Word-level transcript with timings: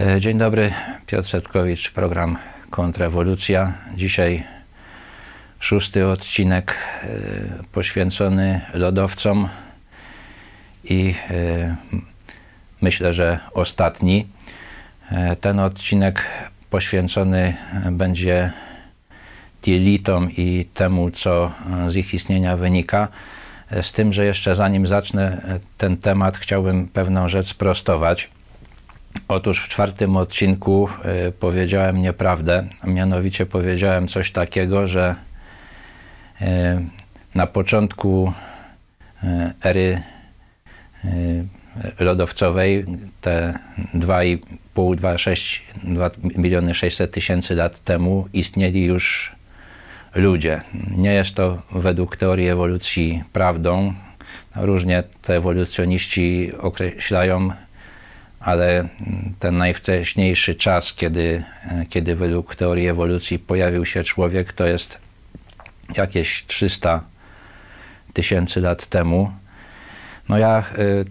E, 0.00 0.20
dzień 0.20 0.38
dobry, 0.38 0.72
Piotr 1.06 1.28
Setkowicz, 1.28 1.90
program 1.90 2.38
Kontrrewolucja. 2.70 3.72
Dzisiaj 3.96 4.42
szósty 5.60 6.06
odcinek 6.06 6.74
e, 7.02 7.08
poświęcony 7.72 8.60
lodowcom 8.72 9.48
i 10.84 11.14
e, 11.30 11.76
myślę, 12.80 13.14
że 13.14 13.38
ostatni. 13.52 14.26
Ten 15.40 15.60
odcinek 15.60 16.22
poświęcony 16.70 17.54
będzie 17.90 18.52
dielitom 19.62 20.30
i 20.30 20.66
temu, 20.74 21.10
co 21.10 21.52
z 21.88 21.96
ich 21.96 22.14
istnienia 22.14 22.56
wynika. 22.56 23.08
Z 23.82 23.92
tym, 23.92 24.12
że 24.12 24.24
jeszcze 24.24 24.54
zanim 24.54 24.86
zacznę 24.86 25.42
ten 25.78 25.96
temat, 25.96 26.38
chciałbym 26.38 26.88
pewną 26.88 27.28
rzecz 27.28 27.48
sprostować. 27.48 28.30
Otóż 29.28 29.64
w 29.64 29.68
czwartym 29.68 30.16
odcinku 30.16 30.88
y, 31.28 31.32
powiedziałem 31.32 32.02
nieprawdę, 32.02 32.66
a 32.80 32.86
mianowicie 32.86 33.46
powiedziałem 33.46 34.08
coś 34.08 34.32
takiego, 34.32 34.86
że 34.86 35.14
y, 36.40 36.44
na 37.34 37.46
początku 37.46 38.32
y, 39.24 39.26
ery 39.64 40.02
lodowcowej, 42.00 42.84
te 43.20 43.58
2,5, 43.94 44.38
2,6 44.74 45.60
2 45.84 46.10
miliony 46.36 46.74
600 46.74 47.10
tysięcy 47.10 47.54
lat 47.54 47.84
temu 47.84 48.28
istnieli 48.32 48.84
już 48.84 49.32
ludzie. 50.14 50.60
Nie 50.96 51.12
jest 51.12 51.34
to 51.34 51.62
według 51.72 52.16
teorii 52.16 52.48
ewolucji 52.48 53.24
prawdą. 53.32 53.94
Różnie 54.56 55.02
te 55.22 55.36
ewolucjoniści 55.36 56.52
określają 56.58 57.50
ale 58.44 58.88
ten 59.38 59.56
najwcześniejszy 59.56 60.54
czas, 60.54 60.94
kiedy, 60.94 61.44
kiedy 61.88 62.16
według 62.16 62.56
teorii 62.56 62.88
ewolucji 62.88 63.38
pojawił 63.38 63.86
się 63.86 64.04
człowiek, 64.04 64.52
to 64.52 64.66
jest 64.66 64.98
jakieś 65.96 66.44
300 66.46 67.04
tysięcy 68.12 68.60
lat 68.60 68.86
temu. 68.86 69.32
No 70.28 70.38
ja 70.38 70.64
y, 70.78 71.04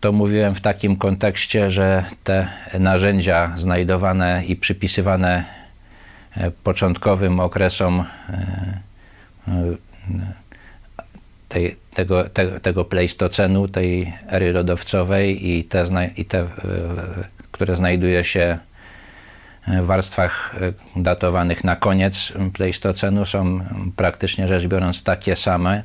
to 0.00 0.12
mówiłem 0.12 0.54
w 0.54 0.60
takim 0.60 0.96
kontekście, 0.96 1.70
że 1.70 2.04
te 2.24 2.48
narzędzia 2.78 3.52
znajdowane 3.56 4.44
i 4.44 4.56
przypisywane 4.56 5.44
e, 6.36 6.50
początkowym 6.50 7.40
okresom 7.40 8.00
e, 8.00 8.34
e, 9.48 9.76
tej, 11.48 11.76
tego, 11.94 12.24
te, 12.24 12.60
tego 12.60 12.84
pleistocenu, 12.84 13.68
tej 13.68 14.12
ery 14.28 14.52
lodowcowej 14.52 15.50
i 15.50 15.64
te, 15.64 15.84
i 16.16 16.24
te, 16.24 16.46
które 17.52 17.76
znajduje 17.76 18.24
się 18.24 18.58
w 19.66 19.86
warstwach 19.86 20.54
e, 20.60 20.72
datowanych 21.02 21.64
na 21.64 21.76
koniec 21.76 22.32
pleistocenu 22.52 23.26
są 23.26 23.60
praktycznie 23.96 24.48
rzecz 24.48 24.66
biorąc 24.66 25.02
takie 25.02 25.36
same. 25.36 25.82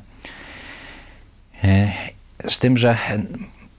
E, 1.64 1.92
z 2.48 2.58
tym, 2.58 2.78
że 2.78 2.96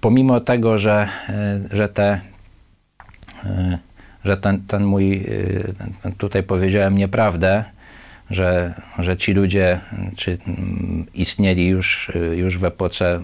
pomimo 0.02 0.40
tego, 0.40 0.78
że, 0.78 1.08
e, 1.30 1.60
że 1.72 1.90
te 1.90 2.22
że 4.24 4.38
ten, 4.38 4.62
ten 4.68 4.84
mój, 4.84 5.26
tutaj 6.18 6.44
powiedziałem 6.44 6.98
nieprawdę, 6.98 7.64
że, 8.32 8.74
że 9.00 9.18
ci 9.18 9.34
ludzie 9.34 9.80
czy 10.16 10.38
mm, 10.48 11.06
istnieli 11.14 11.68
już, 11.68 12.12
już 12.36 12.58
w 12.58 12.66
epoce, 12.66 13.20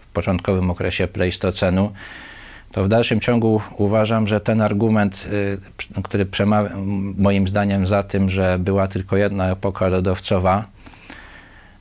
w 0.00 0.12
początkowym 0.12 0.70
okresie 0.70 1.08
Pleistocenu, 1.08 1.92
to 2.74 2.84
w 2.84 2.88
dalszym 2.88 3.20
ciągu 3.20 3.60
uważam, 3.76 4.26
że 4.26 4.40
ten 4.40 4.60
argument, 4.60 5.28
y, 5.96 6.02
który 6.02 6.26
przemawia 6.26 6.70
moim 7.16 7.48
zdaniem 7.48 7.86
za 7.86 8.02
tym, 8.02 8.30
że 8.30 8.58
była 8.58 8.88
tylko 8.88 9.16
jedna 9.16 9.50
epoka 9.50 9.88
lodowcowa, 9.88 10.64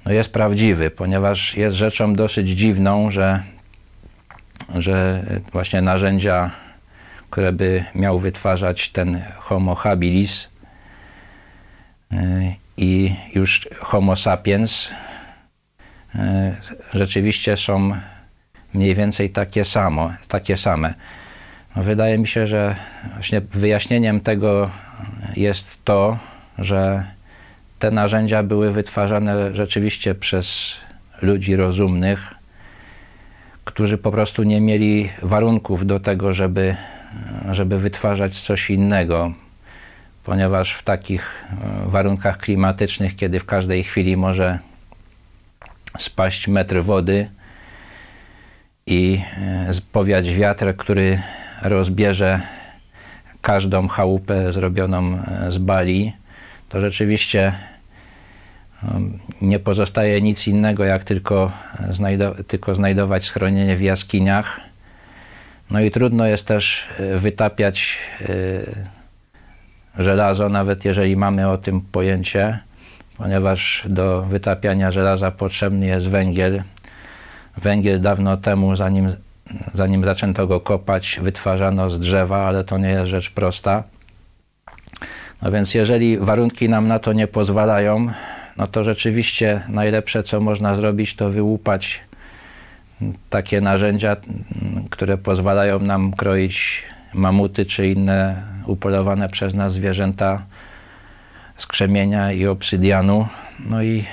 no 0.06 0.12
jest 0.12 0.34
prawdziwy, 0.34 0.92
ponieważ 0.92 1.58
jest 1.58 1.76
rzeczą 1.76 2.16
dosyć 2.16 2.50
dziwną, 2.50 3.12
że, 3.12 3.44
że 4.76 5.24
właśnie 5.52 5.82
narzędzia, 5.82 6.52
które 7.30 7.52
by 7.52 7.84
miał 7.96 8.20
wytwarzać 8.20 8.90
ten 8.90 9.22
Homo 9.40 9.76
habilis, 9.76 10.53
i 12.78 13.16
już 13.34 13.68
Homo 13.80 14.16
sapiens 14.16 14.90
e, 16.16 16.56
rzeczywiście 16.94 17.58
są 17.58 17.98
mniej 18.74 18.96
więcej 18.96 19.30
takie, 19.30 19.66
samo, 19.66 20.14
takie 20.28 20.58
same. 20.58 20.94
No, 21.76 21.84
wydaje 21.84 22.18
mi 22.18 22.28
się, 22.28 22.48
że 22.48 22.76
właśnie 23.14 23.42
wyjaśnieniem 23.42 24.20
tego 24.20 24.70
jest 25.36 25.78
to, 25.86 26.18
że 26.58 27.06
te 27.80 27.92
narzędzia 27.92 28.44
były 28.44 28.72
wytwarzane 28.72 29.56
rzeczywiście 29.56 30.16
przez 30.16 30.78
ludzi 31.22 31.56
rozumnych, 31.56 32.34
którzy 33.64 33.98
po 33.98 34.12
prostu 34.12 34.44
nie 34.44 34.62
mieli 34.62 35.10
warunków 35.22 35.86
do 35.86 36.00
tego, 36.00 36.34
żeby, 36.34 36.76
żeby 37.52 37.80
wytwarzać 37.80 38.42
coś 38.42 38.70
innego 38.70 39.34
ponieważ 40.24 40.74
w 40.74 40.84
takich 40.84 41.44
e, 41.52 41.90
warunkach 41.90 42.38
klimatycznych, 42.38 43.16
kiedy 43.16 43.40
w 43.40 43.46
każdej 43.46 43.84
chwili 43.84 44.18
może 44.18 44.60
spaść 46.00 46.48
metr 46.48 46.84
wody 46.84 47.30
i 48.86 49.22
e, 49.38 49.72
powiać 49.92 50.30
wiatr, 50.30 50.76
który 50.78 51.22
rozbierze 51.62 52.42
każdą 53.42 53.88
chałupę 53.88 54.54
zrobioną 54.54 55.18
e, 55.18 55.52
z 55.52 55.58
bali, 55.58 56.14
to 56.70 56.82
rzeczywiście 56.82 57.54
nie 59.42 59.60
pozostaje 59.60 60.22
nic 60.22 60.48
innego, 60.48 60.86
jak 60.86 61.04
tylko, 61.04 61.52
znajdo 61.90 62.36
tylko 62.48 62.76
znajdować 62.76 63.26
schronienie 63.26 63.78
w 63.78 63.82
jaskiniach. 63.82 64.60
No 65.72 65.80
i 65.80 65.92
trudno 65.92 66.28
jest 66.28 66.48
też 66.48 66.88
wytapiać 67.18 67.98
żelazo, 69.98 70.50
nawet 70.50 70.86
jeżeli 70.86 71.18
mamy 71.18 71.50
o 71.50 71.58
tym 71.58 71.82
pojęcie, 71.82 72.60
ponieważ 73.18 73.86
do 73.90 74.22
wytapiania 74.22 74.92
żelaza 74.92 75.32
potrzebny 75.32 75.86
jest 75.86 76.08
węgiel. 76.08 76.64
Węgiel 77.58 78.02
dawno 78.02 78.38
temu, 78.38 78.76
zanim, 78.76 79.08
zanim 79.74 80.06
zaczęto 80.06 80.48
go 80.48 80.60
kopać, 80.60 81.20
wytwarzano 81.22 81.90
z 81.90 82.00
drzewa, 82.00 82.48
ale 82.48 82.64
to 82.64 82.78
nie 82.78 82.90
jest 82.90 83.12
rzecz 83.12 83.30
prosta. 83.30 83.84
No 85.42 85.52
więc 85.52 85.74
jeżeli 85.74 86.18
warunki 86.18 86.70
nam 86.70 86.88
na 86.88 87.00
to 87.00 87.14
nie 87.14 87.28
pozwalają, 87.28 88.08
no 88.58 88.68
to 88.68 88.84
rzeczywiście 88.84 89.62
najlepsze, 89.70 90.24
co 90.24 90.42
można 90.42 90.76
zrobić, 90.76 91.16
to 91.16 91.30
wyłupać 91.30 92.02
takie 93.30 93.62
narzędzia, 93.62 94.16
które 94.90 95.18
pozwalają 95.18 95.80
nam 95.80 96.14
kroić 96.14 96.84
mamuty 97.14 97.66
czy 97.66 97.88
inne 97.88 98.44
upolowane 98.66 99.30
przez 99.30 99.54
nas 99.54 99.74
zwierzęta 99.74 100.42
z 101.58 101.68
krzemienia 101.68 102.32
i 102.32 102.48
obsydianu. 102.48 103.28
No 103.60 103.84
i, 103.84 104.06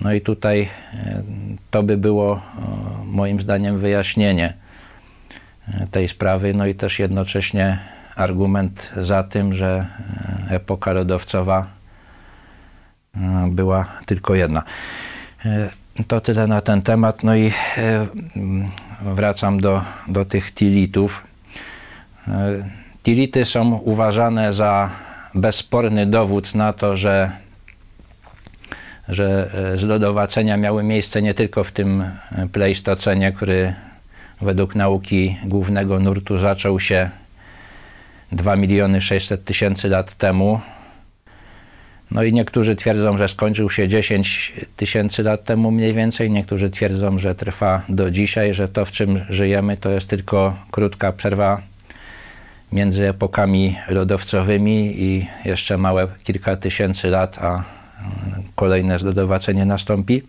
no 0.00 0.12
i 0.12 0.20
tutaj 0.20 0.68
e, 0.94 1.22
to 1.70 1.82
by 1.82 1.96
było 1.96 2.40
moim 3.04 3.40
zdaniem 3.40 3.78
wyjaśnienie 3.78 4.54
e, 5.68 5.86
tej 5.86 6.08
sprawy, 6.08 6.54
no 6.54 6.66
i 6.66 6.74
też 6.74 6.98
jednocześnie 6.98 7.78
argument 8.16 8.92
za 8.96 9.22
tym, 9.22 9.54
że 9.54 9.86
e, 10.48 10.54
epoka 10.54 10.92
lodowcowa 10.92 11.66
była 13.48 13.86
tylko 14.06 14.34
jedna. 14.34 14.62
To 16.08 16.20
tyle 16.20 16.46
na 16.46 16.60
ten 16.60 16.82
temat. 16.82 17.24
No 17.24 17.36
i 17.36 17.52
wracam 19.02 19.60
do, 19.60 19.82
do 20.08 20.24
tych 20.24 20.54
tilitów. 20.54 21.25
Tility 23.02 23.44
są 23.44 23.74
uważane 23.74 24.52
za 24.52 24.90
bezsporny 25.34 26.06
dowód 26.06 26.54
na 26.54 26.72
to, 26.72 26.96
że, 26.96 27.30
że 29.08 29.50
e, 29.74 29.78
zlodowacenia 29.78 30.56
miały 30.56 30.82
miejsce 30.82 31.22
nie 31.22 31.34
tylko 31.34 31.64
w 31.64 31.72
tym 31.72 32.04
pleistocenie, 32.52 33.32
który 33.32 33.74
według 34.40 34.74
nauki 34.74 35.36
głównego 35.44 36.00
nurtu 36.00 36.38
zaczął 36.38 36.80
się 36.80 37.10
2 38.32 38.56
miliony 38.56 39.00
600 39.00 39.44
tysięcy 39.44 39.88
lat 39.88 40.14
temu. 40.14 40.60
No 42.10 42.22
i 42.22 42.32
niektórzy 42.32 42.76
twierdzą, 42.76 43.18
że 43.18 43.28
skończył 43.28 43.70
się 43.70 43.88
10 43.88 44.52
tysięcy 44.76 45.22
lat 45.22 45.44
temu 45.44 45.70
mniej 45.70 45.94
więcej, 45.94 46.30
niektórzy 46.30 46.70
twierdzą, 46.70 47.18
że 47.18 47.34
trwa 47.34 47.82
do 47.88 48.10
dzisiaj, 48.10 48.54
że 48.54 48.68
to 48.68 48.84
w 48.84 48.92
czym 48.92 49.20
żyjemy 49.28 49.76
to 49.76 49.90
jest 49.90 50.10
tylko 50.10 50.56
krótka 50.70 51.12
przerwa 51.12 51.62
między 52.72 53.08
epokami 53.08 53.76
lodowcowymi 53.88 55.02
i 55.02 55.26
jeszcze 55.44 55.78
małe 55.78 56.08
kilka 56.22 56.56
tysięcy 56.56 57.08
lat, 57.08 57.38
a 57.38 57.64
kolejne 58.54 58.98
zlodowacenie 58.98 59.64
nastąpi. 59.64 60.22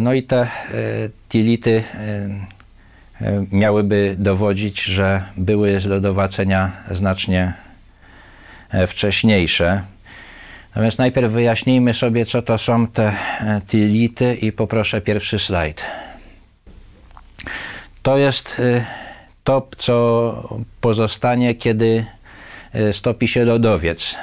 No 0.00 0.12
i 0.12 0.22
te 0.22 0.40
e, 0.40 0.48
tility 1.28 1.82
e, 1.94 3.46
miałyby 3.52 4.16
dowodzić, 4.18 4.82
że 4.82 5.22
były 5.36 5.80
z 5.80 5.86
lodowacenia 5.86 6.72
znacznie 6.90 7.52
wcześniejsze. 8.86 9.82
No 10.76 10.82
więc 10.82 10.98
najpierw 10.98 11.32
wyjaśnijmy 11.32 11.94
sobie, 11.94 12.26
co 12.26 12.42
to 12.42 12.58
są 12.58 12.86
te 12.86 13.12
tility 13.66 14.34
i 14.34 14.52
poproszę 14.52 15.00
pierwszy 15.00 15.38
slajd. 15.38 15.82
To 18.02 18.18
jest 18.18 18.62
to, 19.44 19.68
co 19.76 20.58
pozostanie, 20.80 21.54
kiedy 21.54 22.06
stopi 22.92 23.28
się 23.28 23.44
lodowiec. 23.44 24.14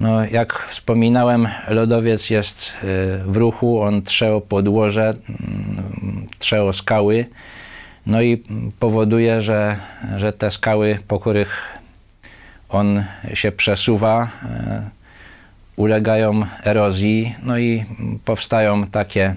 No, 0.00 0.24
jak 0.24 0.52
wspominałem, 0.68 1.48
lodowiec 1.68 2.30
jest 2.30 2.72
e, 2.76 2.84
w 3.24 3.36
ruchu, 3.36 3.82
on 3.82 4.02
trze 4.02 4.34
o 4.34 4.40
podłoże, 4.40 5.14
mm, 5.28 6.26
trze 6.38 6.62
o 6.62 6.72
skały, 6.72 7.26
no 8.06 8.22
i 8.22 8.44
powoduje, 8.78 9.40
że, 9.42 9.76
że 10.16 10.32
te 10.32 10.50
skały, 10.50 10.98
po 11.08 11.20
których 11.20 11.78
on 12.68 13.04
się 13.34 13.52
przesuwa, 13.52 14.28
e, 14.42 14.90
ulegają 15.76 16.46
erozji, 16.64 17.34
no 17.42 17.58
i 17.58 17.84
powstają 18.24 18.86
takie 18.86 19.34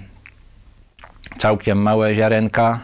całkiem 1.37 1.81
małe 1.81 2.15
ziarenka, 2.15 2.79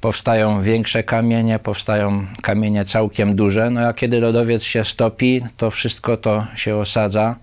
powstają 0.00 0.62
większe 0.62 1.02
kamienie, 1.02 1.58
powstają 1.58 2.26
kamienie 2.42 2.84
całkiem 2.84 3.36
duże. 3.36 3.70
No 3.70 3.80
a 3.80 3.92
kiedy 3.92 4.20
lodowiec 4.20 4.62
się 4.62 4.84
stopi, 4.84 5.42
to 5.56 5.70
wszystko 5.70 6.16
to 6.16 6.46
się 6.56 6.76
osadza. 6.76 7.36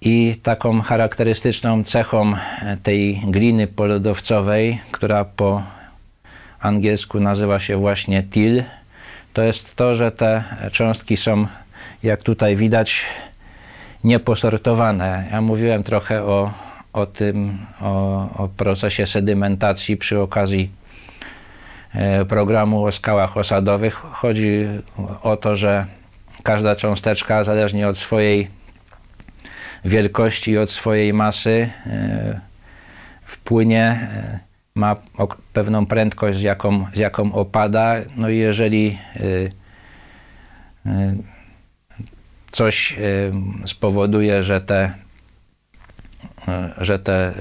I 0.00 0.36
taką 0.42 0.80
charakterystyczną 0.80 1.84
cechą 1.84 2.32
tej 2.82 3.20
gliny 3.26 3.66
polodowcowej, 3.66 4.80
która 4.90 5.24
po 5.24 5.62
angielsku 6.60 7.20
nazywa 7.20 7.58
się 7.58 7.76
właśnie 7.76 8.22
til, 8.22 8.64
to 9.32 9.42
jest 9.42 9.76
to, 9.76 9.94
że 9.94 10.12
te 10.12 10.44
cząstki 10.72 11.16
są, 11.16 11.46
jak 12.02 12.22
tutaj 12.22 12.56
widać, 12.56 13.02
nieposortowane. 14.04 15.24
Ja 15.32 15.40
mówiłem 15.40 15.82
trochę 15.82 16.22
o, 16.22 16.52
o 16.92 17.06
tym, 17.06 17.58
o, 17.80 18.28
o 18.44 18.48
procesie 18.48 19.06
sedymentacji 19.06 19.96
przy 19.96 20.20
okazji 20.20 20.70
E, 20.70 20.85
programu 22.28 22.84
o 22.84 22.92
skałach 22.92 23.36
osadowych. 23.36 23.94
Chodzi 23.94 24.68
o 25.22 25.36
to, 25.36 25.56
że 25.56 25.86
każda 26.42 26.76
cząsteczka, 26.76 27.44
zależnie 27.44 27.88
od 27.88 27.98
swojej 27.98 28.48
wielkości 29.84 30.50
i 30.50 30.58
od 30.58 30.70
swojej 30.70 31.12
masy, 31.12 31.70
e, 31.86 32.40
wpłynie, 33.24 33.82
e, 33.82 34.38
ma 34.74 34.96
pewną 35.52 35.86
prędkość, 35.86 36.38
z 36.38 36.42
jaką, 36.42 36.86
z 36.94 36.98
jaką 36.98 37.32
opada. 37.32 37.94
No 38.16 38.28
i 38.28 38.38
jeżeli 38.38 38.98
coś 42.50 42.96
spowoduje, 43.66 44.42
że 44.42 44.60
te, 44.60 44.92
że 46.78 46.98
te 46.98 47.32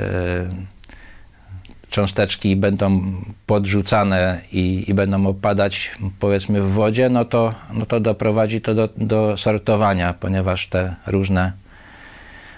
cząsteczki 1.90 2.56
będą 2.56 3.02
podrzucane 3.46 4.42
i, 4.52 4.86
i, 4.88 4.94
będą 4.94 5.28
opadać 5.28 5.92
powiedzmy 6.20 6.62
w 6.62 6.72
wodzie, 6.72 7.10
no 7.10 7.26
to, 7.26 7.54
no 7.74 7.86
to 7.86 8.00
doprowadzi 8.00 8.62
to 8.62 8.76
do, 8.76 8.90
do 8.98 9.38
sortowania, 9.38 10.14
ponieważ 10.14 10.68
te 10.68 10.96
różne 11.08 11.52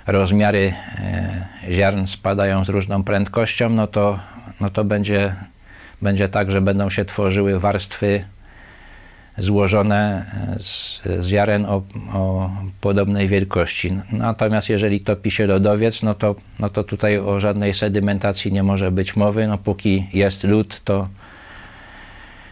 rozmiary 0.07 0.73
e, 0.99 1.73
ziarn 1.73 2.05
spadają 2.05 2.65
z 2.65 2.69
różną 2.69 3.03
prędkością, 3.03 3.69
no 3.69 3.87
to, 3.87 4.19
no 4.61 4.69
to 4.69 4.83
będzie, 4.83 5.35
będzie 6.01 6.29
tak, 6.29 6.51
że 6.51 6.61
będą 6.61 6.89
się 6.89 7.05
tworzyły 7.05 7.59
warstwy 7.59 8.25
złożone 9.37 10.25
z, 10.59 11.01
z 11.19 11.27
ziaren 11.27 11.65
o, 11.65 11.81
o, 12.13 12.51
podobnej 12.81 13.27
wielkości. 13.27 13.99
Natomiast 14.11 14.69
jeżeli 14.69 14.99
topi 14.99 15.31
się 15.31 15.47
lodowiec, 15.47 16.03
no 16.03 16.13
to, 16.13 16.35
no 16.59 16.69
to 16.69 16.83
tutaj 16.83 17.17
o 17.17 17.39
żadnej 17.39 17.73
sedymentacji 17.73 18.51
nie 18.51 18.63
może 18.63 18.91
być 18.91 19.15
mowy. 19.15 19.47
No 19.47 19.57
póki 19.57 20.07
jest 20.13 20.43
lód, 20.43 20.81
to, 20.83 21.07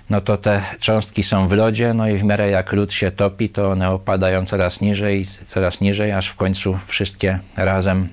no 0.10 0.22
to 0.22 0.38
te 0.38 0.62
cząstki 0.80 1.24
są 1.24 1.48
w 1.48 1.52
lodzie, 1.52 1.94
no 1.94 2.08
i 2.10 2.18
w 2.18 2.24
miarę 2.24 2.50
jak 2.50 2.74
lód 2.74 2.94
się 2.94 3.12
topi, 3.12 3.50
to 3.50 3.72
one 3.72 3.92
opadają 3.92 4.46
coraz 4.46 4.82
niżej, 4.82 5.26
coraz 5.48 5.82
niżej, 5.82 6.12
aż 6.12 6.28
w 6.28 6.36
końcu 6.36 6.80
wszystkie 6.88 7.40
razem 7.58 8.08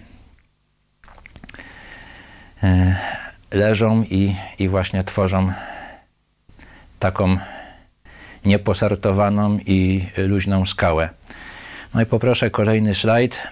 e, 2.63 2.97
leżą 3.51 4.03
i, 4.03 4.35
i 4.59 4.69
właśnie 4.69 5.05
tworzą 5.05 5.53
taką 6.99 7.37
nieposortowaną 8.45 9.59
i 9.67 10.07
luźną 10.17 10.67
skałę. 10.67 11.09
No 11.95 12.03
i 12.03 12.07
poproszę 12.07 12.51
kolejny 12.51 12.95
slajd. 12.95 13.43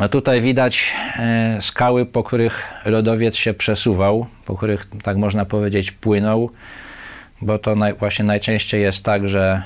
No 0.00 0.08
tutaj 0.08 0.42
widać 0.42 0.92
e, 1.18 1.58
skały, 1.60 2.06
po 2.06 2.22
których 2.22 2.68
lodowiec 2.84 3.36
się 3.36 3.54
przesuwał, 3.54 4.26
po 4.44 4.56
których, 4.56 4.86
tak 5.02 5.16
można 5.16 5.44
powiedzieć, 5.44 5.92
płynął, 5.92 6.50
bo 7.40 7.58
to 7.58 7.74
naj, 7.74 7.94
właśnie 7.94 8.24
najczęściej 8.24 8.82
jest 8.82 9.04
tak, 9.04 9.28
że, 9.28 9.62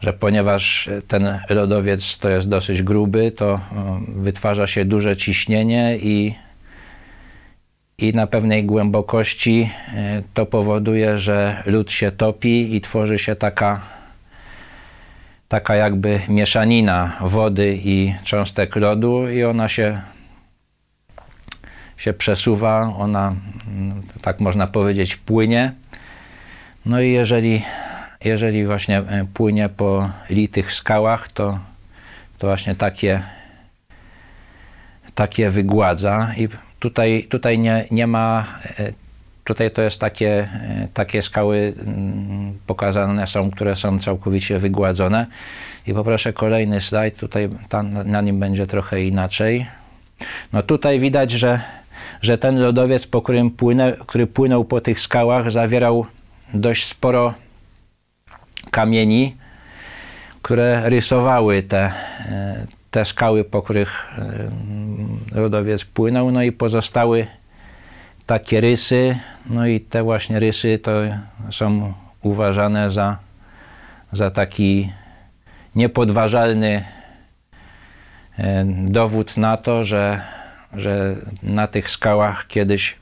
że 0.00 0.12
ponieważ 0.12 0.90
ten 1.08 1.40
lodowiec 1.48 2.18
to 2.18 2.28
jest 2.28 2.48
dosyć 2.48 2.82
gruby, 2.82 3.32
to 3.32 3.60
wytwarza 4.08 4.66
się 4.66 4.84
duże 4.84 5.16
ciśnienie 5.16 5.98
i 5.98 6.34
i 7.98 8.14
na 8.14 8.26
pewnej 8.26 8.64
głębokości 8.64 9.70
e, 9.94 10.22
to 10.34 10.46
powoduje, 10.46 11.18
że 11.18 11.62
lód 11.66 11.92
się 11.92 12.12
topi 12.12 12.76
i 12.76 12.80
tworzy 12.80 13.18
się 13.18 13.36
taka, 13.36 13.80
taka 15.48 15.74
jakby 15.74 16.20
mieszanina 16.28 17.16
wody 17.20 17.78
i 17.84 18.14
cząstek 18.24 18.76
lodu 18.76 19.28
i 19.28 19.44
ona 19.44 19.68
się, 19.68 20.02
się 21.96 22.12
przesuwa, 22.12 22.94
ona 22.98 23.34
mm, 23.68 24.02
tak 24.22 24.40
można 24.40 24.66
powiedzieć 24.66 25.16
płynie. 25.16 25.72
No 26.86 27.00
i 27.00 27.10
jeżeli, 27.10 27.62
jeżeli 28.24 28.66
właśnie 28.66 28.98
e, 28.98 29.26
płynie 29.34 29.68
po 29.68 30.10
litych 30.30 30.72
skałach, 30.72 31.28
to, 31.28 31.58
to 32.38 32.46
właśnie 32.46 32.74
takie, 32.74 33.22
takie 35.14 35.50
wygładza 35.50 36.32
i 36.36 36.48
Tutaj, 36.78 37.26
tutaj 37.30 37.58
nie, 37.58 37.84
nie 37.90 38.06
ma, 38.06 38.46
e, 38.78 38.92
tutaj 39.44 39.70
to 39.70 39.82
jest 39.82 40.00
takie, 40.00 40.48
e, 40.52 40.88
takie 40.94 41.22
skały 41.22 41.74
mm, 41.86 42.58
pokazane 42.66 43.26
są, 43.26 43.50
które 43.50 43.76
są 43.76 43.98
całkowicie 43.98 44.58
wygładzone. 44.58 45.26
I 45.86 45.94
poproszę 45.94 46.32
kolejny 46.32 46.80
slajd, 46.80 47.16
tutaj 47.16 47.48
tam, 47.68 48.10
na 48.10 48.20
nim 48.20 48.40
będzie 48.40 48.66
trochę 48.66 49.04
inaczej. 49.04 49.66
No 50.52 50.62
tutaj 50.62 51.00
widać, 51.00 51.30
że, 51.30 51.60
że 52.22 52.38
ten 52.38 52.58
lodowiec, 52.58 53.06
po 53.06 53.22
którym 53.22 53.50
płynę, 53.50 53.96
który 54.06 54.26
płynął 54.26 54.64
po 54.64 54.80
tych 54.80 55.00
skałach, 55.00 55.50
zawierał 55.50 56.06
dość 56.54 56.86
sporo 56.86 57.34
kamieni, 58.70 59.36
które 60.42 60.88
rysowały 60.90 61.62
te, 61.62 61.80
e, 61.80 62.66
te 62.90 63.04
skały, 63.04 63.44
po 63.44 63.62
których 63.62 64.06
lodowiec 65.32 65.84
płynął, 65.84 66.30
no 66.30 66.42
i 66.42 66.52
pozostały 66.52 67.26
takie 68.26 68.60
rysy, 68.60 69.16
no 69.50 69.66
i 69.66 69.80
te 69.80 70.02
właśnie 70.02 70.40
rysy 70.40 70.78
to 70.78 70.92
są 71.50 71.92
uważane 72.22 72.90
za, 72.90 73.16
za 74.12 74.30
taki 74.30 74.92
niepodważalny 75.74 76.84
dowód 78.74 79.36
na 79.36 79.56
to, 79.56 79.84
że, 79.84 80.22
że 80.72 81.16
na 81.42 81.66
tych 81.66 81.90
skałach 81.90 82.46
kiedyś 82.46 82.96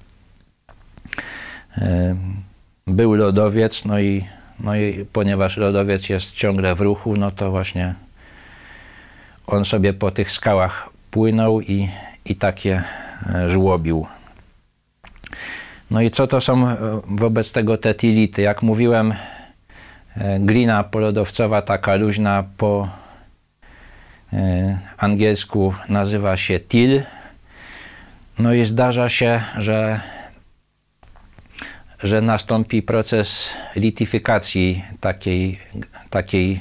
był 2.86 3.14
lodowiec, 3.14 3.84
no 3.84 3.98
i, 4.00 4.24
no 4.60 4.76
i 4.76 5.06
ponieważ 5.12 5.56
lodowiec 5.56 6.08
jest 6.08 6.32
ciągle 6.32 6.74
w 6.74 6.80
ruchu, 6.80 7.16
no 7.16 7.30
to 7.30 7.50
właśnie 7.50 7.94
on 9.46 9.64
sobie 9.64 9.92
po 9.92 10.10
tych 10.10 10.32
skałach 10.32 10.90
płynął 11.10 11.60
i, 11.60 11.88
i 12.24 12.36
takie 12.36 12.82
e, 13.34 13.48
żłobił. 13.48 14.06
No 15.90 16.00
i 16.00 16.10
co 16.10 16.26
to 16.26 16.40
są 16.40 16.68
e, 16.68 16.76
wobec 17.08 17.52
tego 17.52 17.78
te 17.78 17.94
tility? 17.94 18.42
Jak 18.42 18.62
mówiłem, 18.62 19.14
e, 20.16 20.40
glina 20.40 20.84
polodowcowa, 20.84 21.62
taka 21.62 21.94
luźna 21.94 22.44
po 22.56 22.88
angielsku 24.98 25.74
nazywa 25.88 26.36
się 26.36 26.60
til. 26.60 27.02
No 28.38 28.54
i 28.54 28.64
zdarza 28.64 29.08
się, 29.08 29.40
że, 29.58 30.00
że 32.02 32.20
nastąpi 32.20 32.82
proces 32.82 33.50
lityfikacji 33.76 34.84
takiej, 35.00 35.58
takiej 36.10 36.60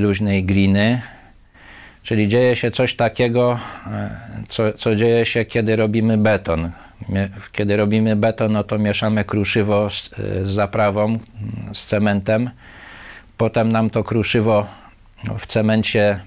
luźnej 0.00 0.44
gliny. 0.44 1.02
Czyli 2.02 2.28
dzieje 2.28 2.56
się 2.56 2.70
coś 2.70 2.96
takiego, 2.96 3.58
e, 3.86 4.10
co, 4.48 4.72
co 4.72 4.96
dzieje 4.96 5.26
się, 5.26 5.44
kiedy 5.44 5.76
robimy 5.76 6.18
beton. 6.18 6.70
kiedy 7.52 7.76
robimy 7.76 8.16
beton, 8.16 8.52
no 8.52 8.64
to 8.64 8.78
mieszamy 8.78 9.24
kruszywo 9.24 9.90
z, 9.90 10.10
z 10.42 10.50
zaprawą, 10.50 11.18
z 11.72 11.86
cementem. 11.86 12.50
Potem 13.36 13.72
nam 13.72 13.90
to 13.90 14.04
kruszywo 14.04 14.66
w 15.38 15.46
cemencie 15.46 16.20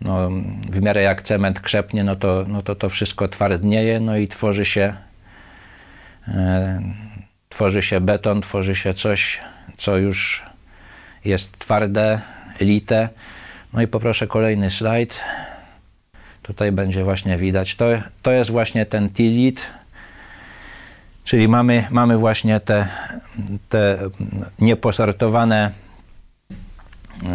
no, 0.00 0.30
w 0.70 0.82
miarę 0.82 1.02
jak 1.02 1.22
cement 1.22 1.60
krzepnie, 1.60 2.04
no 2.04 2.16
to, 2.16 2.44
no 2.48 2.62
to 2.62 2.74
to 2.74 2.88
wszystko 2.88 3.28
twardnieje, 3.28 4.00
no 4.00 4.16
i 4.16 4.28
tworzy 4.28 4.64
się 4.64 4.94
tworzy 7.48 7.82
się 7.82 8.00
beton, 8.00 8.40
tworzy 8.40 8.76
się 8.76 8.94
coś, 8.94 9.40
co 9.76 9.96
już 9.96 10.42
jest 11.24 11.58
twarde, 11.58 12.20
lite. 12.60 13.08
No 13.72 13.82
i 13.82 13.86
poproszę 13.86 14.26
kolejny 14.26 14.70
slajd. 14.70 15.20
Tutaj 16.42 16.72
będzie 16.72 17.04
właśnie 17.04 17.38
widać. 17.38 17.76
To, 17.76 17.84
to 18.22 18.30
jest 18.30 18.50
właśnie 18.50 18.86
ten 18.86 19.10
tilit, 19.10 19.66
czyli 21.24 21.48
mamy, 21.48 21.86
mamy 21.90 22.18
właśnie 22.18 22.60
te, 22.60 22.88
te 23.68 23.98
nieposortowane 24.58 25.70
y, 27.22 27.26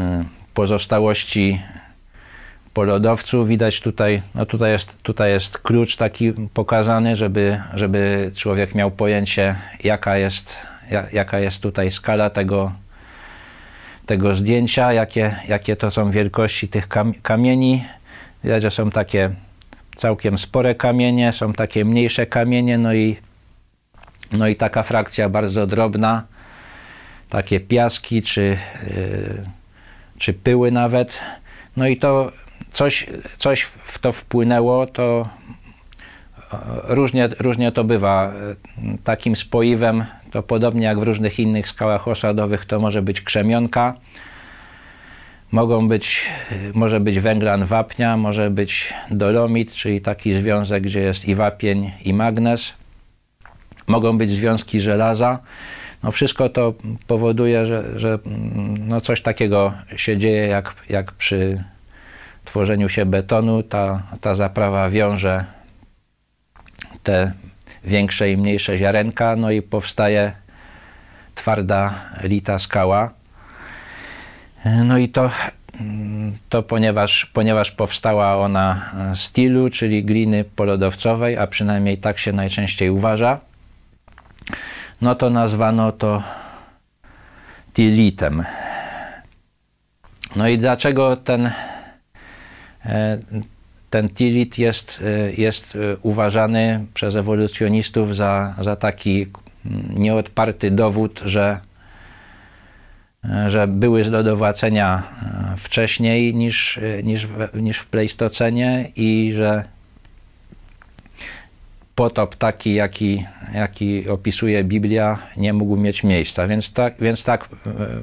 pozostałości 0.53 1.62
po 2.74 2.84
lodowcu. 2.84 3.46
Widać 3.46 3.82
tutaj, 3.82 4.22
no 4.36 4.46
tutaj 4.46 4.72
jest, 4.72 5.03
tutaj 5.03 5.32
jest 5.32 5.58
klucz 5.58 5.96
taki 5.96 6.34
pokazany, 6.53 7.15
żeby, 7.15 7.62
żeby 7.74 8.32
człowiek 8.36 8.75
miał 8.75 8.92
pojęcie, 8.92 9.56
jaka 9.84 10.18
jest, 10.18 10.58
jaka 11.13 11.39
jest 11.39 11.62
tutaj 11.62 11.92
skala 11.92 12.30
tego, 12.30 12.72
tego 14.05 14.36
zdjęcia, 14.36 14.93
jakie, 14.93 15.36
jakie 15.48 15.75
to 15.75 15.91
są 15.91 16.12
wielkości 16.12 16.67
tych 16.67 16.88
kamieni. 17.22 17.83
Widać, 18.43 18.63
że 18.63 18.72
są 18.72 18.89
takie 18.89 19.29
całkiem 19.95 20.38
spore 20.38 20.75
kamienie, 20.75 21.31
są 21.31 21.53
takie 21.53 21.86
mniejsze 21.86 22.25
kamienie, 22.25 22.77
no 22.77 22.93
i, 22.93 23.17
no 24.31 24.48
i 24.48 24.55
taka 24.55 24.83
frakcja 24.83 25.29
bardzo 25.29 25.67
drobna, 25.67 26.24
takie 27.29 27.60
piaski 27.60 28.22
czy, 28.22 28.57
yy, 28.88 29.45
czy 30.17 30.33
pyły 30.33 30.72
nawet. 30.72 31.19
No 31.77 31.88
i 31.88 31.98
to 31.98 32.31
coś, 32.72 33.07
coś 33.38 33.62
w 33.86 34.00
to 34.00 34.13
wpłynęło, 34.13 34.88
to 34.88 35.29
różnie, 36.83 37.27
różnie 37.39 37.72
to 37.72 37.83
bywa. 37.83 38.33
Takim 39.03 39.36
spoiwem, 39.36 40.05
to 40.33 40.43
podobnie 40.43 40.85
jak 40.85 40.99
w 40.99 41.03
różnych 41.03 41.39
innych 41.39 41.67
skałach 41.67 42.07
osadowych, 42.07 42.65
to 42.65 42.79
może 42.79 43.01
być 43.01 43.21
krzemionka, 43.21 43.93
mogą 45.51 45.87
być, 45.87 46.25
może 46.73 46.99
być 46.99 47.19
węglan 47.19 47.65
wapnia, 47.65 48.17
może 48.17 48.49
być 48.49 48.93
dolomit, 49.11 49.73
czyli 49.73 50.01
taki 50.01 50.33
związek, 50.33 50.83
gdzie 50.83 50.99
jest 50.99 51.27
i 51.27 51.35
wapień, 51.35 51.91
i 52.05 52.13
magnez. 52.13 52.73
Mogą 53.87 54.17
być 54.17 54.31
związki 54.31 54.81
żelaza. 54.81 55.39
No 56.03 56.11
wszystko 56.11 56.49
to 56.49 56.73
powoduje, 57.07 57.65
że, 57.65 57.99
że 57.99 58.19
no 58.79 59.01
coś 59.01 59.21
takiego 59.21 59.73
się 59.95 60.17
dzieje 60.17 60.47
jak, 60.47 60.75
jak 60.89 61.11
przy 61.11 61.63
tworzeniu 62.45 62.89
się 62.89 63.05
betonu 63.05 63.63
ta, 63.63 64.03
ta 64.21 64.35
zaprawa 64.35 64.89
wiąże 64.89 65.45
te 67.03 67.33
większe 67.85 68.31
i 68.31 68.37
mniejsze 68.37 68.77
ziarenka, 68.77 69.35
no 69.35 69.51
i 69.51 69.61
powstaje 69.61 70.33
twarda, 71.35 71.93
lita 72.23 72.59
skała. 72.59 73.13
No 74.85 74.97
i 74.97 75.09
to, 75.09 75.31
to 76.49 76.63
ponieważ, 76.63 77.25
ponieważ 77.25 77.71
powstała 77.71 78.37
ona 78.37 78.91
z 79.15 79.31
tilu, 79.31 79.69
czyli 79.69 80.03
gliny 80.03 80.43
polodowcowej, 80.43 81.37
a 81.37 81.47
przynajmniej 81.47 81.97
tak 81.97 82.19
się 82.19 82.33
najczęściej 82.33 82.89
uważa, 82.89 83.39
no 85.01 85.15
to 85.15 85.29
nazwano 85.29 85.91
to 85.91 86.23
tilitem. 87.73 88.43
No 90.35 90.47
i 90.47 90.57
dlaczego 90.57 91.15
ten 91.15 91.51
E, 92.85 93.17
ten 93.93 94.09
tilit 94.09 94.57
jest, 94.57 95.03
e, 95.05 95.33
jest 95.33 95.75
e, 95.75 95.97
uważany 96.01 96.85
przez 96.93 97.15
ewolucjonistów 97.15 98.15
za, 98.15 98.55
za 98.62 98.75
taki 98.75 99.25
nieodparty 99.95 100.71
dowód, 100.71 101.21
że, 101.25 101.59
że 103.47 103.67
były 103.67 104.03
zlodowacenia 104.03 105.03
wcześniej 105.57 106.35
niż, 106.35 106.79
niż, 107.03 107.27
w, 107.27 107.62
niż 107.62 107.77
w 107.77 107.88
Pleistocenie 107.88 108.91
i 108.95 109.33
że 109.35 109.63
potop 111.95 112.35
taki, 112.35 112.73
jaki, 112.73 113.25
jaki 113.53 114.09
opisuje 114.09 114.63
Biblia, 114.63 115.17
nie 115.38 115.53
mógł 115.53 115.77
mieć 115.77 116.03
miejsca. 116.03 116.47
Więc 116.47 116.73
tak, 116.73 116.95
więc 117.00 117.23
tak 117.23 117.50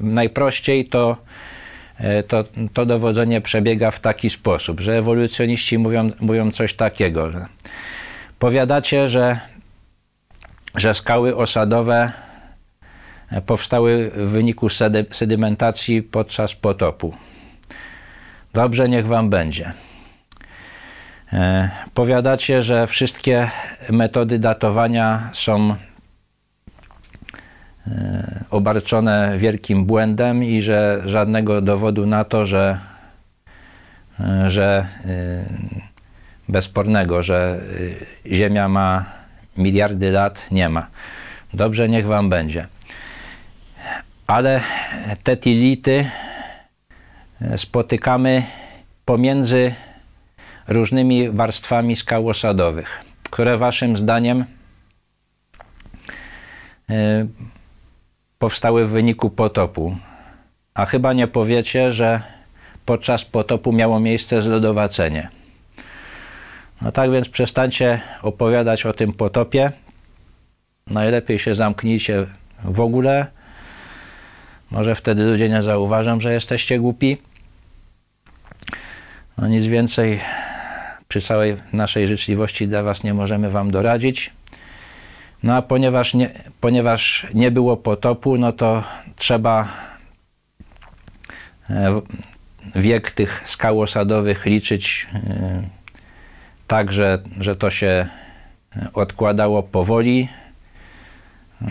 najprościej 0.01 0.85
to 0.85 1.17
E, 1.17 1.50
to, 2.27 2.43
to 2.73 2.85
dowodzenie 2.85 3.41
przebiega 3.41 3.91
w 3.91 3.99
taki 3.99 4.29
sposób, 4.29 4.79
że 4.79 4.97
ewolucjoniści 4.97 5.77
mówią, 5.77 6.11
mówią 6.19 6.51
coś 6.51 6.73
takiego, 6.73 7.31
że 7.31 7.45
powiadacie, 8.39 9.09
że, 9.09 9.39
że 10.75 10.93
skały 10.93 11.35
osadowe 11.35 12.11
e, 13.31 13.41
powstały 13.41 14.11
w 14.15 14.29
wyniku 14.29 14.67
sedymentacji 15.11 16.03
podczas 16.03 16.55
potopu. 16.55 17.15
Dobrze, 18.53 18.89
niech 18.89 19.07
wam 19.07 19.29
będzie. 19.29 19.73
E, 21.33 21.69
powiadacie, 21.93 22.61
że 22.61 22.87
wszystkie 22.87 23.49
metody 23.89 24.39
datowania 24.39 25.29
są 25.33 25.75
E, 25.75 25.90
obarczone 28.49 29.37
wielkim 29.37 29.85
błędem 29.85 30.43
i 30.43 30.61
że 30.61 31.01
żadnego 31.05 31.61
dowodu 31.61 32.05
na 32.05 32.23
to, 32.23 32.45
że, 32.45 32.79
e, 34.19 34.49
że 34.49 34.87
e, 35.05 35.45
bezspornego, 36.49 37.23
że 37.23 37.61
Ziemia 38.25 38.69
ma 38.69 39.05
miliardy 39.57 40.11
lat, 40.11 40.47
nie 40.51 40.69
ma. 40.69 40.87
Dobrze, 41.53 41.89
niech 41.89 42.07
wam 42.07 42.29
będzie. 42.29 42.67
Ale 44.27 44.61
te 45.23 45.37
tility 45.37 46.09
spotykamy 47.57 48.43
pomiędzy 49.05 49.73
różnymi 50.67 51.29
warstwami 51.29 51.95
skał 51.95 52.29
osadowych, 52.29 52.99
które 53.23 53.57
waszym 53.57 53.97
zdaniem 53.97 54.45
powstały 58.41 58.87
w 58.87 58.89
wyniku 58.89 59.29
potopu. 59.29 59.95
A 60.73 60.85
chyba 60.85 61.13
nie 61.13 61.27
powiecie, 61.27 61.91
że 61.91 62.21
podczas 62.85 63.25
potopu 63.25 63.73
miało 63.73 63.99
miejsce 63.99 64.41
zlodowacenie. 64.41 65.29
No 66.81 66.91
tak 66.91 67.11
więc 67.11 67.29
przestańcie 67.29 68.01
opowiadać 68.21 68.85
o 68.85 68.93
tym 68.93 69.13
potopie. 69.13 69.71
Najlepiej 70.87 71.39
się 71.39 71.55
zamknijcie 71.55 72.27
w 72.63 72.79
ogóle. 72.79 73.27
Może 74.71 74.95
wtedy 74.95 75.23
ludzie 75.23 75.49
nie 75.49 75.61
zauważą, 75.61 76.21
że 76.21 76.33
jesteście 76.33 76.79
głupi. 76.79 77.17
No 79.37 79.47
nic 79.47 79.65
więcej 79.65 80.19
przy 81.07 81.21
całej 81.21 81.57
naszej 81.73 82.07
życzliwości 82.07 82.67
dla 82.67 82.83
Was 82.83 83.03
nie 83.03 83.13
możemy 83.13 83.49
Wam 83.49 83.71
doradzić. 83.71 84.31
No 85.43 85.55
a 85.55 85.61
ponieważ 85.61 86.13
nie, 86.13 86.29
ponieważ 86.59 87.27
nie 87.33 87.51
było 87.51 87.77
potopu, 87.77 88.37
no 88.37 88.53
to 88.53 88.83
trzeba 89.15 89.67
e, 91.69 92.01
wiek 92.75 93.11
tych 93.11 93.41
skał 93.45 93.81
osadowych 93.81 94.45
liczyć 94.45 95.07
e, 95.13 95.63
tak, 96.67 96.93
że, 96.93 97.23
że 97.39 97.55
to 97.55 97.69
się 97.69 98.07
odkładało 98.93 99.63
powoli. 99.63 100.29
E, 101.61 101.67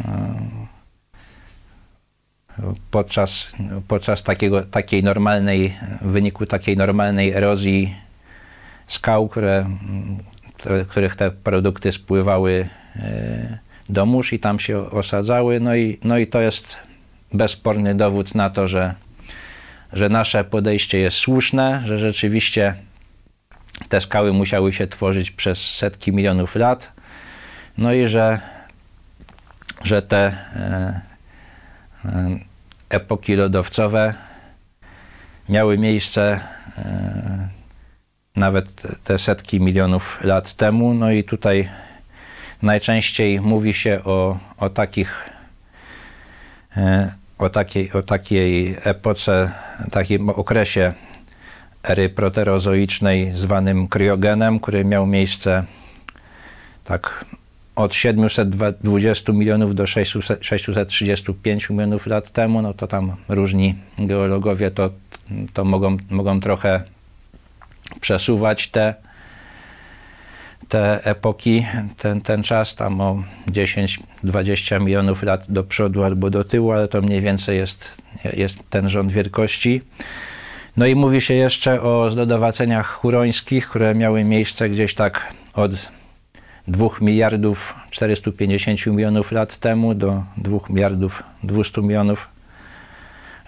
podczas, 2.91 3.53
podczas 3.89 4.23
takiego, 4.23 4.63
takiej 4.63 5.03
normalnej, 5.03 5.77
w 6.01 6.07
wyniku 6.07 6.47
takiej 6.47 6.77
normalnej 6.77 7.33
erozji 7.33 7.95
skał, 8.87 9.29
które, 9.29 9.67
których 10.89 11.17
te 11.17 11.31
produkty 11.31 11.93
spływały 11.93 12.69
E, 12.69 12.80
do 13.89 14.07
mórz 14.07 14.33
i 14.33 14.39
tam 14.39 14.59
się 14.59 14.91
osadzały. 14.91 15.61
No 15.61 15.77
i, 15.77 15.99
no 16.05 16.19
i 16.19 16.27
to 16.27 16.41
jest 16.41 16.77
bezsporny 17.33 17.95
dowód 17.95 18.35
na 18.35 18.51
to, 18.51 18.69
że, 18.69 18.95
że 19.93 20.09
nasze 20.09 20.45
podejście 20.45 20.99
jest 20.99 21.17
słuszne, 21.17 21.83
że 21.85 21.99
rzeczywiście 21.99 22.75
te 23.89 24.01
skały 24.01 24.33
musiały 24.33 24.73
się 24.73 24.87
tworzyć 24.87 25.31
przez 25.31 25.59
setki 25.59 26.13
milionów 26.13 26.57
lat. 26.57 26.93
No 27.79 27.93
i 27.93 28.07
że, 28.07 28.41
że 29.85 30.03
te 30.03 30.19
e, 30.19 31.01
e, 32.05 32.39
epoki 32.89 33.37
lodowcowe 33.37 34.15
miały 35.49 35.79
miejsce 35.79 36.41
nawet 38.37 38.83
te 39.05 39.19
setki 39.19 39.61
milionów 39.61 40.19
lat 40.23 40.53
temu. 40.55 40.95
No 40.95 41.13
i 41.13 41.25
tutaj 41.25 41.69
najczęściej 42.63 43.41
mówi 43.41 43.75
się 43.75 44.01
o, 44.05 44.39
o 44.59 44.71
takich 44.71 45.31
e, 46.77 47.13
o 47.41 47.49
takiej, 47.49 47.93
o 47.93 48.03
takiej 48.03 48.77
epoce, 48.85 49.51
takim 49.91 50.29
okresie 50.29 50.93
ery 51.83 52.09
proterozoicznej 52.09 53.33
zwanym 53.33 53.89
kryogenem, 53.89 54.61
który 54.61 54.85
miał 54.85 55.07
miejsce 55.07 55.65
tak 56.85 57.25
od 57.77 57.95
720 57.95 59.33
milionów 59.33 59.75
do 59.75 59.87
600, 59.87 60.45
635 60.45 61.71
milionów 61.71 62.07
lat 62.07 62.31
temu, 62.31 62.63
no 62.63 62.75
to 62.75 62.87
tam 62.87 63.17
różni 63.29 63.75
geologowie 63.99 64.71
to, 64.71 64.91
to 65.53 65.65
mogą, 65.65 65.97
mogą 66.11 66.41
trochę 66.41 66.83
przesuwać 68.01 68.69
te, 68.69 68.95
te 70.69 71.05
epoki, 71.05 71.67
ten, 71.97 72.21
ten 72.21 72.43
czas 72.43 72.75
tam 72.75 73.01
o 73.01 73.23
10-20 73.49 74.81
milionów 74.81 75.23
lat 75.23 75.45
do 75.49 75.65
przodu 75.65 76.05
albo 76.05 76.31
do 76.31 76.45
tyłu, 76.45 76.73
ale 76.73 76.89
to 76.89 77.03
mniej 77.03 77.21
więcej 77.21 77.59
jest, 77.59 78.03
jest 78.33 78.57
ten 78.71 78.89
rząd 78.89 79.13
wielkości. 79.13 79.83
No 80.77 80.87
i 80.87 80.95
mówi 80.95 81.21
się 81.21 81.35
jeszcze 81.35 81.83
o 81.83 82.11
zlodowaceniach 82.11 82.87
hurońskich, 82.87 83.69
które 83.69 83.95
miały 83.95 84.25
miejsce 84.25 84.71
gdzieś 84.71 84.95
tak 84.95 85.35
od 85.55 85.73
2 86.69 86.89
miliardów 87.01 87.75
450 87.91 88.87
milionów 88.87 89.33
lat 89.33 89.59
temu 89.59 89.95
do 89.95 90.25
2 90.37 90.59
miliardów 90.71 91.23
200 91.43 91.81
milionów 91.83 92.29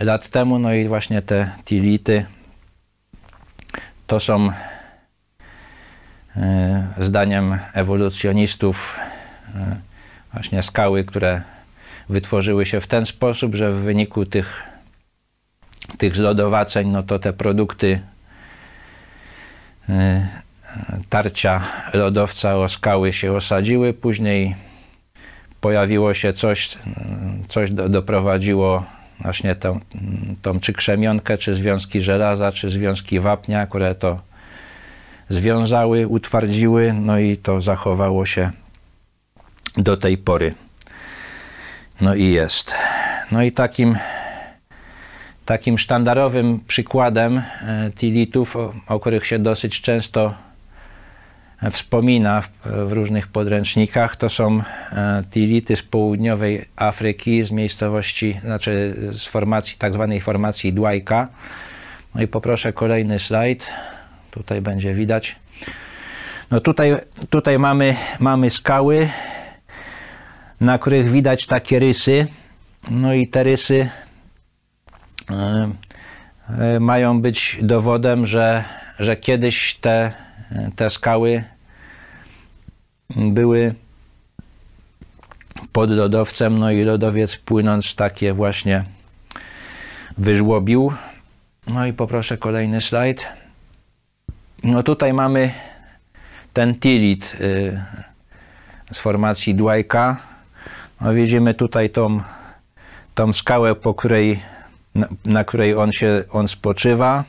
lat 0.01 0.29
temu. 0.29 0.59
No 0.59 0.75
i 0.75 0.89
właśnie 0.89 1.23
te 1.23 1.51
tility 1.65 2.25
to 4.07 4.21
są 4.21 4.51
zdaniem 6.99 7.59
ewolucjonistów 7.75 8.97
e, 9.55 9.77
właśnie 10.33 10.63
skały, 10.63 11.05
które 11.05 11.43
wytworzyły 12.09 12.67
się 12.67 12.81
w 12.81 12.87
ten 12.87 13.07
sposób, 13.07 13.55
że 13.55 13.73
w 13.73 13.77
wyniku 13.77 14.27
tych, 14.27 14.63
tych 15.99 16.17
zlodowaceń, 16.17 16.89
no 16.89 17.03
to 17.03 17.19
te 17.19 17.33
produkty 17.33 18.01
e, 19.89 20.27
tarcia 21.09 21.61
lodowca 21.95 22.57
o 22.57 22.69
skały 22.69 23.13
się 23.13 23.33
osadziły, 23.33 23.95
później 23.95 24.57
pojawiło 25.61 26.15
się 26.15 26.33
coś, 26.33 26.79
coś 27.49 27.71
do, 27.71 27.89
doprowadziło 27.89 28.85
właśnie 29.21 29.55
tą, 29.55 29.81
tą 30.43 30.61
czy 30.61 30.73
krzemionkę, 30.73 31.39
czy 31.39 31.55
związki 31.55 32.03
żelaza, 32.03 32.53
czy 32.53 32.71
związki 32.71 33.21
wapnia, 33.21 33.67
które 33.67 33.95
to 33.95 34.32
związały, 35.33 36.09
utwardziły, 36.09 36.93
no 36.93 37.19
i 37.19 37.37
to 37.37 37.61
zachowało 37.61 38.27
się 38.27 38.51
do 39.77 39.97
tej 39.97 40.19
pory. 40.19 40.55
No 42.01 42.15
i 42.15 42.25
jest. 42.25 42.75
No 43.33 43.43
i 43.43 43.53
takim, 43.53 43.99
takim 45.45 45.79
sztandarowym 45.79 46.61
przykładem 46.69 47.39
e, 47.39 47.91
tilitów, 47.99 48.57
o, 48.57 48.75
o 48.87 49.01
których 49.01 49.27
się 49.27 49.39
dosyć 49.39 49.81
często 49.81 50.35
wspomina 51.71 52.43
w, 52.43 52.49
w, 52.89 52.93
różnych 52.93 53.27
podręcznikach, 53.27 54.17
to 54.17 54.29
są 54.29 54.61
e, 54.93 55.23
tility 55.31 55.77
z 55.77 55.83
południowej 55.83 56.65
Afryki, 56.77 57.43
z 57.43 57.51
miejscowości, 57.51 58.41
znaczy 58.45 58.97
z 59.11 59.25
formacji, 59.25 59.77
tak 59.79 59.93
zwanej 59.93 60.21
formacji 60.21 60.73
Dwajka. 60.73 61.29
No 62.15 62.23
i 62.23 62.29
poproszę 62.29 62.73
kolejny 62.73 63.19
slajd. 63.19 63.67
Tutaj 64.33 64.61
będzie 64.61 64.95
widać. 64.95 65.37
No 66.51 66.61
tutaj, 66.61 66.97
tutaj 67.31 67.59
mamy, 67.59 67.97
mamy 68.21 68.51
skały, 68.51 69.09
na 70.61 70.79
których 70.79 71.11
widać 71.11 71.47
takie 71.47 71.79
rysy. 71.79 72.27
No 72.91 73.15
i 73.15 73.29
te 73.29 73.43
rysy 73.43 73.89
e, 75.31 75.71
e, 76.49 76.81
mają 76.81 77.21
być 77.21 77.59
dowodem, 77.63 78.27
że, 78.27 78.65
że 78.99 79.17
kiedyś 79.17 79.75
te, 79.75 80.13
te 80.77 80.91
skały 80.91 81.45
były 83.17 83.75
pod 85.73 85.91
lodowcem, 85.91 86.59
no 86.59 86.71
i 86.71 86.85
lodowiec 86.85 87.37
płynąc 87.37 87.95
takie 87.95 88.33
właśnie 88.33 88.85
wyżłobił. 90.19 90.93
No 91.67 91.87
i 91.87 91.93
poproszę 91.93 92.39
kolejny 92.39 92.83
slajd. 92.83 93.42
No 94.63 94.83
tutaj 94.83 95.13
mamy 95.13 95.55
ten 96.53 96.75
tilit 96.75 97.37
y, 97.41 97.81
z 98.93 98.99
formacji 98.99 99.55
Dwajka. 99.55 100.17
No 101.01 101.15
widzimy 101.15 101.55
tutaj 101.55 101.91
tą, 101.91 102.21
tą 103.15 103.33
skałę, 103.33 103.75
po 103.75 103.95
której, 103.95 104.41
na, 104.95 105.09
na 105.25 105.45
której 105.45 105.75
on 105.75 105.93
się 105.93 106.25
on 106.31 106.49
spoczywa. 106.49 107.25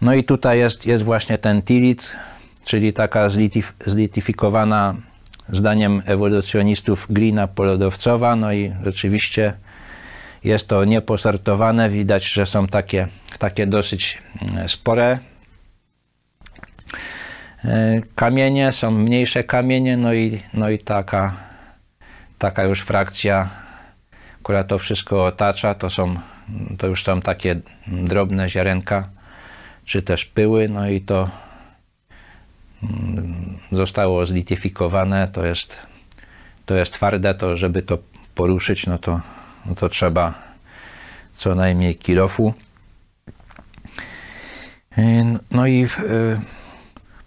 No 0.00 0.14
i 0.14 0.24
tutaj 0.24 0.58
jest, 0.58 0.86
jest 0.86 1.04
właśnie 1.04 1.38
ten 1.38 1.62
tilit, 1.62 2.16
czyli 2.64 2.92
taka 2.92 3.28
zlitif, 3.28 3.74
zlitifikowana 3.86 4.94
zdaniem 5.48 6.02
ewolucjonistów 6.06 7.06
glina 7.10 7.46
polodowcowa. 7.46 8.36
No 8.36 8.52
i 8.52 8.72
rzeczywiście 8.84 9.52
jest 10.44 10.68
to 10.68 10.84
nieposortowane. 10.84 11.90
Widać, 11.90 12.32
że 12.32 12.46
są 12.46 12.66
takie, 12.66 13.08
takie 13.38 13.66
dosyć 13.66 14.18
mm, 14.42 14.68
spore 14.68 15.29
kamienie, 18.14 18.72
są 18.72 18.90
mniejsze 18.90 19.44
kamienie, 19.44 19.96
no 19.96 20.14
i, 20.14 20.42
no 20.54 20.70
i 20.70 20.78
taka, 20.78 21.36
taka 22.38 22.64
już 22.64 22.80
frakcja, 22.80 23.48
która 24.42 24.64
to 24.64 24.78
wszystko 24.78 25.24
otacza, 25.24 25.74
to, 25.74 25.90
są, 25.90 26.14
to 26.78 26.86
już 26.86 27.04
są 27.04 27.20
takie 27.20 27.60
drobne 27.86 28.48
ziarenka, 28.48 29.08
czy 29.84 30.02
też 30.02 30.24
pyły, 30.24 30.68
no 30.68 30.88
i 30.88 31.00
to 31.00 31.30
Mm, 32.82 33.58
zostało 33.72 34.26
zlityfikowane, 34.26 35.28
to 35.28 35.46
jest, 35.46 35.78
to 36.66 36.74
jest 36.74 36.92
twarde, 36.92 37.34
to 37.34 37.56
żeby 37.56 37.82
to 37.82 37.98
poruszyć, 38.34 38.86
no 38.86 38.98
to, 38.98 39.20
no 39.66 39.74
to 39.74 39.88
trzeba 39.88 40.34
co 41.36 41.54
najmniej 41.54 41.96
kilofu. 41.96 42.54
Y, 44.98 45.02
no 45.50 45.66
i 45.66 45.84
y, 45.84 45.88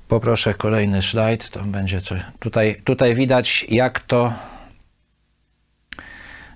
poproszę 0.07 0.53
kolejny 0.53 1.01
slajd, 1.01 1.49
to 1.49 1.59
będzie 1.59 2.01
coś. 2.01 2.21
Tutaj, 2.39 2.81
tutaj 2.83 3.15
widać 3.15 3.65
jak 3.69 3.99
to, 3.99 4.33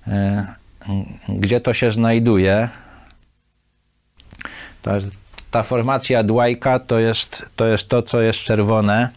y, 0.08 0.12
gdzie 1.28 1.60
to 1.60 1.74
się 1.74 1.92
znajduje. 1.92 2.68
Jest 4.86 5.06
ta 5.50 5.62
formacja 5.62 6.22
Dwajka 6.22 6.78
to 6.78 6.98
jest, 6.98 7.50
to 7.56 7.66
jest 7.66 7.88
to, 7.88 8.02
co 8.02 8.20
jest 8.20 8.38
czerwone. 8.38 9.08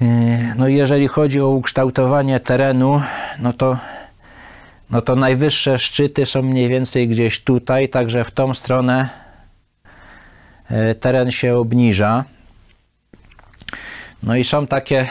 Yy, 0.00 0.08
no 0.56 0.68
jeżeli 0.68 1.08
chodzi 1.08 1.40
o 1.40 1.48
ukształtowanie 1.48 2.40
terenu, 2.40 3.02
no 3.38 3.52
to, 3.52 3.78
no 4.90 5.02
to 5.02 5.16
najwyższe 5.16 5.78
szczyty 5.78 6.26
są 6.26 6.42
mniej 6.42 6.68
więcej 6.68 7.08
gdzieś 7.08 7.40
tutaj, 7.40 7.88
także 7.88 8.24
w 8.24 8.30
tą 8.30 8.54
stronę 8.54 9.08
teren 11.00 11.30
się 11.30 11.56
obniża. 11.56 12.24
No 14.22 14.36
i 14.36 14.44
są 14.44 14.66
takie, 14.66 15.08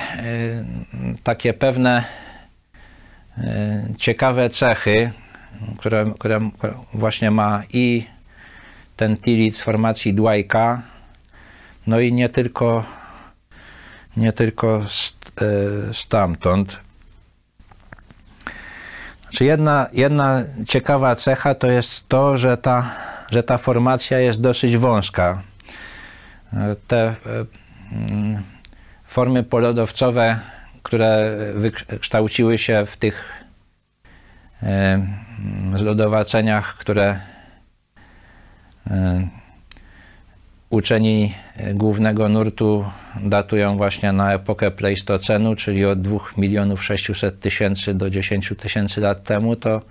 yy, 1.03 1.15
takie 1.23 1.53
pewne 1.53 2.03
ciekawe 3.97 4.49
cechy, 4.49 5.11
które, 5.77 6.11
które 6.19 6.49
właśnie 6.93 7.31
ma 7.31 7.63
i 7.73 8.05
ten 8.95 9.17
tilit 9.17 9.57
z 9.57 9.61
formacji 9.61 10.13
Dwajka. 10.13 10.81
No 11.87 11.99
i 11.99 12.13
nie 12.13 12.29
tylko, 12.29 12.83
nie 14.17 14.33
tylko 14.33 14.81
e, 14.81 15.93
stamtąd. 15.93 16.79
Znaczy 19.21 19.45
jedna, 19.45 19.87
jedna 19.93 20.43
ciekawa 20.67 21.15
cecha 21.15 21.55
to 21.55 21.71
jest 21.71 22.07
to, 22.07 22.37
że 22.37 22.57
ta, 22.57 22.91
że 23.29 23.43
ta 23.43 23.57
formacja 23.57 24.19
jest 24.19 24.41
dosyć 24.41 24.77
wąska. 24.77 25.41
E, 26.53 26.75
te 26.87 26.97
e, 26.97 27.15
mm, 27.91 28.43
formy 29.07 29.43
polodowcowe, 29.43 30.39
które 30.83 31.37
wykształciły 31.55 32.57
się 32.57 32.85
w 32.85 32.97
tych 32.97 33.33
zlodowaceniach, 35.75 36.77
które 36.77 37.19
E, 38.89 39.27
uczeni 40.69 41.33
głównego 41.73 42.29
nurtu 42.29 42.85
datują 43.23 43.77
właśnie 43.77 44.11
na 44.11 44.33
epokę 44.33 44.71
Pleistocenu, 44.71 45.55
czyli 45.55 45.85
od 45.85 46.01
2 46.01 46.19
milionów 46.37 46.83
600 46.83 47.39
tysięcy 47.39 47.93
do 47.93 48.09
10 48.09 48.53
tysięcy 48.59 49.01
lat 49.01 49.23
temu, 49.23 49.55
to, 49.55 49.81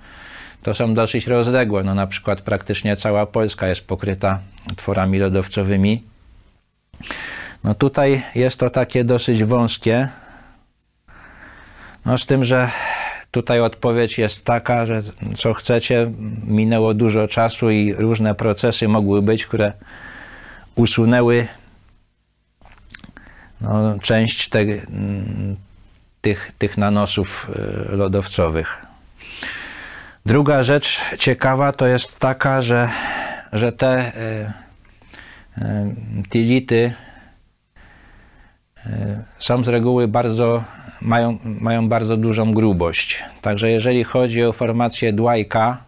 to 0.62 0.75
są 0.75 0.94
dosyć 0.94 1.27
rozległe. 1.27 1.85
No 1.85 1.94
na 1.94 2.07
przykład 2.07 2.40
praktycznie 2.40 2.96
cała 2.96 3.27
Polska 3.27 3.68
jest 3.68 3.87
pokryta 3.87 4.40
tworami 4.77 5.18
lodowcowymi. 5.18 6.03
No 7.65 7.75
tutaj 7.75 8.23
jest 8.35 8.59
to 8.61 8.71
takie 8.71 9.05
dosyć 9.05 9.45
wąskie. 9.45 10.09
No 12.07 12.19
z 12.19 12.27
tym, 12.27 12.45
że 12.45 12.71
tutaj 13.31 13.61
odpowiedź 13.61 14.19
jest 14.19 14.45
taka, 14.45 14.87
że 14.87 15.03
co 15.37 15.55
chcecie, 15.55 16.11
minęło 16.45 16.95
dużo 16.95 17.29
czasu 17.29 17.71
i 17.71 17.95
różne 17.95 18.35
procesy 18.35 18.89
mogły 18.89 19.23
być, 19.23 19.47
które 19.47 19.73
usunęły 20.75 21.47
no, 23.61 23.99
część 23.99 24.49
te, 24.49 24.65
tych, 26.21 26.53
tych 26.59 26.79
nanosów 26.79 27.51
e, 27.93 27.97
lodowcowych. 27.97 28.79
Druga 30.27 30.63
rzecz 30.63 31.01
ciekawa 31.19 31.73
to 31.73 31.87
jest 31.87 32.19
taka, 32.19 32.63
że, 32.63 32.89
że 33.53 33.73
te 33.73 33.89
e, 33.89 34.53
tility 36.29 36.92
są 39.38 39.64
z 39.64 39.68
reguły 39.68 40.09
bardzo, 40.09 40.64
mają, 41.01 41.38
mają 41.44 41.88
bardzo 41.88 42.16
dużą 42.16 42.55
grubość. 42.55 43.25
Także 43.42 43.70
jeżeli 43.70 44.05
chodzi 44.05 44.44
o 44.44 44.53
formację 44.53 45.12
Dwighta, 45.12 45.79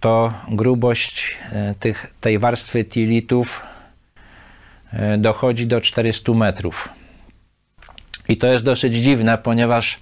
to 0.00 0.32
grubość 0.48 1.38
tych, 1.80 2.14
tej 2.20 2.38
warstwy 2.38 2.84
tilitów 2.84 3.62
dochodzi 5.18 5.66
do 5.66 5.80
400 5.80 6.32
metrów. 6.32 6.88
I 8.28 8.36
to 8.36 8.46
jest 8.46 8.64
dosyć 8.64 8.94
dziwne, 8.94 9.38
ponieważ 9.38 9.98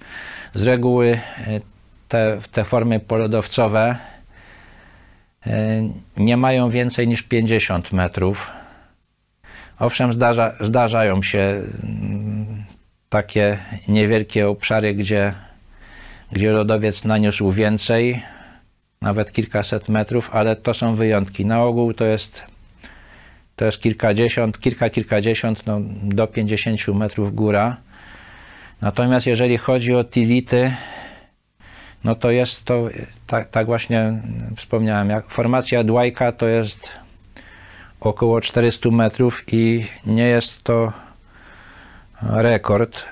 z 0.53 0.63
reguły 0.63 1.19
e, 1.47 1.61
te, 2.07 2.37
te 2.51 2.63
formy 2.63 2.99
polodowcowe 2.99 3.81
e, 3.89 4.10
nie 6.17 6.37
mają 6.37 6.69
więcej 6.69 7.07
niż 7.07 7.21
50 7.21 7.91
metrów. 7.91 8.49
Owszem, 9.79 10.13
zdarza, 10.13 10.53
zdarzają 10.59 11.23
się 11.23 11.39
mm, 11.83 12.63
takie 13.09 13.57
niewielkie 13.87 14.49
obszary, 14.49 14.93
gdzie, 14.93 15.33
gdzie 16.31 16.51
lodowiec 16.51 17.05
naniósł 17.05 17.51
więcej, 17.51 18.21
nawet 19.01 19.31
kilkaset 19.31 19.89
metrów, 19.89 20.29
ale 20.33 20.55
to 20.55 20.73
są 20.73 20.95
wyjątki. 20.95 21.45
Na 21.45 21.63
ogół 21.63 21.93
to 21.93 22.05
jest, 22.05 22.43
to 23.55 23.65
jest 23.65 23.81
kilkadziesiąt, 23.81 24.59
kilka, 24.59 24.89
kilkadziesiąt, 24.89 25.65
no, 25.65 25.81
do 26.03 26.27
50 26.27 26.87
metrów 26.87 27.35
góra. 27.35 27.77
Natomiast 28.81 29.27
jeżeli 29.27 29.57
chodzi 29.57 29.95
o 29.95 30.03
tility, 30.03 30.73
no 32.03 32.15
to 32.15 32.31
jest 32.31 32.65
to, 32.65 32.87
tak, 33.27 33.49
tak 33.49 33.65
właśnie 33.65 34.21
wspomniałem, 34.57 35.09
jak 35.09 35.29
formacja 35.29 35.83
Dwajka 35.83 36.31
to 36.31 36.47
jest 36.47 36.89
około 37.99 38.41
400 38.41 38.89
metrów 38.89 39.43
i 39.47 39.85
nie 40.05 40.27
jest 40.27 40.63
to 40.63 40.93
rekord. 42.21 43.05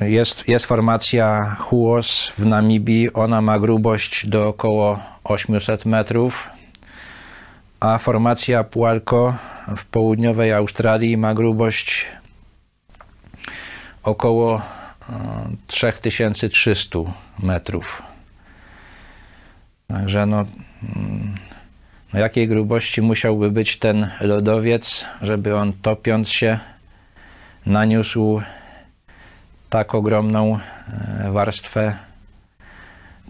Jest, 0.00 0.48
jest 0.48 0.66
formacja 0.66 1.56
Huos 1.58 2.32
w 2.38 2.46
Namibii, 2.46 3.12
ona 3.12 3.40
ma 3.40 3.58
grubość 3.58 4.26
do 4.26 4.48
około 4.48 5.00
800 5.24 5.86
metrów, 5.86 6.48
a 7.80 7.98
formacja 7.98 8.64
Pualco 8.64 9.34
w 9.76 9.84
południowej 9.84 10.52
Australii 10.52 11.16
ma 11.16 11.34
grubość 11.34 12.06
około 14.02 14.62
3300 15.66 16.98
e, 16.98 17.12
metrów. 17.38 18.02
Także 19.88 20.26
no, 20.26 20.44
mm, 20.96 21.34
no 22.12 22.20
jakiej 22.20 22.48
grubości 22.48 23.02
musiałby 23.02 23.50
być 23.50 23.78
ten 23.78 24.10
lodowiec, 24.20 25.04
żeby 25.22 25.56
on 25.56 25.72
topiąc 25.72 26.28
się 26.28 26.58
naniósł 27.66 28.42
tak 29.70 29.94
ogromną 29.94 30.58
e, 30.58 31.32
warstwę 31.32 31.96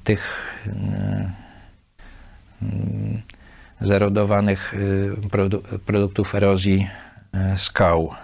tych 0.04 0.52
e, 0.66 0.70
mm, 2.62 3.22
zerodowanych 3.80 4.74
y, 4.74 5.28
produ 5.30 5.62
produktów 5.86 6.34
erozji 6.34 6.88
y, 7.54 7.58
skał. 7.58 8.14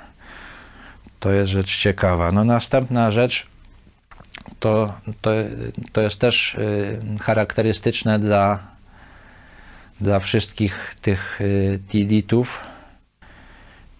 To 1.20 1.33
jest 1.33 1.50
rzecz 1.50 1.78
ciekawa. 1.78 2.33
No 2.33 2.44
następna 2.44 3.11
rzecz 3.11 3.46
to, 4.61 4.94
to, 5.20 5.31
to 5.92 6.00
jest 6.00 6.18
też 6.18 6.54
y, 6.54 7.00
charakterystyczne 7.20 8.18
dla, 8.18 8.59
dla 10.00 10.20
wszystkich 10.20 10.94
tych 11.02 11.40
tilitów. 11.88 12.61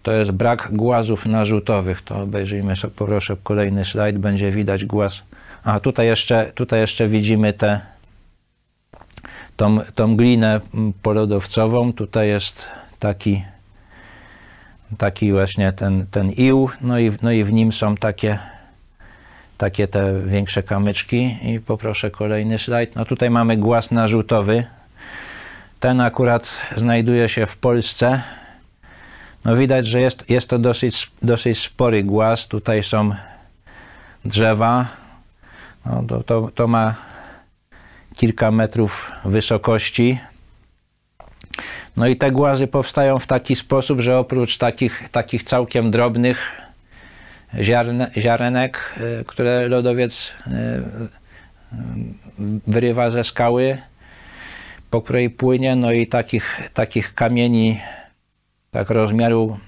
To 0.03 0.11
jest 0.11 0.31
brak 0.31 0.69
głazów 0.71 1.25
narzutowych. 1.25 2.01
To 2.01 2.21
obejrzyjmy 2.21 2.73
proszę, 2.95 3.37
kolejny 3.43 3.85
slajd, 3.85 4.17
będzie 4.17 4.51
widać 4.51 4.85
głaz. 4.85 5.23
A 5.63 5.79
tutaj 5.79 6.07
jeszcze, 6.07 6.51
tutaj 6.55 6.79
jeszcze 6.79 7.07
widzimy 7.07 7.53
te 7.53 7.81
tą, 9.57 9.79
tą 9.95 10.15
glinę 10.15 10.59
polodowcową. 11.01 11.93
Tutaj 11.93 12.27
jest 12.27 12.67
taki, 12.99 13.43
taki 14.97 15.33
właśnie 15.33 15.71
ten, 15.71 16.05
ten 16.11 16.31
ił, 16.31 16.69
no 16.81 16.99
i, 16.99 17.11
no 17.21 17.31
i 17.31 17.43
w 17.43 17.53
nim 17.53 17.71
są 17.71 17.95
takie, 17.95 18.39
takie 19.57 19.87
te 19.87 20.19
większe 20.19 20.63
kamyczki. 20.63 21.37
I 21.41 21.59
poproszę 21.59 22.11
kolejny 22.11 22.59
slajd. 22.59 22.95
No 22.95 23.05
tutaj 23.05 23.29
mamy 23.29 23.57
głaz 23.57 23.91
narzutowy. 23.91 24.65
Ten 25.79 26.01
akurat 26.01 26.57
znajduje 26.75 27.29
się 27.29 27.45
w 27.45 27.57
Polsce. 27.57 28.21
No 29.45 29.55
widać, 29.55 29.87
że 29.87 30.01
jest, 30.01 30.29
jest 30.29 30.49
to 30.49 30.59
dosyć, 30.59 31.11
dosyć 31.21 31.59
spory 31.59 32.03
głaz. 32.03 32.47
Tutaj 32.47 32.83
są 32.83 33.11
drzewa. 34.25 34.85
No 35.85 36.03
to, 36.07 36.23
to, 36.23 36.49
to 36.55 36.67
ma 36.67 36.95
kilka 38.15 38.51
metrów 38.51 39.11
wysokości. 39.25 40.19
No 41.97 42.07
i 42.07 42.15
te 42.15 42.31
głazy 42.31 42.67
powstają 42.67 43.19
w 43.19 43.27
taki 43.27 43.55
sposób, 43.55 43.99
że 43.99 44.17
oprócz 44.17 44.57
takich, 44.57 45.09
takich 45.11 45.43
całkiem 45.43 45.91
drobnych 45.91 46.51
ziarne, 47.61 48.11
ziarenek, 48.17 48.95
e, 48.97 49.23
które 49.23 49.67
lodowiec 49.67 50.31
e, 50.47 50.51
wyrywa 52.67 53.09
ze 53.09 53.23
skały, 53.23 53.77
po 54.89 55.01
której 55.01 55.29
płynie, 55.29 55.75
no 55.75 55.91
i 55.91 56.07
takich, 56.07 56.61
takich 56.73 57.13
kamieni 57.13 57.79
tak 58.71 58.89
rozmiaru 58.89 59.59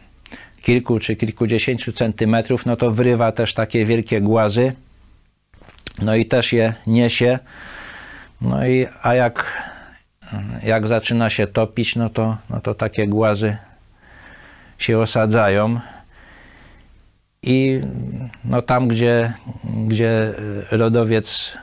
kilku 0.62 1.00
czy 1.00 1.16
kilkudziesięciu 1.16 1.94
centymetrów, 1.94 2.66
no 2.66 2.76
to 2.76 2.92
wyrywa 2.92 3.32
też 3.32 3.54
takie 3.54 3.86
wielkie 3.86 4.22
głazy, 4.22 4.74
no 6.02 6.16
i 6.16 6.26
też 6.26 6.54
je 6.54 6.74
niesie. 6.88 7.40
No 8.42 8.68
i 8.68 8.88
a 9.02 9.14
jak, 9.14 9.64
jak 10.64 10.88
zaczyna 10.88 11.30
się 11.30 11.48
topić, 11.48 11.96
no 11.96 12.10
to, 12.10 12.38
no 12.50 12.62
to 12.62 12.76
takie 12.76 13.08
głazy 13.08 13.58
się 14.78 15.00
osadzają. 15.00 15.80
I 17.44 17.82
no 18.46 18.62
tam, 18.62 18.88
gdzie, 18.88 19.34
gdzie 19.88 20.34
lodowiec 20.72 21.54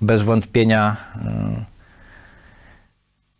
bez 0.00 0.22
wątpienia 0.22 0.96
y, 1.16 1.64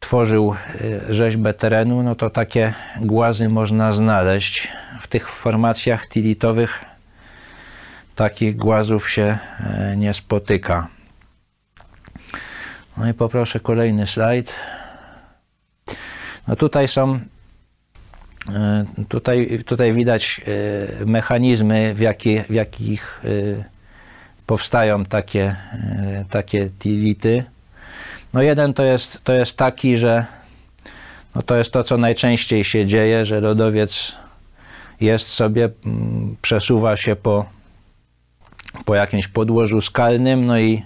tworzył 0.00 0.54
y, 0.80 1.14
rzeźbę 1.14 1.54
terenu, 1.54 2.02
no 2.02 2.14
to 2.14 2.30
takie 2.30 2.74
głazy 3.00 3.48
można 3.48 3.92
znaleźć. 3.92 4.68
W 5.00 5.08
tych 5.08 5.28
formacjach 5.28 6.08
tilitowych 6.08 6.84
takich 8.14 8.56
głazów 8.56 9.10
się 9.10 9.38
y, 9.92 9.96
nie 9.96 10.14
spotyka. 10.14 10.95
No 12.96 13.08
i 13.08 13.14
poproszę 13.14 13.60
kolejny 13.60 14.06
slajd. 14.06 14.54
No 16.48 16.56
tutaj 16.56 16.88
są, 16.88 17.20
e, 18.54 18.84
tutaj, 19.08 19.62
tutaj 19.66 19.92
widać 19.92 20.40
e, 21.00 21.06
mechanizmy, 21.06 21.94
w, 21.94 22.00
jakie, 22.00 22.44
w 22.48 22.50
jakich 22.50 23.20
e, 23.24 23.64
powstają 24.46 25.04
takie, 25.04 25.56
takie 26.30 26.70
tility. 26.78 27.44
No 28.32 28.42
jeden 28.42 28.74
to 28.74 28.82
jest, 28.82 29.24
to 29.24 29.32
jest 29.32 29.56
taki, 29.56 29.96
że 29.96 30.26
no 31.34 31.42
to 31.42 31.56
jest 31.56 31.72
to, 31.72 31.84
co 31.84 31.98
najczęściej 31.98 32.64
się 32.64 32.86
dzieje, 32.86 33.24
że 33.24 33.40
lodowiec 33.40 34.16
jest 35.00 35.28
sobie, 35.28 35.68
mm, 35.86 36.36
przesuwa 36.42 36.96
się 36.96 37.16
po, 37.16 37.44
po 38.84 38.94
jakimś 38.94 39.28
podłożu 39.28 39.80
skalnym, 39.80 40.46
no 40.46 40.58
i, 40.58 40.82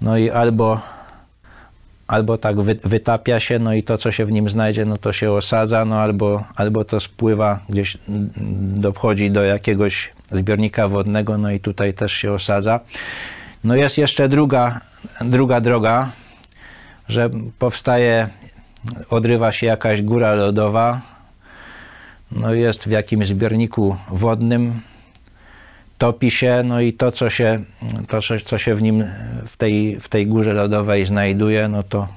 no 0.00 0.18
i 0.18 0.30
albo 0.30 0.80
albo 2.08 2.38
tak 2.38 2.60
wy, 2.60 2.74
wytapia 2.74 3.40
się, 3.40 3.58
no 3.58 3.74
i 3.74 3.82
to, 3.82 3.98
co 3.98 4.10
się 4.10 4.26
w 4.26 4.32
nim 4.32 4.48
znajdzie, 4.48 4.84
no 4.84 4.98
to 4.98 5.12
się 5.12 5.32
osadza, 5.32 5.84
no 5.84 6.00
albo, 6.00 6.44
albo 6.56 6.84
to 6.84 7.00
spływa 7.00 7.60
gdzieś, 7.68 7.98
dochodzi 8.58 9.30
do 9.30 9.42
jakiegoś 9.42 10.12
zbiornika 10.32 10.88
wodnego, 10.88 11.38
no 11.38 11.50
i 11.50 11.60
tutaj 11.60 11.94
też 11.94 12.12
się 12.12 12.32
osadza. 12.32 12.80
No 13.64 13.76
jest 13.76 13.98
jeszcze 13.98 14.28
druga, 14.28 14.80
druga 15.20 15.60
droga, 15.60 16.10
że 17.08 17.30
powstaje, 17.58 18.28
odrywa 19.10 19.52
się 19.52 19.66
jakaś 19.66 20.02
góra 20.02 20.34
lodowa, 20.34 21.00
no 22.32 22.54
jest 22.54 22.84
w 22.84 22.90
jakimś 22.90 23.26
zbiorniku 23.26 23.96
wodnym, 24.08 24.80
topi 25.98 26.30
się, 26.30 26.62
no 26.64 26.80
i 26.80 26.92
to, 26.92 27.12
co 27.12 27.30
się, 27.30 27.64
to, 28.08 28.18
co 28.44 28.58
się 28.58 28.74
w 28.74 28.82
nim, 28.82 29.04
w 29.46 29.56
tej, 29.56 30.00
w 30.00 30.08
tej 30.08 30.26
górze 30.26 30.52
lodowej 30.52 31.04
znajduje, 31.04 31.68
no 31.68 31.82
to, 31.82 32.08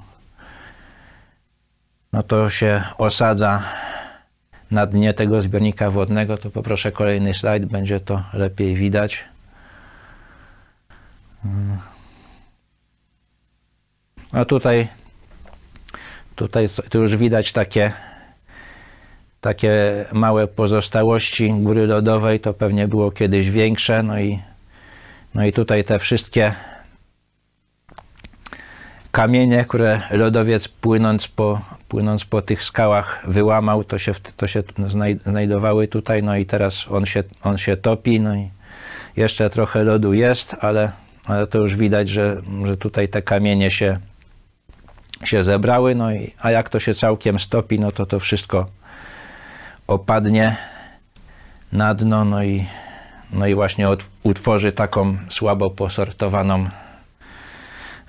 no 2.13 2.24
to 2.24 2.50
się 2.50 2.84
osadza 2.98 3.63
na 4.72 4.86
dnie 4.86 5.13
tego 5.13 5.41
zbiornika 5.41 5.91
wodnego, 5.91 6.38
to 6.38 6.50
poproszę 6.50 6.91
kolejny 6.91 7.34
slajd, 7.34 7.65
będzie 7.65 8.00
to 8.00 8.24
lepiej 8.34 8.76
widać. 8.76 9.24
No 14.34 14.46
tutaj, 14.46 14.88
tutaj 16.36 16.70
tu 16.89 17.02
już 17.02 17.15
widać 17.15 17.52
takie 17.52 17.91
takie 19.41 20.06
małe 20.13 20.47
pozostałości 20.47 21.54
góry 21.54 21.88
lodowej, 21.88 22.39
to 22.39 22.54
pewnie 22.54 22.88
było 22.88 23.12
kiedyś 23.12 23.49
większe, 23.49 24.04
no 24.04 24.19
i, 24.19 24.39
no 25.36 25.45
i 25.45 25.54
tutaj 25.54 25.84
te 25.84 25.99
wszystkie 25.99 26.54
kamienie, 29.12 29.65
które 29.65 30.01
lodowiec 30.12 30.67
płynąc 30.67 31.27
po, 31.27 31.62
płynąc 31.88 32.25
po 32.25 32.41
tych 32.41 32.63
skałach 32.63 33.23
wyłamał, 33.27 33.84
to 33.84 33.99
się, 33.99 34.12
to 34.38 34.47
się 34.47 34.63
znajdowały 35.25 35.88
tutaj, 35.88 36.23
no 36.23 36.38
i 36.38 36.45
teraz 36.45 36.86
on 36.89 37.06
się, 37.06 37.23
on 37.43 37.58
się 37.58 37.77
topi, 37.77 38.19
no 38.19 38.36
i 38.36 38.49
jeszcze 39.17 39.49
trochę 39.49 39.84
lodu 39.84 40.13
jest, 40.13 40.56
ale, 40.60 40.91
ale 41.25 41.47
to 41.47 41.58
już 41.58 41.75
widać, 41.75 42.10
że, 42.10 42.41
że 42.65 42.77
tutaj 42.77 43.10
te 43.10 43.21
kamienie 43.21 43.71
się, 43.71 43.99
się 45.23 45.43
zebrały, 45.43 45.95
no 45.95 46.12
i, 46.12 46.34
a 46.41 46.51
jak 46.51 46.69
to 46.69 46.80
się 46.80 46.93
całkiem 46.93 47.39
stopi, 47.39 47.80
no 47.80 47.91
to 47.91 48.06
to 48.06 48.19
wszystko 48.19 48.81
opadnie 49.91 50.56
na 51.71 51.93
dno, 51.93 52.25
no 52.25 52.43
i, 52.43 52.65
no 53.32 53.47
i 53.47 53.56
właśnie 53.56 53.88
utworzy 54.23 54.71
taką 54.71 55.17
słabo 55.30 55.69
posortowaną 55.69 56.69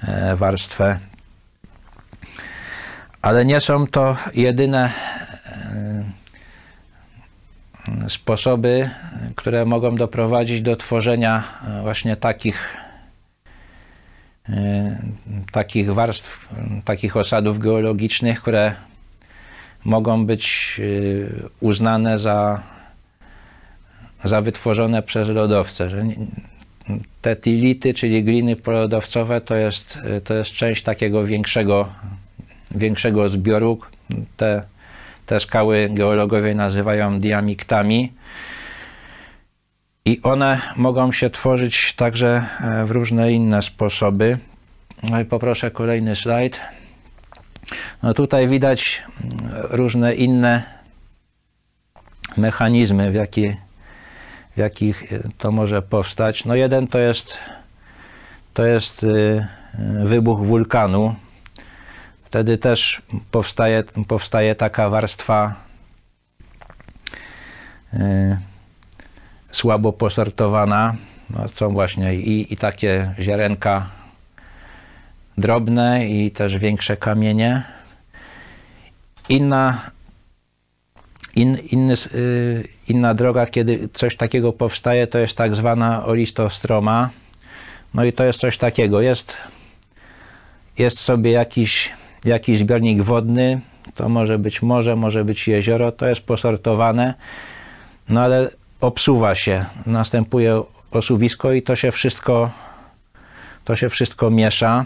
e, 0.08 0.36
warstwę. 0.36 0.98
Ale 3.22 3.44
nie 3.44 3.60
są 3.60 3.86
to 3.86 4.16
jedyne 4.34 4.92
e, 5.46 6.04
sposoby, 8.08 8.90
które 9.36 9.64
mogą 9.64 9.96
doprowadzić 9.96 10.62
do 10.62 10.76
tworzenia 10.76 11.42
e, 11.68 11.82
właśnie 11.82 12.16
takich 12.16 12.82
takich 15.52 15.94
warstw, 15.94 16.48
takich 16.84 17.16
osadów 17.16 17.58
geologicznych, 17.58 18.42
które 18.42 18.74
mogą 19.84 20.26
być 20.26 20.76
y, 20.78 21.48
uznane 21.60 22.18
za, 22.18 22.62
za 24.24 24.40
wytworzone 24.40 25.02
przez 25.02 25.28
lodowce. 25.28 25.90
Te 27.22 27.36
tility, 27.36 27.94
czyli 27.94 28.24
gliny 28.24 28.56
polodowcowe, 28.56 29.40
to 29.40 29.56
jest, 29.56 29.98
to 30.24 30.34
jest 30.34 30.50
część 30.50 30.82
takiego 30.82 31.24
większego, 31.24 31.92
większego 32.70 33.28
zbioru. 33.28 33.78
Te, 34.36 34.62
te 35.26 35.40
skały 35.40 35.88
geologowie 35.92 36.54
nazywają 36.54 37.20
diamiktami. 37.20 38.12
I 40.04 40.22
one 40.22 40.60
mogą 40.76 41.12
się 41.12 41.30
tworzyć 41.30 41.92
także 41.92 42.44
e, 42.60 42.86
w 42.86 42.90
różne 42.90 43.32
inne 43.32 43.62
sposoby. 43.62 44.38
No 45.02 45.20
i 45.20 45.24
poproszę 45.24 45.70
kolejny 45.70 46.16
slajd. 46.16 46.60
No 48.02 48.14
tutaj 48.14 48.48
widać 48.48 49.02
różne 49.70 50.14
inne 50.14 50.62
mechanizmy, 52.36 53.10
w, 53.10 53.14
jaki, 53.14 53.56
w 54.56 54.58
jakich 54.58 55.04
to 55.38 55.52
może 55.52 55.82
powstać. 55.82 56.44
No 56.44 56.54
jeden 56.54 56.86
to 56.86 56.98
jest, 56.98 57.38
to 58.54 58.66
jest 58.66 59.04
y, 59.04 59.46
wybuch 60.04 60.38
wulkanu. 60.38 61.14
Wtedy 62.24 62.58
też 62.58 63.02
powstaje, 63.30 63.84
powstaje 64.08 64.54
taka 64.54 64.88
warstwa 64.88 65.54
y, 67.94 68.36
słabo 69.50 69.92
posortowana. 69.92 70.94
No, 71.30 71.48
są 71.48 71.72
właśnie 71.72 72.14
i, 72.14 72.52
i 72.52 72.56
takie 72.56 73.14
ziarenka 73.20 74.01
drobne 75.38 76.08
i 76.08 76.30
też 76.30 76.58
większe 76.58 76.96
kamienie. 76.96 77.62
Inna, 79.28 79.90
in, 81.36 81.58
inny, 81.70 81.94
y, 82.14 82.68
inna 82.88 83.14
droga, 83.14 83.46
kiedy 83.46 83.88
coś 83.92 84.16
takiego 84.16 84.52
powstaje, 84.52 85.06
to 85.06 85.18
jest 85.18 85.36
tak 85.36 85.56
zwana 85.56 86.04
olistostroma. 86.04 87.10
No 87.94 88.04
i 88.04 88.12
to 88.12 88.24
jest 88.24 88.40
coś 88.40 88.58
takiego. 88.58 89.00
Jest, 89.00 89.36
jest 90.78 91.00
sobie 91.00 91.30
jakiś, 91.30 91.92
jakiś 92.24 92.58
zbiornik 92.58 93.02
wodny, 93.02 93.60
to 93.94 94.08
może 94.08 94.38
być 94.38 94.62
morze, 94.62 94.96
może 94.96 95.24
być 95.24 95.48
jezioro, 95.48 95.92
to 95.92 96.06
jest 96.06 96.20
posortowane, 96.20 97.14
no 98.08 98.20
ale 98.20 98.50
obsuwa 98.80 99.34
się, 99.34 99.64
następuje 99.86 100.62
osuwisko 100.90 101.52
i 101.52 101.62
to 101.62 101.76
się 101.76 101.92
wszystko, 101.92 102.50
to 103.64 103.76
się 103.76 103.88
wszystko 103.88 104.30
miesza. 104.30 104.84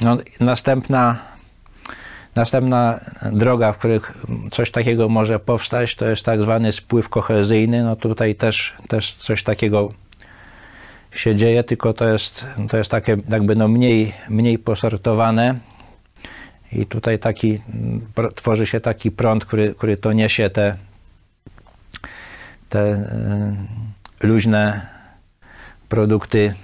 No, 0.00 0.18
następna, 0.40 1.18
następna 2.34 3.00
droga, 3.32 3.72
w 3.72 3.78
których 3.78 4.12
coś 4.50 4.70
takiego 4.70 5.08
może 5.08 5.40
powstać, 5.40 5.94
to 5.94 6.10
jest 6.10 6.22
tak 6.22 6.42
zwany 6.42 6.72
spływ 6.72 7.08
kohezyjny. 7.08 7.82
No 7.82 7.96
tutaj 7.96 8.34
też, 8.34 8.74
też 8.88 9.14
coś 9.14 9.42
takiego 9.42 9.92
się 11.10 11.36
dzieje, 11.36 11.64
tylko 11.64 11.92
to 11.92 12.08
jest, 12.08 12.46
to 12.68 12.76
jest 12.76 12.90
takie 12.90 13.16
jakby 13.28 13.56
no 13.56 13.68
mniej, 13.68 14.12
mniej 14.28 14.58
posortowane. 14.58 15.54
I 16.72 16.86
tutaj 16.86 17.18
taki, 17.18 17.60
tworzy 18.34 18.66
się 18.66 18.80
taki 18.80 19.10
prąd, 19.10 19.44
który, 19.44 19.74
który 19.74 19.96
to 19.96 20.12
niesie 20.12 20.50
te, 20.50 20.76
te 22.68 22.80
y, 24.22 24.26
luźne 24.26 24.86
produkty 25.88 26.54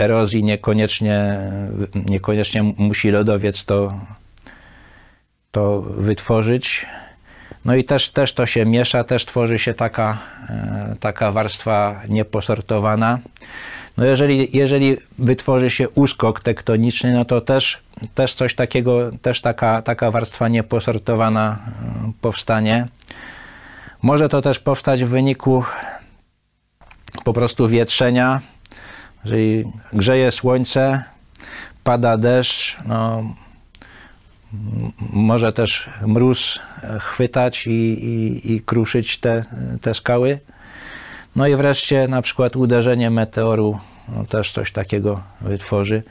erozji 0.00 0.44
niekoniecznie, 0.44 1.38
niekoniecznie 1.94 2.62
musi 2.62 3.10
lodowiec 3.10 3.64
to, 3.64 4.00
to 5.50 5.80
wytworzyć. 5.80 6.86
No 7.64 7.74
i 7.74 7.84
też, 7.84 8.10
też 8.10 8.32
to 8.32 8.46
się 8.46 8.66
miesza, 8.66 9.04
też 9.04 9.26
tworzy 9.26 9.58
się 9.58 9.74
taka, 9.74 10.18
e, 10.48 10.96
taka 11.00 11.32
warstwa 11.32 12.00
nieposortowana. 12.08 13.18
No 13.96 14.04
jeżeli, 14.04 14.48
jeżeli 14.56 14.96
wytworzy 15.18 15.70
się 15.70 15.88
uskok 15.88 16.40
tektoniczny, 16.40 17.12
no 17.12 17.24
to 17.24 17.40
też, 17.40 17.78
też 18.14 18.34
coś 18.34 18.54
takiego, 18.54 19.10
też 19.22 19.40
taka, 19.40 19.82
taka 19.82 20.10
warstwa 20.10 20.48
nieposortowana 20.48 21.58
e, 21.58 22.12
powstanie. 22.20 22.88
Może 24.02 24.28
to 24.28 24.42
też 24.42 24.58
powstać 24.58 25.04
w 25.04 25.08
wyniku 25.08 25.64
po 27.24 27.32
prostu 27.32 27.68
wietrzenia, 27.68 28.40
jeżeli 29.24 29.64
grzeje 29.92 30.30
słońce, 30.30 31.04
pada 31.84 32.16
deszcz, 32.16 32.78
no, 32.86 33.22
może 35.12 35.52
też 35.52 35.90
mróz 36.06 36.60
chwytać 37.00 37.66
i, 37.66 37.70
i, 37.70 38.52
i 38.52 38.60
kruszyć 38.60 39.18
te, 39.18 39.44
te 39.80 39.94
skały. 39.94 40.38
No 41.36 41.46
i 41.46 41.56
wreszcie 41.56 42.08
na 42.08 42.22
przykład 42.22 42.56
uderzenie 42.56 43.10
meteoru 43.10 43.78
no, 44.08 44.24
też 44.24 44.52
coś 44.52 44.72
takiego 44.72 45.22
wytworzy. 45.40 46.02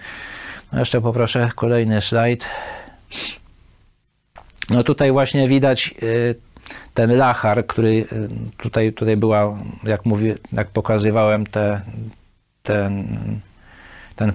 No 0.71 0.79
jeszcze 0.79 1.01
poproszę 1.01 1.49
kolejny 1.55 2.01
slajd. 2.01 2.45
No 4.69 4.83
tutaj 4.83 5.11
właśnie 5.11 5.47
widać 5.47 5.95
y, 6.03 6.35
ten 6.93 7.17
lachar, 7.17 7.67
który 7.67 7.89
y, 7.89 8.05
tutaj, 8.57 8.93
tutaj 8.93 9.17
była, 9.17 9.57
jak 9.83 10.05
mówię, 10.05 10.35
jak 10.53 10.67
pokazywałem 10.67 11.45
te, 11.45 11.81
ten, 12.69 13.07
ten, 14.15 14.33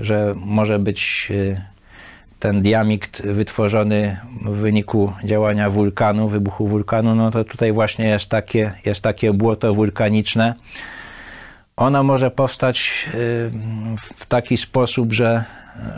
że 0.00 0.34
może 0.36 0.78
być 0.78 1.28
e, 1.30 1.64
ten 2.38 2.62
diamikt 2.62 3.22
wytworzony 3.22 4.16
w 4.44 4.50
wyniku 4.50 5.12
działania 5.24 5.70
wulkanu, 5.70 6.28
wybuchu 6.28 6.68
wulkanu, 6.68 7.14
no 7.14 7.30
to 7.30 7.44
tutaj 7.44 7.72
właśnie 7.72 8.08
jest 8.08 8.28
takie, 8.28 8.72
jest 8.86 9.00
takie 9.00 9.32
błoto 9.32 9.74
wulkaniczne. 9.74 10.54
Ono 11.76 12.02
może 12.02 12.30
powstać 12.30 13.06
e, 13.06 13.10
w 14.16 14.26
taki 14.28 14.56
sposób, 14.56 15.12
że, 15.12 15.44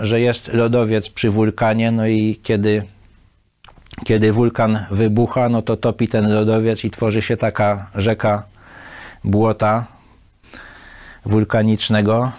że 0.01 0.21
jest 0.21 0.53
lodowiec 0.53 1.09
przy 1.09 1.31
wulkanie, 1.31 1.91
no 1.91 2.07
i 2.07 2.37
kiedy, 2.43 2.83
kiedy 4.05 4.33
wulkan 4.33 4.87
wybucha, 4.91 5.49
no 5.49 5.63
to 5.63 5.77
topi 5.77 6.09
ten 6.09 6.33
lodowiec 6.35 6.85
i 6.85 6.91
tworzy 6.91 7.23
się 7.23 7.37
taka 7.37 7.87
rzeka 7.95 8.43
błota 9.25 9.94
wulkanicznego. 11.25 12.33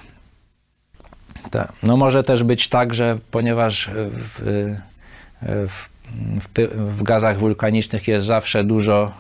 Ta. 1.52 1.72
No 1.84 1.98
może 1.98 2.24
też 2.24 2.44
być 2.44 2.70
tak, 2.70 2.94
że 2.94 3.18
ponieważ 3.32 3.90
w, 3.94 4.42
w, 5.50 5.86
w, 6.42 6.98
w 6.98 7.04
gazach 7.04 7.40
wulkanicznych 7.40 8.08
jest 8.08 8.26
zawsze 8.28 8.64
dużo 8.64 9.12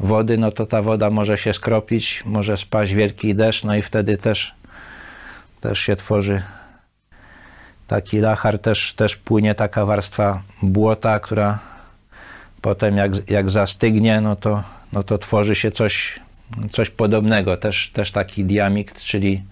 wody, 0.00 0.38
no 0.38 0.52
to 0.52 0.66
ta 0.66 0.82
woda 0.82 1.10
może 1.10 1.38
się 1.38 1.52
skropić, 1.52 2.22
może 2.24 2.56
spaść 2.56 2.92
wielki 2.92 3.34
deszcz, 3.34 3.64
no 3.64 3.76
i 3.76 3.82
wtedy 3.82 4.16
też, 4.16 4.54
też 5.60 5.78
się 5.78 5.96
tworzy 5.96 6.42
taki 7.86 8.18
lachar, 8.18 8.58
też, 8.58 8.94
też 8.94 9.16
płynie 9.16 9.54
taka 9.54 9.86
warstwa 9.86 10.42
błota, 10.62 11.20
która 11.20 11.58
potem 12.60 12.96
jak, 12.96 13.30
jak 13.30 13.50
zastygnie, 13.50 14.20
no 14.20 14.36
to, 14.36 14.62
no 14.92 15.02
to 15.02 15.18
tworzy 15.18 15.54
się 15.54 15.70
coś, 15.70 16.20
coś 16.70 16.90
podobnego, 16.90 17.56
też, 17.56 17.90
też 17.90 18.12
taki 18.12 18.44
diamikt, 18.44 19.00
czyli, 19.00 19.42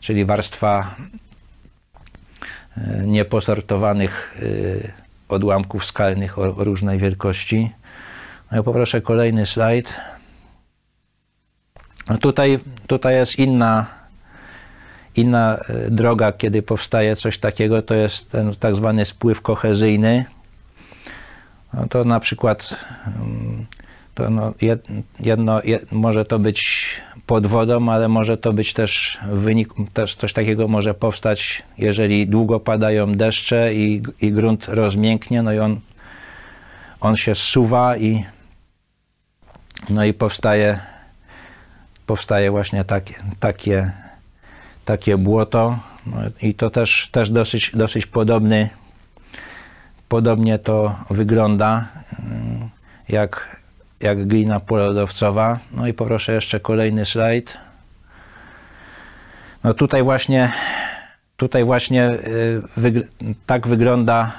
czyli 0.00 0.24
warstwa 0.24 0.96
e, 2.76 3.06
nieposortowanych 3.06 4.38
e, 4.88 5.02
odłamków 5.28 5.84
skalnych 5.84 6.38
o 6.38 6.64
różnej 6.64 6.98
wielkości. 6.98 7.70
No 8.50 8.56
ja 8.56 8.62
poproszę 8.62 9.00
kolejny 9.00 9.46
slajd. 9.46 10.00
No 12.08 12.18
tutaj, 12.18 12.58
tutaj 12.86 13.14
jest 13.14 13.38
inna, 13.38 13.86
inna 15.16 15.56
e, 15.56 15.90
droga, 15.90 16.32
kiedy 16.32 16.62
powstaje 16.62 17.16
coś 17.16 17.38
takiego, 17.38 17.82
to 17.82 17.94
jest 17.94 18.30
ten 18.30 18.54
tak 18.54 18.74
zwany 18.74 19.04
spływ 19.04 19.40
kohezyjny. 19.40 20.24
No 21.74 21.88
to 21.88 22.04
na 22.04 22.20
przykład 22.20 22.74
mm, 24.16 24.28
to 24.28 24.30
no 24.30 24.54
jedno, 25.20 25.60
może 25.92 26.24
to 26.24 26.38
być 26.38 26.86
pod 27.26 27.46
wodą, 27.46 27.88
ale 27.88 28.08
może 28.08 28.36
to 28.36 28.52
być 28.52 28.72
też 28.72 29.18
wynik, 29.32 29.68
też 29.92 30.14
coś 30.14 30.32
takiego 30.32 30.68
może 30.68 30.94
powstać, 30.94 31.62
jeżeli 31.78 32.26
długo 32.26 32.60
padają 32.60 33.14
deszcze 33.14 33.74
i, 33.74 34.02
i 34.20 34.32
grunt 34.32 34.68
rozmięknie, 34.68 35.42
no 35.42 35.52
i 35.52 35.58
on, 35.58 35.80
on 37.00 37.16
się 37.16 37.34
zsuwa 37.34 37.96
i 37.96 38.24
no 39.90 40.04
i 40.04 40.14
powstaje, 40.14 40.80
powstaje 42.06 42.50
właśnie 42.50 42.84
takie, 42.84 43.14
takie, 43.40 43.92
takie 44.84 45.18
błoto. 45.18 45.78
No 46.06 46.18
I 46.42 46.54
to 46.54 46.70
też, 46.70 47.08
też 47.12 47.30
dosyć, 47.30 47.70
dosyć 47.74 48.06
podobny, 48.06 48.70
podobnie 50.08 50.58
to 50.58 50.96
wygląda 51.10 51.88
jak, 53.08 53.61
jak 54.02 54.26
glina 54.26 54.60
polodowcowa. 54.60 55.58
No 55.72 55.86
i 55.86 55.92
poproszę 55.92 56.32
jeszcze 56.32 56.60
kolejny 56.60 57.04
slajd. 57.04 57.56
No 59.64 59.74
tutaj 59.74 60.02
właśnie, 60.02 60.52
tutaj 61.36 61.64
właśnie 61.64 62.10
y, 62.10 62.62
tak 63.46 63.68
wygląda 63.68 64.32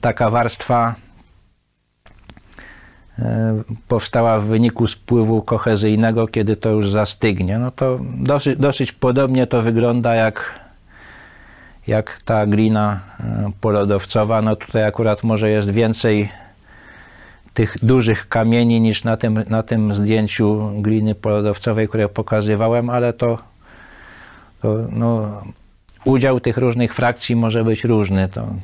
taka 0.00 0.30
warstwa 0.30 0.94
E, 3.18 3.62
powstała 3.88 4.40
w 4.40 4.44
wyniku 4.44 4.86
spływu 4.86 5.42
kohezyjnego, 5.42 6.26
kiedy 6.26 6.56
to 6.56 6.70
już 6.70 6.90
zastygnie. 6.90 7.58
No 7.58 7.70
to 7.70 7.98
dosyć, 8.18 8.58
dosyć 8.58 8.92
podobnie 8.92 9.46
to 9.46 9.62
wygląda 9.62 10.14
jak, 10.14 10.60
jak 11.86 12.20
ta 12.24 12.46
glina 12.46 13.00
e, 13.20 13.50
polodowcowa. 13.60 14.42
No 14.42 14.56
tutaj 14.56 14.84
akurat 14.84 15.22
może 15.22 15.50
jest 15.50 15.70
więcej 15.70 16.28
tych 17.58 17.76
dużych 17.82 18.28
kamieni 18.28 18.80
niż 18.80 19.04
na 19.04 19.16
tym, 19.16 19.44
na 19.48 19.62
tym 19.62 19.94
zdjęciu 19.94 20.72
gliny 20.82 21.14
polodowcowej, 21.14 21.88
które 21.88 22.08
pokazywałem, 22.08 22.90
ale 22.90 23.12
to, 23.12 23.38
to 24.62 24.76
no, 24.90 25.42
udział 26.04 26.40
tych 26.40 26.56
różnych 26.56 26.94
frakcji 26.94 27.36
może 27.36 27.64
być 27.64 27.84
różny. 27.84 28.28
To, 28.28 28.54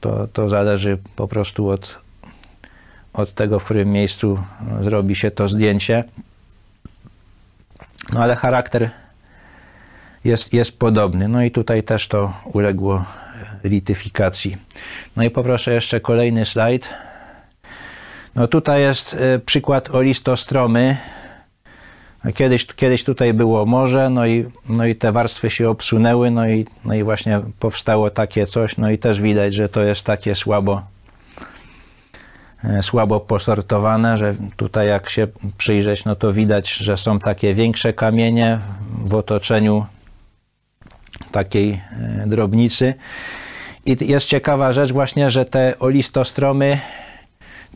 to, 0.00 0.26
to 0.26 0.48
zależy 0.48 0.98
po 1.16 1.28
prostu 1.28 1.68
od, 1.68 1.98
od 3.12 3.34
tego, 3.34 3.58
w 3.58 3.64
którym 3.64 3.92
miejscu 3.92 4.38
zrobi 4.80 5.14
się 5.14 5.30
to 5.30 5.48
zdjęcie. 5.48 6.04
No 8.12 8.20
ale 8.22 8.36
charakter 8.36 8.90
jest, 10.24 10.54
jest 10.54 10.78
podobny. 10.78 11.28
No 11.28 11.42
i 11.42 11.50
tutaj 11.50 11.82
też 11.82 12.08
to 12.08 12.32
uległo 12.44 13.04
lityfikacji. 13.64 14.56
No 15.16 15.22
i 15.22 15.30
poproszę 15.30 15.74
jeszcze 15.74 16.00
kolejny 16.00 16.44
slajd. 16.44 16.88
No 18.34 18.46
tutaj 18.46 18.80
jest 18.80 19.14
e, 19.14 19.38
przykład 19.38 19.90
olistostromy. 19.90 20.96
Kiedyś, 22.34 22.66
kiedyś 22.66 23.04
tutaj 23.04 23.34
było 23.34 23.66
morze, 23.66 24.10
no 24.10 24.26
i, 24.26 24.44
no 24.68 24.86
i 24.86 24.96
te 24.96 25.12
warstwy 25.12 25.50
się 25.50 25.68
obsunęły, 25.68 26.30
no 26.30 26.48
i, 26.48 26.66
no 26.84 26.94
i 26.94 27.02
właśnie 27.02 27.40
powstało 27.58 28.10
takie 28.10 28.46
coś, 28.46 28.76
no 28.76 28.90
i 28.90 28.98
też 28.98 29.20
widać, 29.20 29.54
że 29.54 29.68
to 29.68 29.82
jest 29.82 30.06
takie 30.06 30.34
słabo 30.34 30.82
E, 32.64 32.82
słabo 32.82 33.20
posortowane, 33.20 34.18
że 34.18 34.34
tutaj 34.56 34.88
jak 34.88 35.10
się 35.10 35.26
przyjrzeć, 35.58 36.04
no 36.04 36.16
to 36.16 36.32
widać, 36.32 36.74
że 36.74 36.96
są 36.96 37.18
takie 37.18 37.54
większe 37.54 37.92
kamienie 37.92 38.58
w 39.04 39.14
otoczeniu 39.14 39.86
takiej 41.32 41.70
e, 41.72 42.24
drobnicy. 42.26 42.94
I 43.86 43.96
jest 44.10 44.26
ciekawa 44.26 44.72
rzecz 44.72 44.92
właśnie, 44.92 45.30
że 45.30 45.44
te 45.44 45.78
olistostromy 45.78 46.78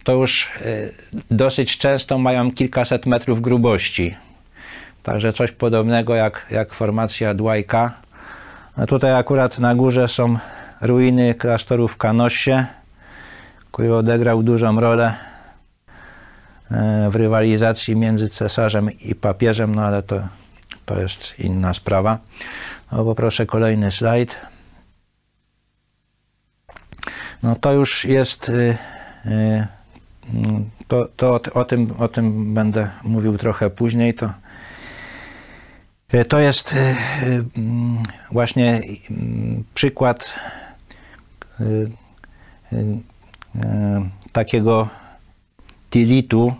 to 0.04 0.12
już 0.12 0.50
e, 0.60 0.90
dosyć 1.30 1.78
często 1.78 2.18
mają 2.18 2.52
kilkaset 2.52 3.06
metrów 3.06 3.40
grubości. 3.40 4.16
Także 5.02 5.32
coś 5.32 5.52
podobnego 5.52 6.14
jak, 6.14 6.46
jak 6.50 6.74
formacja 6.74 7.34
Dłajka. 7.34 7.94
A 8.76 8.86
tutaj 8.86 9.14
akurat 9.14 9.58
na 9.58 9.74
górze 9.74 10.08
są 10.08 10.36
ruiny 10.80 11.34
klasztoru 11.34 11.88
w 11.88 11.96
Kanosie 11.96 12.66
który 13.76 13.94
odegrał 13.94 14.42
dużą 14.42 14.80
rolę 14.80 15.14
e, 16.70 17.10
w 17.10 17.16
rywalizacji 17.16 17.96
między 17.96 18.28
cesarzem 18.28 18.90
i 18.90 19.14
papieżem, 19.14 19.74
no 19.74 19.82
ale 19.82 20.02
to, 20.02 20.20
to 20.86 21.00
jest 21.00 21.34
inna 21.38 21.74
sprawa. 21.74 22.18
No, 22.92 23.04
poproszę 23.04 23.46
kolejny 23.46 23.90
slajd. 23.90 24.38
No 27.42 27.56
to 27.56 27.72
już 27.72 28.04
jest, 28.04 28.48
y, 28.48 28.76
y, 29.26 29.66
to, 30.88 31.08
to 31.16 31.40
o, 31.54 31.64
tym, 31.64 31.94
o 31.98 32.08
tym 32.08 32.54
będę 32.54 32.90
mówił 33.02 33.38
trochę 33.38 33.70
później. 33.70 34.14
To, 34.14 34.32
y, 36.14 36.24
to 36.24 36.38
jest 36.38 36.74
właśnie 38.30 38.80
przykład 39.74 40.34
takiego 44.32 44.88
tilitu, 45.90 46.54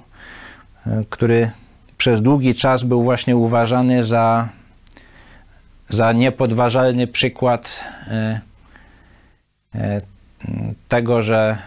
który 1.10 1.50
przez 1.98 2.22
długi 2.22 2.54
czas 2.54 2.84
był 2.84 3.02
właśnie 3.02 3.36
uważany 3.36 4.04
za, 4.04 4.48
za 5.88 6.12
niepodważalny 6.12 7.06
przykład 7.06 7.80
tego, 10.88 11.22
że, 11.22 11.58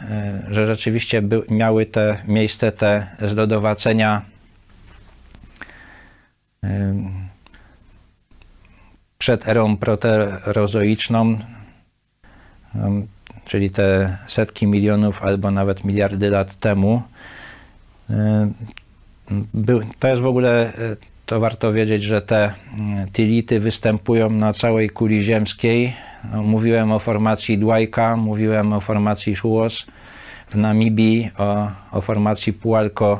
że 0.49 0.65
rzeczywiście 0.65 1.21
by, 1.21 1.43
miały 1.49 1.85
te 1.85 2.17
miejsce 2.27 2.71
te 2.71 3.07
zlodowacenia 3.21 4.21
przed 9.17 9.47
erą 9.47 9.77
proterozoiczną 9.77 11.39
czyli 13.49 13.69
te 13.69 14.17
setki 14.27 14.67
milionów 14.67 15.23
albo 15.23 15.51
nawet 15.51 15.83
miliardy 15.83 16.29
lat 16.29 16.55
temu. 16.55 17.01
E, 18.09 18.51
to 19.99 20.07
jest 20.07 20.21
w 20.21 20.25
ogóle, 20.25 20.73
e, 20.73 20.95
to 21.25 21.39
warto 21.39 21.73
wiedzieć, 21.73 22.03
że 22.03 22.21
te 22.21 22.43
e, 22.45 22.53
tility 23.13 23.59
występują 23.59 24.29
na 24.29 24.53
całej 24.53 24.89
kuli 24.89 25.23
ziemskiej. 25.23 25.93
Mówiłem 26.23 26.91
o 26.91 26.99
formacji 26.99 27.57
Dwajka, 27.57 28.17
mówiłem 28.17 28.73
o 28.73 28.79
formacji 28.79 29.35
Shuos 29.35 29.85
w 30.49 30.55
Namibii, 30.55 31.31
o, 31.37 31.71
o 31.91 32.01
formacji 32.01 32.53
Pualko 32.53 33.19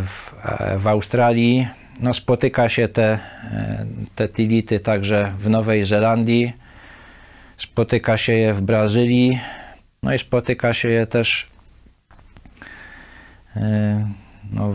w, 0.00 0.30
w 0.78 0.86
Australii. 0.86 1.68
No, 2.00 2.14
spotyka 2.14 2.68
się 2.68 2.88
te, 2.88 3.18
te 4.14 4.28
tility 4.28 4.80
także 4.80 5.32
w 5.38 5.50
Nowej 5.50 5.84
Zelandii 5.84 6.52
Spotyka 7.56 8.16
się 8.16 8.32
je 8.32 8.54
w 8.54 8.60
Brazylii, 8.60 9.40
no 10.02 10.14
i 10.14 10.18
spotyka 10.18 10.74
się 10.74 10.88
je 10.88 11.06
też 11.06 11.46
e, 13.56 14.10
no, 14.52 14.74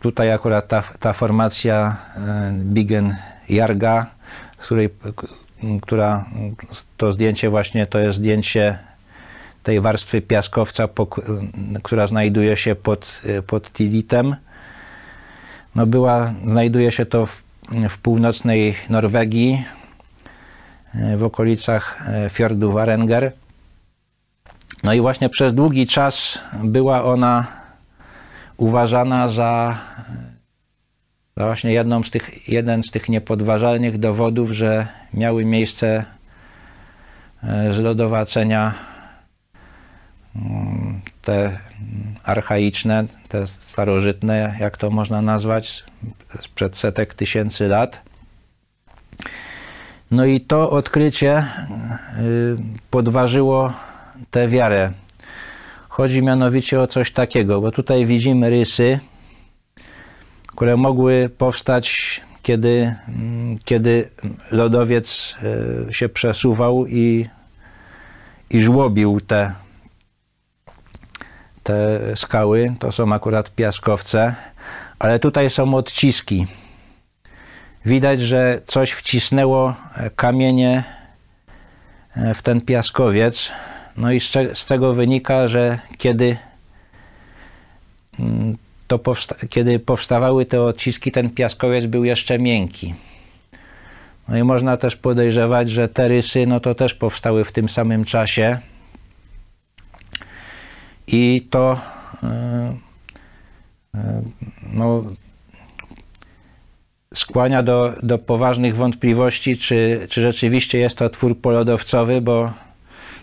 tutaj 0.00 0.32
akurat 0.32 0.68
ta, 0.68 0.82
ta 0.82 1.12
formacja 1.12 1.96
e, 2.16 2.52
Bigen 2.52 3.16
Jarga 3.48 4.06
której, 4.58 4.88
która, 5.82 6.30
to 6.96 7.12
zdjęcie 7.12 7.50
właśnie 7.50 7.86
to 7.86 7.98
jest 7.98 8.18
zdjęcie 8.18 8.78
tej 9.62 9.80
warstwy 9.80 10.22
piaskowca, 10.22 10.88
która 11.82 12.06
znajduje 12.06 12.56
się 12.56 12.74
pod, 12.74 13.22
pod 13.46 13.72
Tilitem. 13.72 14.36
No 15.74 15.86
była, 15.86 16.34
znajduje 16.46 16.92
się 16.92 17.06
to 17.06 17.26
w, 17.26 17.42
w 17.88 17.98
północnej 17.98 18.74
Norwegii, 18.88 19.64
w 21.16 21.22
okolicach 21.22 22.02
fiordu 22.30 22.72
Varenger. 22.72 23.32
No 24.82 24.92
i 24.92 25.00
właśnie 25.00 25.28
przez 25.28 25.54
długi 25.54 25.86
czas 25.86 26.38
była 26.64 27.04
ona 27.04 27.46
uważana 28.56 29.28
za, 29.28 29.78
za 31.40 31.46
właśnie 31.46 31.72
jedną 31.72 32.02
z 32.02 32.10
tych, 32.10 32.48
jeden 32.48 32.82
z 32.82 32.90
tych 32.90 33.08
niepodważalnych 33.08 33.98
dowodów, 33.98 34.50
że 34.50 34.86
miały 35.14 35.44
miejsce 35.44 36.04
e, 37.42 37.72
zlodowacenia 37.74 38.74
mm, 40.36 41.00
te 41.22 41.58
archaiczne, 42.24 43.04
te 43.28 43.46
starożytne, 43.46 44.56
jak 44.60 44.76
to 44.76 44.90
można 44.90 45.22
nazwać, 45.22 45.84
sprzed 46.40 46.76
setek 46.76 47.14
tysięcy 47.14 47.68
lat. 47.68 48.00
No 50.10 50.24
i 50.24 50.40
to 50.40 50.70
odkrycie 50.70 51.38
y, 51.38 51.44
podważyło 52.90 53.72
tę 54.30 54.48
wiarę. 54.48 54.92
Chodzi 55.88 56.22
mianowicie 56.22 56.80
o 56.80 56.86
coś 56.86 57.12
takiego, 57.12 57.60
bo 57.60 57.70
tutaj 57.70 58.06
widzimy 58.06 58.50
rysy, 58.50 59.00
które 60.56 60.76
mogły 60.76 61.30
powstać, 61.38 62.20
kiedy, 62.42 62.94
mm, 63.08 63.58
kiedy 63.64 64.10
lodowiec 64.50 65.36
e, 65.88 65.92
się 65.92 66.08
przesuwał 66.08 66.86
i, 66.86 67.28
i 68.50 68.60
żłobił 68.60 69.20
te, 69.20 69.52
te 71.62 72.00
skały. 72.16 72.74
To 72.78 72.92
są 72.92 73.12
akurat 73.12 73.54
piaskowce, 73.54 74.34
ale 74.98 75.18
tutaj 75.18 75.50
są 75.50 75.74
odciski. 75.74 76.46
Widać, 77.84 78.20
że 78.20 78.60
coś 78.66 78.90
wcisnęło 78.90 79.74
kamienie 80.16 80.84
e, 82.16 82.34
w 82.34 82.42
ten 82.42 82.60
piaskowiec. 82.60 83.52
No 83.96 84.12
i 84.12 84.20
z, 84.54 84.66
tego 84.66 84.94
wynika, 84.94 85.48
że 85.48 85.78
kiedy, 85.98 86.36
mm, 88.18 88.56
to 88.90 88.98
powsta 88.98 89.34
kiedy 89.50 89.78
powstawały 89.78 90.46
te 90.46 90.62
odciski, 90.62 91.12
ten 91.12 91.30
piaskowiec 91.30 91.86
był 91.86 92.04
jeszcze 92.04 92.38
miękki. 92.38 92.94
No 94.28 94.36
i 94.36 94.42
można 94.42 94.76
też 94.76 94.96
podejrzewać, 94.96 95.70
że 95.70 95.88
te 95.88 96.08
rysy 96.08 96.46
no 96.46 96.60
to 96.60 96.74
też 96.74 96.94
powstały 96.94 97.44
w 97.44 97.52
tym 97.52 97.68
samym 97.68 98.04
czasie. 98.04 98.58
I 101.06 101.46
to 101.50 101.80
yy, 102.22 102.28
yy, 103.94 104.22
no, 104.72 105.04
skłania 107.14 107.62
do, 107.62 107.92
do 108.02 108.18
poważnych 108.18 108.76
wątpliwości, 108.76 109.56
czy, 109.56 110.06
czy 110.08 110.20
rzeczywiście 110.20 110.78
jest 110.78 110.98
to 110.98 111.10
twór 111.10 111.40
polodowcowy, 111.40 112.20
bo 112.20 112.52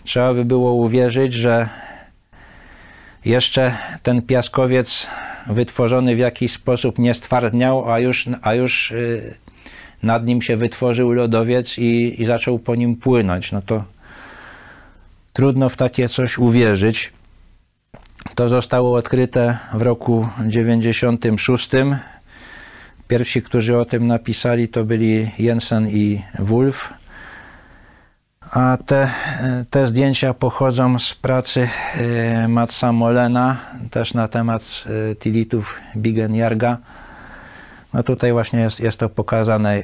trzeba 0.04 0.34
by 0.34 0.44
było 0.44 0.72
uwierzyć, 0.72 1.34
że 1.34 1.68
jeszcze 3.24 3.74
ten 4.02 4.22
piaskowiec 4.22 5.06
wytworzony 5.46 6.16
w 6.16 6.18
jakiś 6.18 6.52
sposób 6.52 6.98
nie 6.98 7.14
stwardniał, 7.14 7.92
a 7.92 7.98
już, 7.98 8.28
a 8.42 8.54
już 8.54 8.90
y, 8.90 9.34
nad 10.02 10.26
nim 10.26 10.42
się 10.42 10.56
wytworzył 10.56 11.12
lodowiec 11.12 11.78
i, 11.78 12.22
i 12.22 12.26
zaczął 12.26 12.58
po 12.58 12.74
nim 12.74 12.96
płynąć. 12.96 13.52
No 13.52 13.62
to 13.62 13.84
trudno 15.32 15.68
w 15.68 15.76
takie 15.76 16.08
coś 16.08 16.38
uwierzyć. 16.38 17.12
To 18.34 18.48
zostało 18.48 18.96
odkryte 18.96 19.58
w 19.74 19.82
roku 19.82 20.28
96. 20.46 21.70
Pierwsi, 23.08 23.42
którzy 23.42 23.78
o 23.78 23.84
tym 23.84 24.06
napisali, 24.06 24.68
to 24.68 24.84
byli 24.84 25.30
Jensen 25.38 25.88
i 25.88 26.22
Wolf. 26.38 26.88
A 28.52 28.78
te, 28.86 29.10
te 29.70 29.86
zdjęcia 29.86 30.34
pochodzą 30.34 30.98
z 30.98 31.14
pracy 31.14 31.68
e, 31.94 32.48
Matsa 32.48 32.92
Molena, 32.92 33.56
też 33.90 34.14
na 34.14 34.28
temat 34.28 34.62
e, 35.12 35.14
tilitów 35.16 35.76
Bigenjarga. 35.96 36.78
No 37.92 38.02
tutaj 38.02 38.32
właśnie 38.32 38.60
jest, 38.60 38.80
jest 38.80 38.98
to 38.98 39.08
pokazane. 39.08 39.82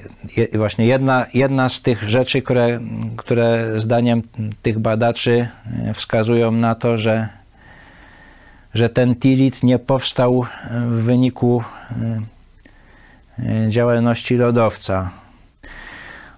właśnie 0.55 0.87
jedna, 0.87 1.27
jedna 1.35 1.69
z 1.69 1.81
tych 1.81 2.09
rzeczy, 2.09 2.43
które, 2.43 2.81
które 3.17 3.81
zdaniem 3.81 4.23
tych 4.63 4.79
badaczy 4.79 5.49
e, 5.89 5.95
wskazują 5.95 6.53
na 6.53 6.75
to, 6.75 6.99
że, 6.99 7.29
że 8.75 8.89
ten 8.89 9.17
tilit 9.17 9.63
nie 9.63 9.79
powstał 9.79 10.47
w 10.71 11.03
wyniku 11.03 11.63
działalności 13.69 14.37
lodowca 14.37 15.24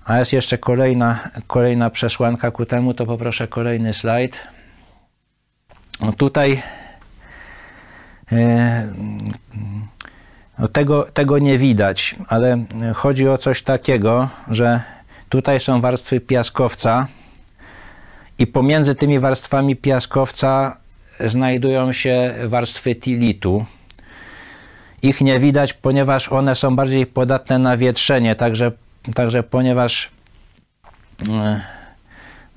a 0.07 0.19
jest 0.19 0.33
jeszcze 0.33 0.59
kolejna, 0.59 1.19
kolejna 1.47 1.91
przesłanka 1.91 2.51
ku 2.51 2.67
temu, 2.67 2.95
to 2.95 3.07
poproszę 3.07 3.49
kolejny 3.49 3.95
slajd. 3.95 4.39
No 6.01 6.13
tutaj 6.13 6.63
e, 8.33 8.89
no 10.59 10.69
tego, 10.69 11.05
tego 11.13 11.39
nie 11.39 11.59
widać, 11.59 12.17
ale 12.29 12.65
chodzi 12.95 13.29
o 13.29 13.39
coś 13.39 13.63
takiego, 13.63 14.29
że 14.51 14.81
tutaj 15.29 15.61
są 15.61 15.81
warstwy 15.81 16.21
piaskowca 16.21 17.07
i 18.39 18.47
pomiędzy 18.47 18.95
tymi 18.95 19.19
warstwami 19.19 19.77
piaskowca 19.77 20.77
znajdują 21.05 21.93
się 21.93 22.35
warstwy 22.45 22.95
tilitu. 22.95 23.65
Ich 25.03 25.21
nie 25.21 25.41
widać, 25.41 25.73
ponieważ 25.73 26.29
one 26.29 26.55
są 26.55 26.77
bardziej 26.77 27.07
podatne 27.07 27.59
na 27.59 27.77
wietrzenie, 27.77 28.35
także 28.35 28.73
Także 29.15 29.43
ponieważ 29.43 30.11
e, 31.29 31.61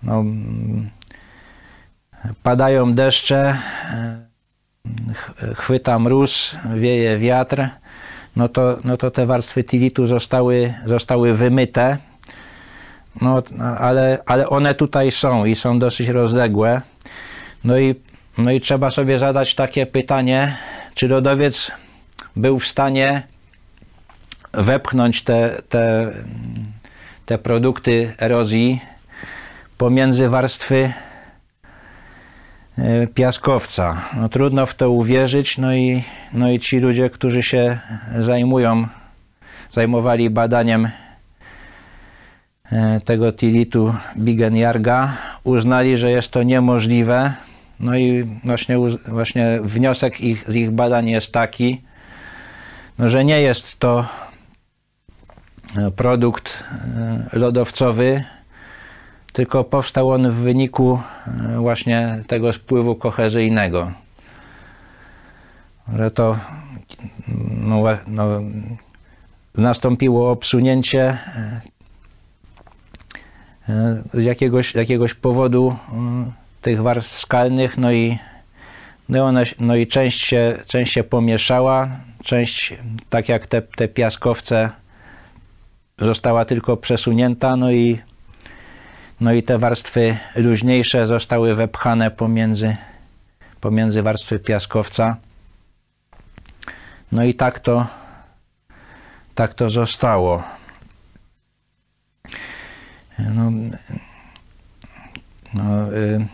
no, 0.03 0.23
padają 2.43 2.93
deszcze, 2.93 3.57
e, 3.91 4.29
chwyta 5.55 5.99
mróz, 5.99 6.55
wieje 6.75 7.17
wiatr, 7.17 7.67
no 8.35 8.49
to, 8.49 8.77
no 8.83 8.97
to 8.97 9.11
te 9.11 9.25
warstwy 9.25 9.63
tilitu 9.63 10.05
zostały, 10.05 10.73
zostały 10.85 11.33
wymyte. 11.33 11.97
No, 13.21 13.43
ale, 13.79 14.17
ale 14.25 14.49
one 14.49 14.75
tutaj 14.75 15.11
są 15.11 15.45
i 15.45 15.55
są 15.55 15.79
dosyć 15.79 16.07
rozległe. 16.07 16.81
No 17.63 17.79
i, 17.79 17.95
no 18.37 18.51
i 18.51 18.61
trzeba 18.61 18.91
sobie 18.91 19.19
zadać 19.19 19.55
takie 19.55 19.85
pytanie, 19.85 20.57
czy 20.95 21.07
lodowiec 21.07 21.71
był 22.35 22.59
w 22.59 22.67
stanie 22.67 23.23
wepchnąć 24.53 25.23
te, 25.23 25.61
te, 25.69 26.13
te 27.25 27.37
produkty 27.37 28.13
erozji 28.19 28.81
pomiędzy 29.77 30.29
warstwy 30.29 30.93
e, 32.77 33.07
piaskowca. 33.07 34.01
No, 34.17 34.29
trudno 34.29 34.65
w 34.65 34.75
to 34.75 34.91
uwierzyć, 34.91 35.57
no 35.57 35.73
i, 35.73 36.03
no 36.33 36.51
i 36.51 36.59
ci 36.59 36.79
ludzie, 36.79 37.09
którzy 37.09 37.43
się 37.43 37.79
zajmują, 38.19 38.87
zajmowali 39.71 40.29
badaniem 40.29 40.89
e, 42.71 43.01
tego 43.05 43.31
tilitu 43.31 43.95
Bigenjarga, 44.17 45.13
uznali, 45.43 45.97
że 45.97 46.11
jest 46.11 46.31
to 46.31 46.43
niemożliwe. 46.43 47.33
No 47.79 47.95
i 47.95 48.23
właśnie, 48.43 48.77
właśnie 49.07 49.59
wniosek 49.63 50.21
ich, 50.21 50.51
z 50.51 50.55
ich 50.55 50.71
badań 50.71 51.09
jest 51.09 51.31
taki, 51.31 51.81
no, 52.97 53.09
że 53.09 53.25
nie 53.25 53.41
jest 53.41 53.79
to 53.79 54.05
produkt 55.95 56.63
e, 57.33 57.39
lodowcowy, 57.39 58.23
tylko 59.33 59.63
powstał 59.63 60.09
on 60.09 60.31
w 60.31 60.35
wyniku 60.35 60.99
e, 61.27 61.57
właśnie 61.57 62.23
tego 62.27 62.53
spływu 62.53 62.95
kohezyjnego. 62.95 63.91
Że 65.95 66.11
to 66.11 66.35
no, 67.61 67.83
no, 68.07 68.41
nastąpiło 69.57 70.31
obsunięcie 70.31 71.17
z 74.13 74.23
jakiegoś, 74.23 74.75
jakiegoś 74.75 75.13
powodu 75.13 75.75
tych 76.61 76.81
warstw 76.81 77.17
skalnych, 77.17 77.77
no 77.77 77.91
i, 77.91 78.17
no, 79.09 79.25
one, 79.25 79.43
no 79.59 79.75
i 79.75 79.87
część, 79.87 80.21
się, 80.21 80.57
część 80.67 80.93
się 80.93 81.03
pomieszała, 81.03 81.89
część, 82.23 82.73
tak 83.09 83.29
jak 83.29 83.47
te, 83.47 83.61
te 83.61 83.87
piaskowce, 83.87 84.69
została 86.01 86.45
tylko 86.45 86.77
przesunięta, 86.77 87.55
no 87.55 87.71
i, 87.71 87.99
no 89.21 89.33
i 89.33 89.43
te 89.43 89.57
warstwy 89.57 90.17
luźniejsze 90.35 91.07
zostały 91.07 91.55
wepchane 91.55 92.11
pomiędzy, 92.11 92.75
pomiędzy 93.61 94.01
warstwy 94.03 94.39
piaskowca. 94.39 95.17
No 97.11 97.23
i 97.23 97.33
tak 97.33 97.59
to, 97.59 97.87
tak 99.35 99.53
to 99.53 99.69
zostało. 99.69 100.43
No, 103.19 103.51
no, 105.53 105.93
y, 105.93 106.25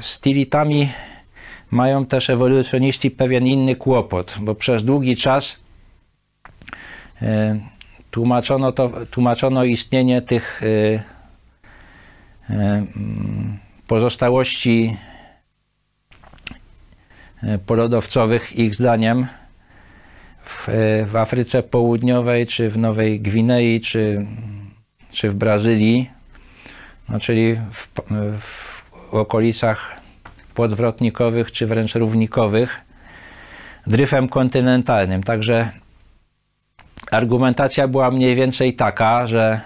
z 0.00 0.20
tilitami 0.20 0.92
mają 1.70 2.06
też 2.06 2.30
ewolucjoniści 2.30 3.10
pewien 3.10 3.46
inny 3.46 3.76
kłopot, 3.76 4.36
bo 4.40 4.54
przez 4.54 4.84
długi 4.84 5.16
czas 5.16 5.60
y, 7.22 7.60
tłumaczono, 8.18 8.72
to, 8.72 8.90
tłumaczono 9.10 9.64
istnienie 9.64 10.22
tych 10.22 10.62
y, 10.62 11.02
pozostałości 13.86 14.96
polodowcowych 17.66 18.58
ich 18.58 18.74
zdaniem 18.74 19.26
w, 20.44 20.68
w 21.10 21.16
Afryce 21.16 21.62
Południowej, 21.62 22.46
czy 22.46 22.70
w 22.70 22.78
Nowej 22.78 23.20
Gwinei, 23.20 23.80
czy, 23.80 24.26
czy 25.10 25.30
w 25.30 25.34
Brazylii, 25.34 26.10
no, 27.08 27.20
czyli 27.20 27.56
w, 27.72 27.88
w 28.40 29.14
okolicach 29.14 29.96
podwrotnikowych, 30.54 31.52
czy 31.52 31.66
wręcz 31.66 31.94
równikowych, 31.94 32.80
dryfem 33.86 34.28
kontynentalnym. 34.28 35.22
Także 35.22 35.70
argumentacja 37.10 37.88
była 37.88 38.10
mniej 38.10 38.36
więcej 38.36 38.74
taka, 38.74 39.26
że, 39.26 39.60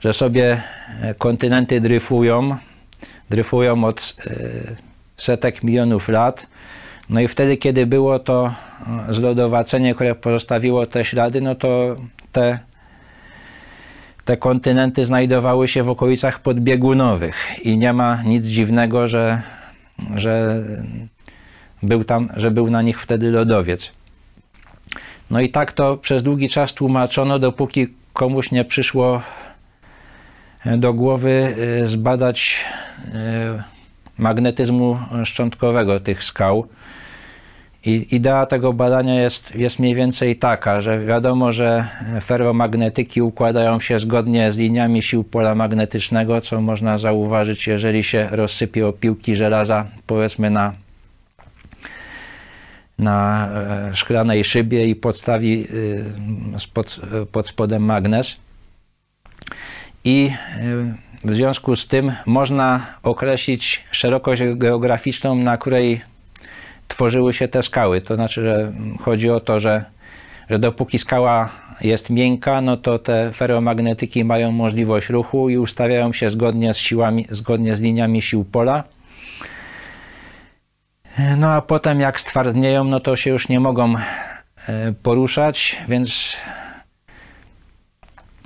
że 0.00 0.12
sobie 0.12 0.62
kontynenty 1.18 1.80
dryfują, 1.80 2.56
dryfują 3.30 3.84
od 3.84 4.16
e, 4.26 4.32
setek 5.16 5.62
milionów 5.62 6.08
lat. 6.08 6.46
No 7.08 7.20
i 7.20 7.28
wtedy, 7.28 7.56
kiedy 7.56 7.86
było 7.86 8.18
to 8.18 8.54
zlodowacenie, 9.08 9.94
które 9.94 10.14
pozostawiło 10.14 10.86
te 10.86 11.04
ślady, 11.04 11.40
no 11.40 11.54
to 11.54 11.96
te, 12.32 12.58
te 14.24 14.36
kontynenty 14.36 15.04
znajdowały 15.04 15.68
się 15.68 15.82
w 15.82 15.88
okolicach 15.88 16.40
podbiegunowych 16.40 17.66
i 17.66 17.78
nie 17.78 17.92
ma 17.92 18.22
nic 18.22 18.46
dziwnego, 18.46 19.08
że, 19.08 19.42
że, 20.14 20.62
był 21.82 22.04
tam, 22.04 22.28
że 22.36 22.50
był 22.50 22.70
na 22.70 22.82
nich 22.82 23.00
wtedy 23.00 23.30
lodowiec. 23.30 23.92
No 25.32 25.40
i 25.40 25.48
tak 25.48 25.72
to 25.72 25.96
przez 25.96 26.22
długi 26.22 26.48
czas 26.48 26.74
tłumaczono, 26.74 27.38
dopóki 27.38 27.86
komuś 28.12 28.50
nie 28.50 28.64
przyszło 28.64 29.22
do 30.76 30.92
głowy 30.92 31.54
y, 31.82 31.88
zbadać 31.88 32.56
y, 33.04 33.10
magnetyzmu 34.18 34.98
szczątkowego 35.24 36.00
tych 36.00 36.24
skał. 36.24 36.66
I 37.84 38.06
idea 38.16 38.46
tego 38.46 38.72
badania 38.72 39.14
jest, 39.14 39.54
jest 39.54 39.78
mniej 39.78 39.94
więcej 39.94 40.36
taka, 40.36 40.80
że 40.80 41.00
wiadomo, 41.00 41.52
że 41.52 41.88
ferromagnetyki 42.24 43.22
układają 43.22 43.80
się 43.80 43.98
zgodnie 43.98 44.52
z 44.52 44.56
liniami 44.56 45.02
sił 45.02 45.24
pola 45.24 45.54
magnetycznego, 45.54 46.40
co 46.40 46.60
można 46.60 46.98
zauważyć, 46.98 47.66
jeżeli 47.66 48.04
się 48.04 48.28
rozsypie 48.30 48.86
opiłki 48.86 49.36
żelaza, 49.36 49.86
powiedzmy 50.06 50.50
na, 50.50 50.72
na 53.02 53.48
e, 53.48 53.94
szklanej 53.94 54.44
szybie 54.44 54.86
i 54.86 54.94
podstawi 54.94 55.66
y, 55.70 56.04
pod, 56.74 57.00
pod 57.32 57.48
spodem 57.48 57.82
magnes. 57.82 58.36
I 60.04 60.30
y, 61.24 61.28
w 61.30 61.34
związku 61.34 61.76
z 61.76 61.88
tym 61.88 62.12
można 62.26 62.86
określić 63.02 63.84
szerokość 63.90 64.42
geograficzną, 64.54 65.34
na 65.34 65.56
której 65.56 66.00
tworzyły 66.88 67.32
się 67.32 67.48
te 67.48 67.62
skały. 67.62 68.00
To 68.00 68.14
znaczy, 68.14 68.42
że 68.42 68.72
chodzi 69.00 69.30
o 69.30 69.40
to, 69.40 69.60
że, 69.60 69.84
że 70.50 70.58
dopóki 70.58 70.98
skała 70.98 71.48
jest 71.80 72.10
miękka, 72.10 72.60
no 72.60 72.76
to 72.76 72.98
te 72.98 73.32
ferromagnetyki 73.34 74.24
mają 74.24 74.52
możliwość 74.52 75.08
ruchu 75.08 75.48
i 75.48 75.58
ustawiają 75.58 76.12
się 76.12 76.30
zgodnie 76.30 76.74
z 76.74 76.76
siłami, 76.76 77.26
zgodnie 77.30 77.76
z 77.76 77.80
liniami 77.80 78.22
sił 78.22 78.44
pola. 78.44 78.84
No 81.36 81.50
a 81.50 81.62
potem 81.62 82.00
jak 82.00 82.20
stwardnieją, 82.20 82.84
no 82.84 83.00
to 83.00 83.16
się 83.16 83.30
już 83.30 83.48
nie 83.48 83.60
mogą 83.60 83.94
e, 84.68 84.92
poruszać, 85.02 85.76
więc, 85.88 86.36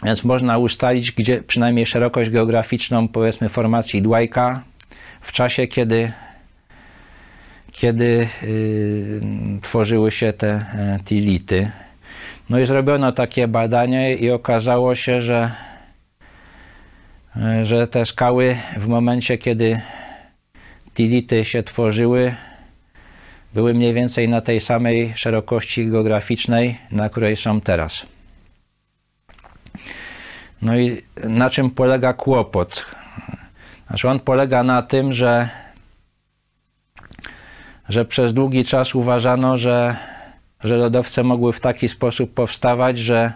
więc 0.04 0.24
można 0.24 0.58
ustalić, 0.58 1.12
gdzie 1.12 1.42
przynajmniej 1.42 1.86
szerokość 1.86 2.30
geograficzną, 2.30 3.08
powiedzmy, 3.08 3.48
formacji 3.48 4.02
Dwighta 4.02 4.62
w 5.20 5.32
czasie, 5.32 5.66
kiedy 5.66 6.12
kiedy 7.76 8.28
y, 8.42 9.20
tworzyły 9.62 10.10
się 10.10 10.32
te 10.32 10.48
e, 10.48 10.98
tility. 11.04 11.70
No 12.50 12.58
i 12.58 12.66
zrobiono 12.66 13.12
takie 13.12 13.48
badanie 13.48 14.14
i 14.14 14.30
okazało 14.30 14.94
się, 14.94 15.22
że, 15.22 15.50
e, 17.36 17.64
że 17.64 17.86
te 17.86 18.06
skały 18.06 18.56
w 18.76 18.86
momencie, 18.86 19.38
kiedy 19.38 19.80
tility 20.94 21.44
się 21.44 21.62
tworzyły, 21.62 22.34
były 23.56 23.74
mniej 23.74 23.94
więcej 23.94 24.28
na 24.28 24.40
tej 24.40 24.60
samej 24.60 25.12
szerokości 25.14 25.90
geograficznej, 25.90 26.78
na 26.90 27.08
której 27.08 27.36
są 27.36 27.60
teraz. 27.60 28.06
No 30.62 30.76
i 30.78 31.02
na 31.24 31.50
czym 31.50 31.70
polega 31.70 32.12
kłopot? 32.12 32.86
Znaczy 33.88 34.08
on 34.08 34.20
polega 34.20 34.62
na 34.62 34.82
tym, 34.82 35.12
że 35.12 35.48
że 37.88 38.04
przez 38.04 38.34
długi 38.34 38.64
czas 38.64 38.94
uważano, 38.94 39.56
że, 39.56 39.96
że 40.64 40.76
lodowce 40.76 41.24
mogły 41.24 41.52
w 41.52 41.60
taki 41.60 41.88
sposób 41.88 42.34
powstawać, 42.34 42.98
że, 42.98 43.32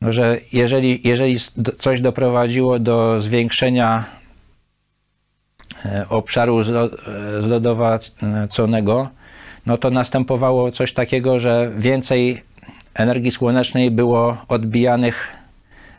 no, 0.00 0.12
że 0.12 0.38
jeżeli, 0.52 1.08
jeżeli 1.08 1.36
coś 1.78 2.00
doprowadziło 2.00 2.78
do 2.78 3.20
zwiększenia 3.20 4.19
obszaru 6.08 6.62
zlodowaconego, 7.40 9.08
no 9.66 9.78
to 9.78 9.90
następowało 9.90 10.70
coś 10.70 10.92
takiego, 10.92 11.40
że 11.40 11.70
więcej 11.78 12.42
energii 12.94 13.30
słonecznej 13.30 13.90
było 13.90 14.36
odbijanych 14.48 15.32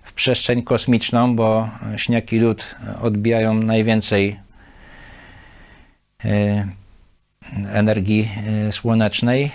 w 0.03 0.13
przestrzeń 0.13 0.63
kosmiczną, 0.63 1.35
bo 1.35 1.69
śnieg 1.95 2.33
i 2.33 2.39
lód 2.39 2.75
odbijają 3.01 3.53
najwięcej 3.53 4.39
e, 6.25 6.67
energii 7.67 8.29
e, 8.67 8.71
słonecznej. 8.71 9.51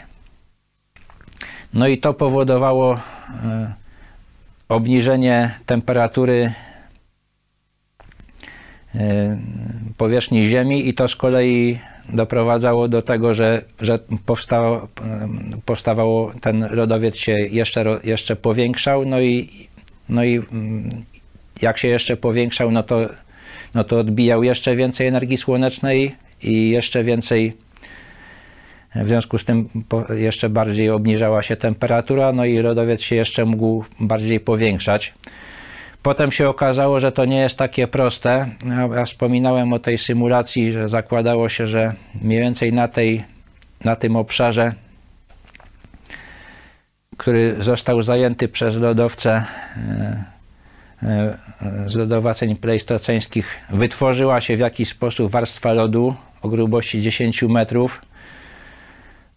No 1.75 1.87
i 1.87 1.99
to 1.99 2.15
powodowało 2.15 2.95
e, 2.95 2.99
obniżenie 4.69 5.59
temperatury 5.67 6.53
e, 6.53 6.66
powierzchni 9.97 10.47
Ziemi 10.47 10.89
i 10.89 10.95
to 10.95 11.09
z 11.09 11.17
kolei 11.17 11.79
doprowadzało 12.09 12.89
do 12.89 13.03
tego, 13.03 13.35
że, 13.35 13.63
że 13.81 13.99
powstało, 14.27 14.89
powstawało, 15.65 16.33
ten 16.41 16.69
lodowiec 16.71 17.17
się 17.17 17.33
jeszcze, 17.33 18.01
jeszcze 18.05 18.37
powiększał, 18.37 19.05
no 19.07 19.21
i, 19.21 19.51
no 20.09 20.25
i 20.25 20.35
mm, 20.37 21.05
jak 21.63 21.79
się 21.79 21.89
jeszcze 21.89 22.17
powiększał, 22.17 22.71
no 22.71 22.83
to, 22.83 23.01
no 23.75 23.85
to 23.85 23.99
odbijał 23.99 24.43
jeszcze 24.43 24.77
więcej 24.77 25.07
energii 25.07 25.37
słonecznej 25.37 26.15
i 26.43 26.71
jeszcze 26.71 27.05
więcej 27.05 27.57
w 28.95 29.09
związku 29.09 29.39
z 29.39 29.45
tym 29.45 29.69
jeszcze 30.17 30.49
bardziej 30.49 30.91
obniżała 30.91 31.43
się 31.43 31.57
temperatura, 31.57 32.33
no 32.33 32.45
i 32.45 32.59
lodowiec 32.59 33.03
się 33.03 33.17
jeszcze 33.17 33.45
mógł 33.45 33.85
bardziej 34.01 34.41
powiększać. 34.41 35.15
Potem 36.07 36.33
się 36.33 36.49
okazało, 36.49 37.01
że 37.01 37.13
to 37.13 37.25
nie 37.25 37.37
jest 37.37 37.59
takie 37.59 37.89
proste. 37.89 38.47
Ja 38.95 39.05
wspominałem 39.05 39.73
o 39.73 39.79
tej 39.79 39.99
symulacji, 39.99 40.73
że 40.73 40.89
zakładało 40.89 41.49
się, 41.49 41.67
że 41.67 41.95
mniej 42.23 42.41
więcej 42.41 42.73
na, 42.73 42.89
tej, 42.89 43.25
na 43.85 43.97
tym 43.97 44.17
obszarze, 44.17 44.73
który 47.17 47.57
został 47.59 48.03
zajęty 48.03 48.49
przez 48.49 48.77
lodowce 48.77 49.45
e, 49.77 50.25
e, 51.03 51.39
z 51.87 51.97
lodowaceń 51.97 52.57
pleistoceńskich, 52.57 53.59
wytworzyła 53.71 54.41
się 54.41 54.57
w 54.57 54.61
jakiś 54.61 54.89
sposób 54.89 55.33
warstwa 55.33 55.73
lodu 55.73 56.15
o 56.43 56.49
grubości 56.49 57.03
10 57.03 57.43
metrów 57.43 58.03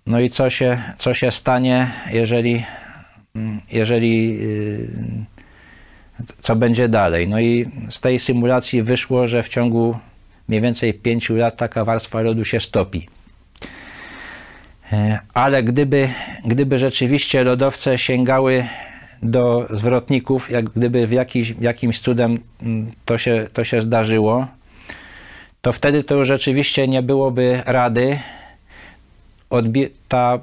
no 0.06 0.20
i 0.20 0.30
co 0.30 0.50
się, 0.50 0.82
co 0.98 1.14
się 1.14 1.32
stanie, 1.32 1.92
jeżeli, 2.12 2.64
jeżeli 3.72 4.40
y, 4.42 5.39
co 6.42 6.56
będzie 6.56 6.90
dalej? 6.90 7.28
No 7.28 7.40
i 7.40 7.70
z 7.90 8.02
tej 8.02 8.20
symulacji 8.20 8.84
wyszło, 8.84 9.28
że 9.28 9.44
w 9.44 9.50
ciągu 9.50 9.98
mniej 10.48 10.62
więcej 10.62 10.94
5 10.94 11.30
lat 11.30 11.58
taka 11.58 11.86
warstwa 11.86 12.22
lodu 12.22 12.46
się 12.46 12.60
stopi. 12.60 13.08
E, 14.92 15.20
ale 15.34 15.64
gdyby, 15.64 16.10
gdyby 16.46 16.80
rzeczywiście 16.80 17.44
lodowce 17.44 17.98
sięgały 17.98 18.66
do 19.24 19.68
zwrotników, 19.70 20.52
jak 20.52 20.70
gdyby 20.70 21.08
w 21.08 21.12
jakiś, 21.12 21.56
jakimś 21.62 22.00
cudem 22.00 22.40
mm, 22.62 22.92
to 23.06 23.18
się, 23.18 23.48
to 23.54 23.64
się 23.64 23.82
zdarzyło, 23.82 24.48
to 25.62 25.74
wtedy 25.74 26.04
to 26.04 26.16
już 26.16 26.28
rzeczywiście 26.28 26.88
nie 26.88 27.02
byłoby 27.02 27.62
rady 27.66 28.20
odbi- 29.50 29.90
ta, 30.08 30.40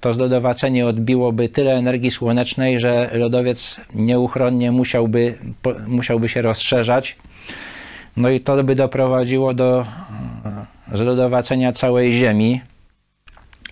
to 0.00 0.12
zlodowacenie 0.12 0.86
odbiłoby 0.86 1.48
tyle 1.48 1.72
energii 1.74 2.10
słonecznej, 2.10 2.80
że 2.80 3.10
lodowiec 3.12 3.80
nieuchronnie 3.94 4.72
musiałby, 4.72 5.38
po, 5.62 5.74
musiałby 5.86 6.28
się 6.28 6.42
rozszerzać. 6.42 7.16
No 8.16 8.28
i 8.30 8.40
to 8.40 8.64
by 8.64 8.74
doprowadziło 8.74 9.54
do 9.54 9.86
e, 10.90 10.96
zlodowacenia 10.96 11.72
całej 11.72 12.12
Ziemi. 12.12 12.60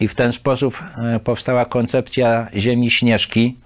I 0.01 0.09
w 0.09 0.14
ten 0.14 0.32
sposób 0.32 0.82
e, 0.97 1.20
powstała 1.20 1.64
koncepcja 1.64 2.49
Ziemi 2.57 2.91
Śnieżki. 2.91 3.57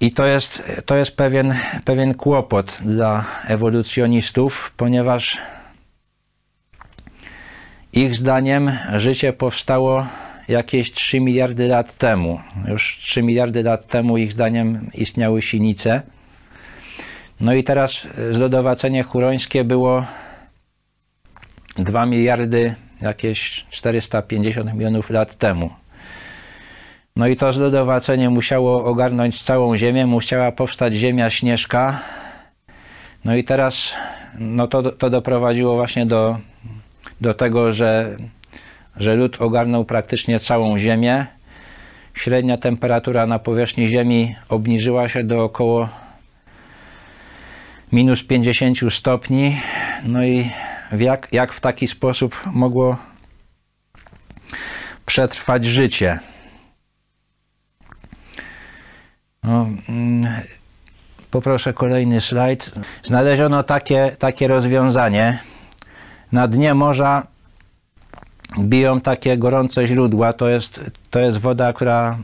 I 0.00 0.12
to 0.12 0.26
jest, 0.26 0.82
to 0.86 0.96
jest 0.96 1.16
pewien, 1.16 1.54
pewien 1.84 2.14
kłopot 2.14 2.78
dla 2.84 3.24
ewolucjonistów, 3.46 4.72
ponieważ 4.76 5.38
ich 7.92 8.14
zdaniem 8.14 8.70
życie 8.96 9.32
powstało 9.32 10.06
jakieś 10.48 10.92
3 10.92 11.20
miliardy 11.20 11.68
lat 11.68 11.98
temu. 11.98 12.40
Już 12.68 12.98
3 13.02 13.22
miliardy 13.22 13.62
lat 13.62 13.86
temu 13.86 14.18
ich 14.18 14.32
zdaniem 14.32 14.90
istniały 14.94 15.42
sinice. 15.42 16.02
No 17.40 17.54
i 17.54 17.64
teraz 17.64 18.06
zlodowacenie 18.30 19.02
hurońskie 19.02 19.64
było 19.64 20.04
2 21.78 22.06
miliardy 22.06 22.74
jakieś 23.00 23.66
450 23.70 24.74
milionów 24.74 25.10
lat 25.10 25.38
temu. 25.38 25.70
No 27.16 27.26
i 27.26 27.36
to 27.36 27.52
zlodowacenie 27.52 28.30
musiało 28.30 28.84
ogarnąć 28.84 29.42
całą 29.42 29.76
Ziemię, 29.76 30.06
musiała 30.06 30.52
powstać 30.52 30.94
Ziemia 30.94 31.30
Śnieżka. 31.30 32.00
No 33.24 33.36
i 33.36 33.44
teraz 33.44 33.92
no 34.38 34.68
to, 34.68 34.92
to 34.92 35.10
doprowadziło 35.10 35.74
właśnie 35.74 36.06
do, 36.06 36.38
do 37.20 37.34
tego, 37.34 37.72
że, 37.72 38.16
że 38.96 39.14
lód 39.14 39.36
ogarnął 39.40 39.84
praktycznie 39.84 40.40
całą 40.40 40.78
Ziemię. 40.78 41.26
Średnia 42.14 42.56
temperatura 42.56 43.26
na 43.26 43.38
powierzchni 43.38 43.88
Ziemi 43.88 44.36
obniżyła 44.48 45.08
się 45.08 45.24
do 45.24 45.44
około 45.44 45.88
minus 47.92 48.24
50 48.24 48.78
stopni. 48.90 49.60
No 50.04 50.24
i 50.24 50.50
jak, 50.98 51.28
jak 51.32 51.52
w 51.52 51.60
taki 51.60 51.86
sposób 51.86 52.42
mogło 52.46 52.96
przetrwać 55.06 55.64
życie? 55.64 56.18
No, 59.42 59.66
mm, 59.88 60.42
poproszę 61.30 61.72
kolejny 61.72 62.20
slajd. 62.20 62.72
Znaleziono 63.02 63.62
takie, 63.62 64.16
takie 64.18 64.48
rozwiązanie. 64.48 65.38
Na 66.36 66.48
dnie 66.48 66.74
morza 66.74 67.26
biją 68.58 69.00
takie 69.00 69.38
gorące 69.38 69.86
źródła. 69.86 70.32
To 70.32 70.48
jest, 70.48 70.90
to 71.10 71.20
jest 71.20 71.38
woda, 71.38 71.72
która 71.72 72.18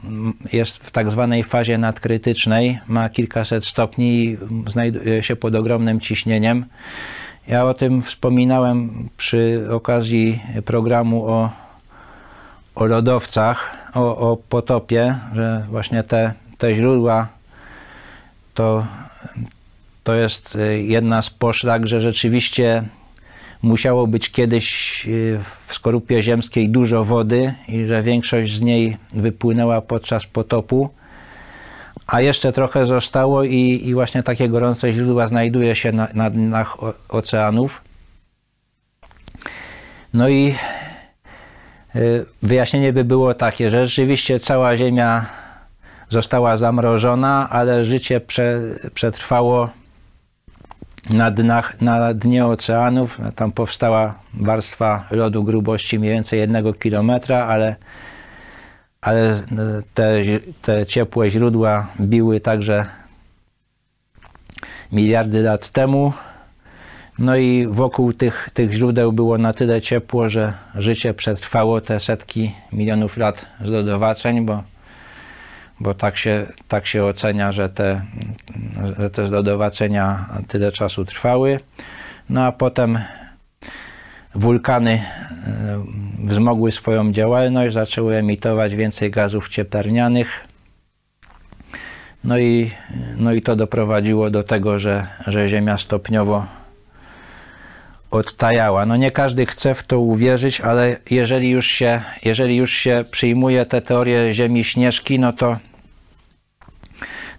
jest 0.53 0.77
w 0.77 0.91
tak 0.91 1.11
zwanej 1.11 1.45
fazie 1.45 1.79
nadkrytycznej. 1.79 2.79
Ma 2.89 3.09
kilkaset 3.09 3.65
stopni 3.65 4.25
i 4.25 4.39
znajduje 4.67 5.23
się 5.23 5.37
pod 5.37 5.55
ogromnym 5.55 6.01
ciśnieniem. 6.01 6.65
Ja 7.49 7.65
o 7.65 7.75
tym 7.75 8.03
wspominałem 8.03 9.09
przy 9.17 9.67
okazji 9.71 10.41
programu 10.65 11.27
o, 11.27 11.51
o 12.75 12.87
lodowcach, 12.87 13.71
o, 13.95 14.17
o 14.17 14.37
potopie, 14.37 15.19
że 15.35 15.67
właśnie 15.69 16.03
te 16.03 16.35
te 16.59 16.75
źródła 16.75 17.29
to, 18.55 18.87
to 20.05 20.15
jest 20.15 20.59
jedna 20.83 21.23
z 21.23 21.31
poszlak, 21.31 21.87
że 21.87 22.01
rzeczywiście 22.01 22.85
musiało 23.63 24.07
być 24.07 24.31
kiedyś 24.31 25.03
y, 25.09 25.41
w 25.67 25.75
skorupie 25.75 26.23
ziemskiej 26.23 26.69
dużo 26.69 27.05
wody 27.05 27.55
i 27.69 27.87
że 27.87 28.03
większość 28.03 28.55
z 28.55 28.61
niej 28.61 28.97
wypłynęła 29.13 29.81
podczas 29.81 30.27
potopu, 30.27 30.91
a 32.07 32.21
jeszcze 32.21 32.53
trochę 32.53 32.87
zostało 32.87 33.45
i, 33.45 33.81
i 33.85 33.95
właśnie 33.95 34.23
takie 34.23 34.49
gorące 34.49 34.93
źródła 34.93 35.27
znajduje 35.27 35.75
się 35.75 35.93
na, 35.93 36.09
na 36.15 36.31
dnach 36.31 36.77
oceanów. 37.09 37.83
No 40.15 40.29
i 40.29 40.55
y, 41.97 42.27
wyjaśnienie 42.43 42.93
by 42.93 43.05
było 43.05 43.35
takie, 43.35 43.71
że 43.71 43.85
rzeczywiście 43.85 44.41
cała 44.41 44.77
Ziemia 44.77 45.27
została 46.09 46.57
zamrożona, 46.57 47.49
ale 47.51 47.85
życie 47.85 48.21
prze, 48.21 48.61
przetrwało 48.95 49.71
na, 51.11 51.31
dnach, 51.31 51.81
na 51.81 52.15
dnie 52.15 52.47
oceanów. 52.47 53.21
Tam 53.37 53.53
powstała 53.53 54.15
warstwa 54.35 55.07
lodu 55.11 55.45
grubości 55.45 55.99
mniej 55.99 56.13
więcej 56.13 56.41
jednego 56.41 56.73
kilometra, 56.73 57.47
ale, 57.47 57.77
ale 59.01 59.35
te, 59.95 60.21
te 60.63 60.87
ciepłe 60.87 61.31
źródła 61.31 61.87
biły 62.01 62.41
także 62.41 62.87
miliardy 64.93 65.43
lat 65.43 65.69
temu. 65.69 66.13
No 67.19 67.37
i 67.37 67.67
wokół 67.71 68.13
tych, 68.13 68.51
tych 68.55 68.73
źródeł 68.73 69.13
było 69.13 69.39
na 69.39 69.53
tyle 69.53 69.81
ciepło, 69.81 70.29
że 70.29 70.53
życie 70.75 71.15
przetrwało 71.15 71.81
te 71.81 72.01
setki 72.01 72.55
milionów 72.73 73.17
lat 73.17 73.47
zlodowaceń, 73.65 74.47
bo 74.47 74.63
bo 75.81 75.95
tak 75.95 76.17
się, 76.17 76.47
tak 76.69 76.87
się 76.87 77.05
ocenia, 77.05 77.53
że 77.53 77.69
te, 77.69 78.03
że 78.99 79.11
te 79.11 79.27
zlodowacenia 79.27 80.29
tyle 80.49 80.73
czasu 80.73 81.05
trwały. 81.05 81.61
No 82.31 82.45
a 82.45 82.53
potem 82.53 82.99
wulkany 84.35 84.93
e, 84.93 85.03
wzmogły 86.25 86.73
swoją 86.73 87.13
działalność, 87.13 87.75
zaczęły 87.75 88.17
emitować 88.17 88.75
więcej 88.75 89.11
gazów 89.11 89.49
cieplarnianych. 89.49 90.47
No 92.25 92.39
i, 92.39 92.71
no 93.17 93.33
i 93.33 93.43
to 93.43 93.57
doprowadziło 93.57 94.31
do 94.31 94.43
tego, 94.43 94.79
że, 94.79 95.07
że 95.27 95.49
Ziemia 95.49 95.77
stopniowo 95.77 96.47
odtajała. 98.13 98.87
No 98.87 98.97
nie 98.97 99.11
każdy 99.11 99.47
chce 99.47 99.75
w 99.75 99.83
to 99.83 100.01
uwierzyć, 100.01 100.61
ale 100.61 100.97
jeżeli 101.11 101.51
już 101.51 101.67
się, 101.67 102.01
jeżeli 102.25 102.57
już 102.57 102.73
się 102.73 103.05
przyjmuje 103.11 103.67
te 103.67 103.83
teorie 103.83 104.33
Ziemi 104.35 104.65
Śnieżki, 104.65 105.19
no 105.19 105.33
to 105.33 105.57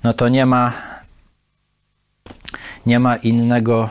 no 0.03 0.13
to 0.13 0.29
nie 0.29 0.45
ma, 0.45 0.73
nie 2.85 2.99
ma 2.99 3.15
innego 3.15 3.89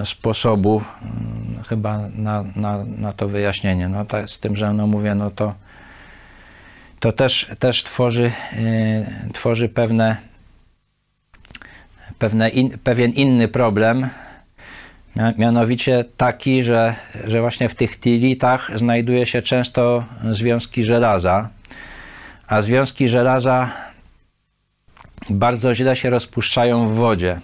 e, 0.00 0.06
sposobu 0.06 0.82
mm, 1.02 1.62
chyba 1.68 1.98
na, 2.14 2.44
na, 2.56 2.84
na 2.84 3.12
to 3.12 3.28
wyjaśnienie. 3.28 3.88
No 3.88 4.04
tak, 4.04 4.28
z 4.28 4.40
tym, 4.40 4.56
że 4.56 4.72
no 4.72 4.86
mówię, 4.86 5.14
no 5.14 5.30
to, 5.30 5.54
to 7.00 7.12
też, 7.12 7.50
też 7.58 7.82
tworzy, 7.82 8.32
yy, 8.52 9.32
tworzy 9.32 9.68
pewne, 9.68 10.16
pewne 12.18 12.48
in, 12.48 12.78
pewien 12.78 13.10
inny 13.10 13.48
problem, 13.48 14.08
mianowicie 15.16 16.04
taki, 16.16 16.62
że, 16.62 16.94
że 17.24 17.40
właśnie 17.40 17.68
w 17.68 17.74
tych 17.74 18.00
tilitach 18.00 18.70
znajduje 18.74 19.26
się 19.26 19.42
często 19.42 20.04
związki 20.30 20.84
żelaza, 20.84 21.48
a 22.46 22.60
związki 22.60 23.08
żelaza 23.08 23.70
bardzo 25.30 25.74
źle 25.74 25.96
się 25.96 26.10
rozpuszczają 26.10 26.88
w 26.88 26.94
wodzie. 26.94 27.40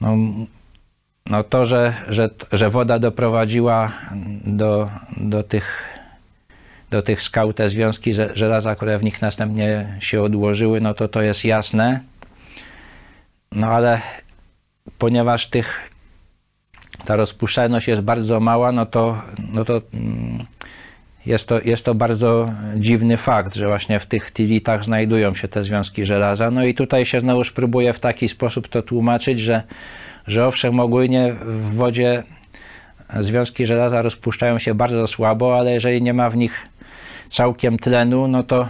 No, 0.00 0.16
no 1.26 1.44
to, 1.44 1.64
że, 1.64 1.94
że, 2.08 2.30
że 2.52 2.70
woda 2.70 2.98
doprowadziła 2.98 3.92
do, 4.46 4.90
do, 5.16 5.42
tych, 5.42 5.84
do 6.90 7.02
tych 7.02 7.22
skał 7.22 7.52
te 7.52 7.68
związki 7.68 8.14
żelaza, 8.34 8.74
które 8.74 8.98
w 8.98 9.02
nich 9.02 9.22
następnie 9.22 9.96
się 10.00 10.22
odłożyły, 10.22 10.80
no 10.80 10.94
to 10.94 11.08
to 11.08 11.22
jest 11.22 11.44
jasne. 11.44 12.00
No 13.52 13.66
ale 13.66 14.00
ponieważ 14.98 15.46
tych, 15.46 15.90
ta 17.04 17.16
rozpuszczalność 17.16 17.88
jest 17.88 18.02
bardzo 18.02 18.40
mała, 18.40 18.72
no 18.72 18.86
to, 18.86 19.22
no 19.52 19.64
to 19.64 19.82
mm, 19.94 20.46
jest 21.26 21.48
to, 21.48 21.60
jest 21.60 21.84
to 21.84 21.94
bardzo 21.94 22.52
dziwny 22.76 23.16
fakt, 23.16 23.54
że 23.54 23.66
właśnie 23.66 24.00
w 24.00 24.06
tych 24.06 24.30
tilitach 24.30 24.84
znajdują 24.84 25.34
się 25.34 25.48
te 25.48 25.64
związki 25.64 26.04
żelaza. 26.04 26.50
No 26.50 26.64
i 26.64 26.74
tutaj 26.74 27.06
się 27.06 27.20
znowu 27.20 27.42
próbuje 27.54 27.92
w 27.92 28.00
taki 28.00 28.28
sposób 28.28 28.68
to 28.68 28.82
tłumaczyć, 28.82 29.40
że, 29.40 29.62
że 30.26 30.46
owszem, 30.46 30.80
ogólnie 30.80 31.32
w 31.32 31.74
wodzie 31.74 32.22
związki 33.20 33.66
żelaza 33.66 34.02
rozpuszczają 34.02 34.58
się 34.58 34.74
bardzo 34.74 35.06
słabo, 35.06 35.58
ale 35.58 35.72
jeżeli 35.72 36.02
nie 36.02 36.14
ma 36.14 36.30
w 36.30 36.36
nich 36.36 36.66
całkiem 37.28 37.78
tlenu, 37.78 38.28
no 38.28 38.42
to, 38.42 38.68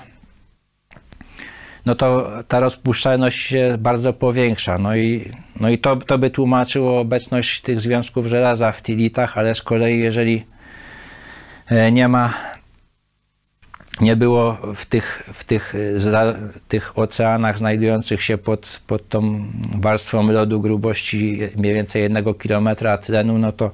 no 1.86 1.94
to 1.94 2.28
ta 2.48 2.60
rozpuszczalność 2.60 3.40
się 3.40 3.76
bardzo 3.78 4.12
powiększa. 4.12 4.78
No 4.78 4.96
i, 4.96 5.32
no 5.60 5.68
i 5.68 5.78
to, 5.78 5.96
to 5.96 6.18
by 6.18 6.30
tłumaczyło 6.30 7.00
obecność 7.00 7.60
tych 7.60 7.80
związków 7.80 8.26
żelaza 8.26 8.72
w 8.72 8.82
tilitach, 8.82 9.38
ale 9.38 9.54
z 9.54 9.62
kolei 9.62 10.00
jeżeli 10.00 10.44
E, 11.70 11.92
nie 11.92 12.08
ma, 12.08 12.34
nie 14.00 14.16
było 14.16 14.58
w 14.74 14.86
tych, 14.86 15.22
w 15.32 15.44
tych, 15.44 15.74
za, 15.96 16.34
tych 16.68 16.98
oceanach 16.98 17.58
znajdujących 17.58 18.22
się 18.22 18.38
pod, 18.38 18.80
pod 18.86 19.08
tą 19.08 19.44
warstwą 19.74 20.32
lodu 20.32 20.60
grubości 20.60 21.38
mniej 21.56 21.74
więcej 21.74 22.02
jednego 22.02 22.34
kilometra 22.34 22.98
tlenu, 22.98 23.38
no 23.38 23.52
to 23.52 23.70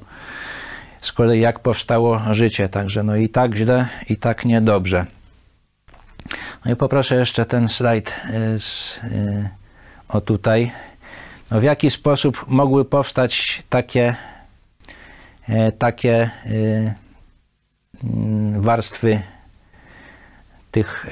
z 1.00 1.12
kolei 1.12 1.40
jak 1.40 1.58
powstało 1.58 2.22
życie. 2.30 2.68
Także 2.68 3.02
no 3.02 3.16
i 3.16 3.28
tak 3.28 3.54
źle, 3.54 3.88
i 4.08 4.16
tak 4.16 4.44
niedobrze. 4.44 5.06
No 6.64 6.72
i 6.72 6.76
poproszę 6.76 7.14
jeszcze 7.14 7.44
ten 7.44 7.68
slajd 7.68 8.14
y, 8.54 8.58
z, 8.58 9.00
y, 9.04 9.50
o 10.08 10.20
tutaj. 10.20 10.72
No 11.50 11.60
w 11.60 11.62
jaki 11.62 11.90
sposób 11.90 12.44
mogły 12.48 12.84
powstać 12.84 13.62
takie, 13.68 14.16
y, 15.48 15.72
takie 15.78 16.30
warstwy 18.56 19.20
tych, 20.70 21.06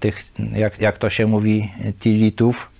tych 0.00 0.32
jak, 0.52 0.80
jak 0.80 0.98
to 0.98 1.10
się 1.10 1.26
mówi, 1.26 1.72
tilitów. 2.00 2.70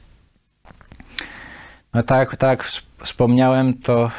No 1.95 2.03
tak, 2.03 2.37
tak 2.37 2.65
wspomniałem, 3.05 3.75
to 3.75 4.11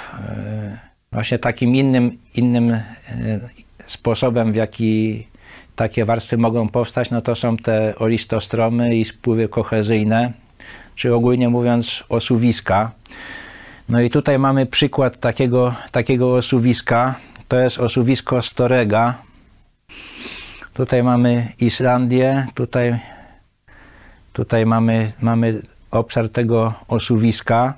właśnie 1.11 1.39
takim 1.39 1.75
innym, 1.75 2.17
innym 2.35 2.79
sposobem, 3.85 4.51
w 4.51 4.55
jaki 4.55 5.27
takie 5.75 6.05
warstwy 6.05 6.37
mogą 6.37 6.69
powstać, 6.69 7.11
no 7.11 7.21
to 7.21 7.35
są 7.35 7.57
te 7.57 7.95
olistostromy 7.95 8.95
i 8.95 9.05
spływy 9.05 9.49
kohezyjne, 9.49 10.33
czy 10.95 11.15
ogólnie 11.15 11.49
mówiąc 11.49 12.03
osuwiska. 12.09 12.91
No 13.89 14.01
i 14.01 14.09
tutaj 14.09 14.39
mamy 14.39 14.65
przykład 14.65 15.19
takiego, 15.19 15.75
takiego 15.91 16.35
osuwiska. 16.35 17.15
To 17.47 17.59
jest 17.59 17.79
osuwisko 17.79 18.41
Storega. 18.41 19.17
Tutaj 20.73 21.03
mamy 21.03 21.51
Islandię, 21.59 22.47
tutaj, 22.53 22.99
tutaj 24.33 24.65
mamy, 24.65 25.11
mamy 25.21 25.61
obszar 25.91 26.29
tego 26.29 26.73
osuwiska. 26.87 27.73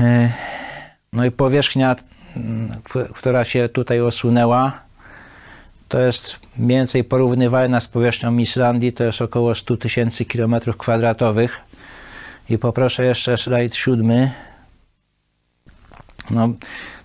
E, 0.00 0.32
no 1.12 1.24
i 1.24 1.30
powierzchnia, 1.30 1.96
która 3.14 3.44
się 3.44 3.68
tutaj 3.68 4.00
osunęła, 4.00 4.85
to 5.88 5.98
jest 5.98 6.36
mniej 6.56 6.78
więcej 6.78 7.04
porównywalna 7.04 7.80
z 7.80 7.88
powierzchnią 7.88 8.36
Islandii, 8.36 8.92
to 8.92 9.04
jest 9.04 9.22
około 9.22 9.54
100 9.54 9.76
tysięcy 9.76 10.24
kilometrów 10.24 10.76
kwadratowych. 10.76 11.60
I 12.50 12.58
poproszę 12.58 13.04
jeszcze 13.04 13.36
slajd 13.36 13.76
siódmy. 13.76 14.30
No, 16.30 16.48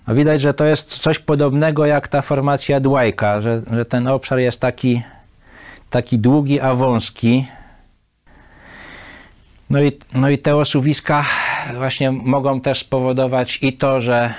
no 0.08 0.14
widać, 0.14 0.40
że 0.40 0.54
to 0.54 0.64
jest 0.64 0.98
coś 0.98 1.18
podobnego 1.18 1.86
jak 1.86 2.08
ta 2.08 2.22
formacja 2.22 2.80
Dwajka, 2.80 3.40
że, 3.40 3.62
że 3.72 3.84
ten 3.84 4.08
obszar 4.08 4.38
jest 4.38 4.60
taki, 4.60 5.02
taki 5.90 6.18
długi, 6.18 6.60
a 6.60 6.74
wąski. 6.74 7.46
No 9.70 9.82
i, 9.82 9.92
no 10.14 10.30
i 10.30 10.38
te 10.38 10.56
osuwiska 10.56 11.24
właśnie 11.76 12.10
mogą 12.10 12.60
też 12.60 12.78
spowodować 12.78 13.58
i 13.62 13.72
to, 13.72 14.00
że 14.00 14.34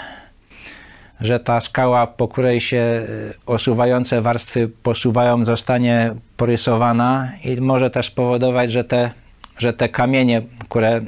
że 1.24 1.39
ta 1.39 1.61
skała, 1.61 2.07
po 2.07 2.28
której 2.28 2.61
się 2.61 2.78
e, 2.78 3.05
osuwające 3.45 4.21
warstwy 4.21 4.69
posuwają, 4.84 5.45
zostanie 5.45 6.15
porysowana 6.38 7.32
i 7.43 7.61
może 7.61 7.89
też 7.89 8.05
spowodować, 8.07 8.71
że 8.71 8.84
te, 8.84 9.11
że 9.57 9.74
te 9.74 9.89
kamienie, 9.89 10.41
które 10.69 10.89
e, 10.89 11.03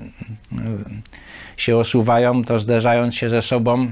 się 1.57 1.77
osuwają, 1.77 2.43
to 2.43 2.59
zderzając 2.59 3.15
się 3.15 3.29
ze 3.29 3.41
sobą, 3.41 3.91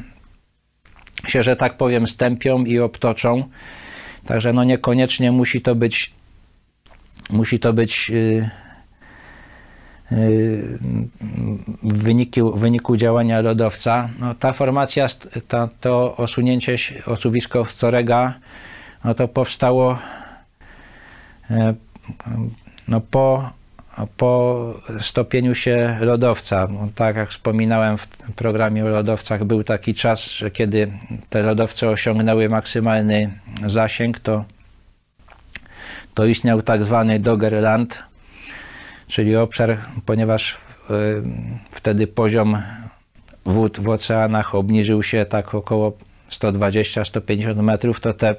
się, 1.28 1.44
że 1.44 1.56
tak 1.56 1.78
powiem, 1.78 2.08
stępią 2.08 2.64
i 2.64 2.80
obtoczą. 2.80 3.44
Także 4.26 4.54
no 4.54 4.64
niekoniecznie 4.64 5.32
musi 5.32 5.62
to 5.62 5.76
być 5.76 6.14
musi 7.30 7.60
to 7.60 7.74
być 7.74 8.10
yy, 8.10 8.50
w 11.84 12.04
wyniku, 12.04 12.58
wyniku 12.58 12.98
działania 12.98 13.42
lodowca. 13.42 14.10
No, 14.20 14.36
ta 14.36 14.54
formacja, 14.54 15.08
ta, 15.48 15.70
to 15.82 16.18
osunięcie 16.18 16.76
osuwisko 17.06 17.66
Storega, 17.66 18.34
no 19.04 19.14
to 19.14 19.28
powstało 19.28 20.00
e, 21.50 21.74
no, 22.88 23.02
po, 23.02 23.52
po 24.18 24.74
stopieniu 25.00 25.56
się 25.56 25.98
lodowca. 26.02 26.68
No, 26.68 26.88
tak 26.96 27.16
jak 27.16 27.30
wspominałem 27.30 27.98
w 27.98 28.08
programie 28.36 28.86
o 28.86 28.90
lodowcach, 28.90 29.44
był 29.44 29.64
taki 29.64 29.94
czas, 29.94 30.32
że 30.32 30.52
kiedy 30.52 30.92
te 31.30 31.44
lodowce 31.44 31.90
osiągnęły 31.90 32.50
maksymalny 32.50 33.40
zasięg, 33.68 34.20
to, 34.20 34.46
to 36.14 36.26
istniał 36.26 36.62
tak 36.62 36.84
zwany 36.84 37.20
Doggerland, 37.20 38.04
czyli 39.08 39.36
obszar, 39.36 39.78
ponieważ 40.06 40.54
e, 40.54 40.94
wtedy 41.72 42.08
poziom 42.08 42.58
wód 43.46 43.80
w 43.80 43.90
oceanach 43.90 44.56
obniżył 44.56 45.04
się 45.04 45.26
tak 45.26 45.56
około 45.56 45.94
120-150 46.30 47.64
metrów, 47.64 48.00
to 48.00 48.14
te, 48.14 48.36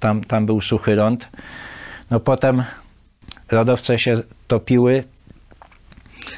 tam, 0.00 0.24
tam 0.24 0.46
był 0.46 0.60
suchy 0.60 0.94
ląd. 0.94 1.28
No 2.10 2.20
potem 2.20 2.62
lodowce 3.52 3.98
się 3.98 4.16
topiły, 4.48 5.04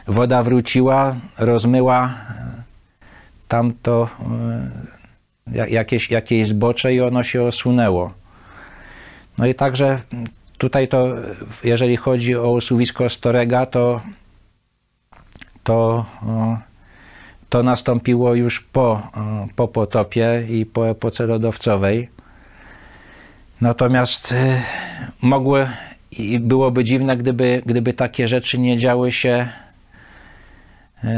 woda 0.07 0.43
wróciła, 0.43 1.17
rozmyła 1.39 2.15
tamto 3.49 4.09
e, 5.55 5.69
jakieś, 5.69 6.11
jakieś 6.11 6.49
zbocze 6.49 6.95
i 6.95 7.01
ono 7.01 7.23
się 7.23 7.43
osunęło. 7.43 8.15
No 9.39 9.47
i 9.47 9.55
także 9.55 10.01
Tutaj 10.63 10.89
to, 10.89 11.07
jeżeli 11.65 11.97
chodzi 11.97 12.37
o 12.37 12.51
usuwisko 12.51 13.11
Storega, 13.11 13.67
to, 13.67 14.01
to, 15.65 16.07
to 17.49 17.63
nastąpiło 17.63 18.35
już 18.35 18.61
po, 18.61 19.11
po 19.57 19.69
potopie 19.69 20.45
i 20.49 20.67
po 20.67 20.89
epoce 20.89 21.27
lodowcowej. 21.27 22.09
Natomiast 23.61 24.33
y, 24.33 24.37
mogły 25.23 25.69
i 26.11 26.39
byłoby 26.39 26.85
dziwne, 26.85 27.17
gdyby, 27.17 27.63
gdyby 27.67 27.93
takie 27.95 28.29
rzeczy 28.29 28.59
nie 28.59 28.79
działy 28.79 29.13
się 29.13 29.49
y, 31.05 31.09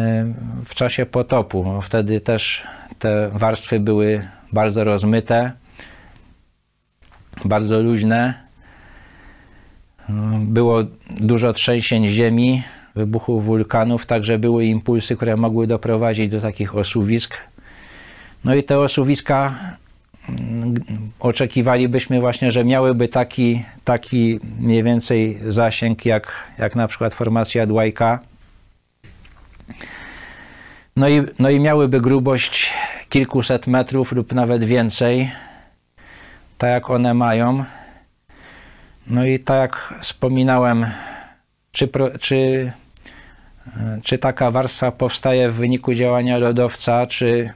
w 0.64 0.74
czasie 0.74 1.06
potopu. 1.06 1.82
Wtedy 1.82 2.20
też 2.20 2.62
te 2.98 3.30
warstwy 3.32 3.80
były 3.80 4.28
bardzo 4.52 4.84
rozmyte, 4.84 5.52
bardzo 7.44 7.82
luźne 7.82 8.43
było 10.38 10.82
dużo 11.20 11.52
trzęsień 11.52 12.08
ziemi, 12.08 12.62
wybuchów 12.94 13.44
wulkanów, 13.44 14.06
także 14.06 14.38
były 14.38 14.66
impulsy, 14.66 15.16
które 15.16 15.36
mogły 15.36 15.66
doprowadzić 15.66 16.28
do 16.28 16.40
takich 16.40 16.76
osuwisk. 16.76 17.36
No 18.44 18.54
i 18.54 18.62
te 18.62 18.78
osuwiska 18.78 19.54
mm, 20.28 20.74
oczekiwalibyśmy 21.20 22.20
właśnie, 22.20 22.50
że 22.50 22.64
miałyby 22.64 23.08
taki, 23.08 23.62
taki 23.84 24.40
mniej 24.60 24.82
więcej 24.82 25.38
zasięg 25.48 26.06
jak, 26.06 26.32
jak 26.58 26.76
na 26.76 26.88
przykład 26.88 27.14
formacja 27.14 27.66
Dwajka. 27.66 28.18
No 30.96 31.08
i, 31.08 31.22
no 31.38 31.50
i 31.50 31.60
miałyby 31.60 32.00
grubość 32.00 32.72
kilkuset 33.08 33.66
metrów 33.66 34.12
lub 34.12 34.32
nawet 34.32 34.64
więcej, 34.64 35.30
tak 36.58 36.70
jak 36.70 36.90
one 36.90 37.14
mają. 37.14 37.64
No 39.06 39.26
i 39.26 39.38
tak 39.38 39.60
jak 39.60 39.94
wspominałem, 40.02 40.86
czy, 41.72 41.88
czy, 42.20 42.72
czy 44.02 44.18
taka 44.18 44.50
warstwa 44.50 44.92
powstaje 44.92 45.50
w 45.50 45.54
wyniku 45.54 45.94
działania 45.94 46.38
lodowca, 46.38 47.06
czy, 47.06 47.52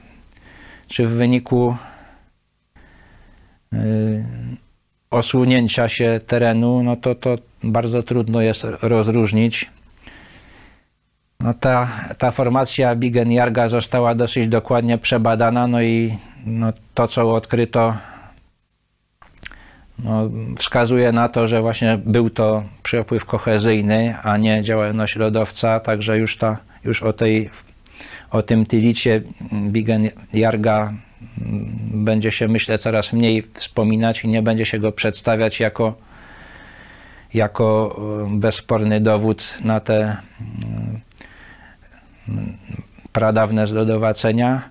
czy 0.87 1.07
w 1.07 1.11
wyniku 1.11 1.75
y, 3.73 4.25
osłonięcia 5.11 5.89
się 5.89 6.19
terenu, 6.27 6.83
no 6.83 6.95
to, 6.95 7.15
to 7.15 7.37
bardzo 7.63 8.03
trudno 8.03 8.41
jest 8.41 8.63
rozróżnić. 8.81 9.71
No 11.39 11.53
ta, 11.53 11.87
ta 12.17 12.31
formacja 12.31 12.95
Bigen-Jarga 12.95 13.69
została 13.69 14.15
dosyć 14.15 14.47
dokładnie 14.47 14.97
przebadana, 14.97 15.67
no 15.67 15.81
i 15.81 16.17
no 16.45 16.73
to, 16.93 17.07
co 17.07 17.33
odkryto 17.33 17.93
no, 20.03 20.29
wskazuje 20.57 21.11
na 21.11 21.29
to, 21.29 21.47
że 21.47 21.61
właśnie 21.61 21.99
był 22.05 22.29
to 22.29 22.63
przepływ 22.83 23.25
kohezyjny, 23.25 24.15
a 24.23 24.37
nie 24.37 24.63
działalność 24.63 25.15
lodowca, 25.15 25.79
także 25.79 26.17
już, 26.17 26.37
ta, 26.37 26.57
już 26.83 27.03
o, 27.03 27.13
tej, 27.13 27.49
o 28.31 28.43
tym 28.43 28.65
tylicie 28.65 29.21
Bigen 29.53 30.09
Jarga 30.33 30.93
mm, 31.41 31.69
będzie 32.05 32.31
się, 32.31 32.47
myślę, 32.47 32.77
coraz 32.79 33.13
mniej 33.13 33.43
wspominać 33.53 34.23
i 34.23 34.27
nie 34.27 34.41
będzie 34.41 34.65
się 34.65 34.79
go 34.79 34.91
przedstawiać 34.91 35.59
jako, 35.59 35.95
jako 37.33 37.95
e, 38.25 38.39
bezsporny 38.39 39.01
dowód 39.01 39.53
na 39.63 39.79
te 39.79 40.17
mm, 42.27 42.57
pradawne 43.11 43.67
zlodowacenia. 43.67 44.69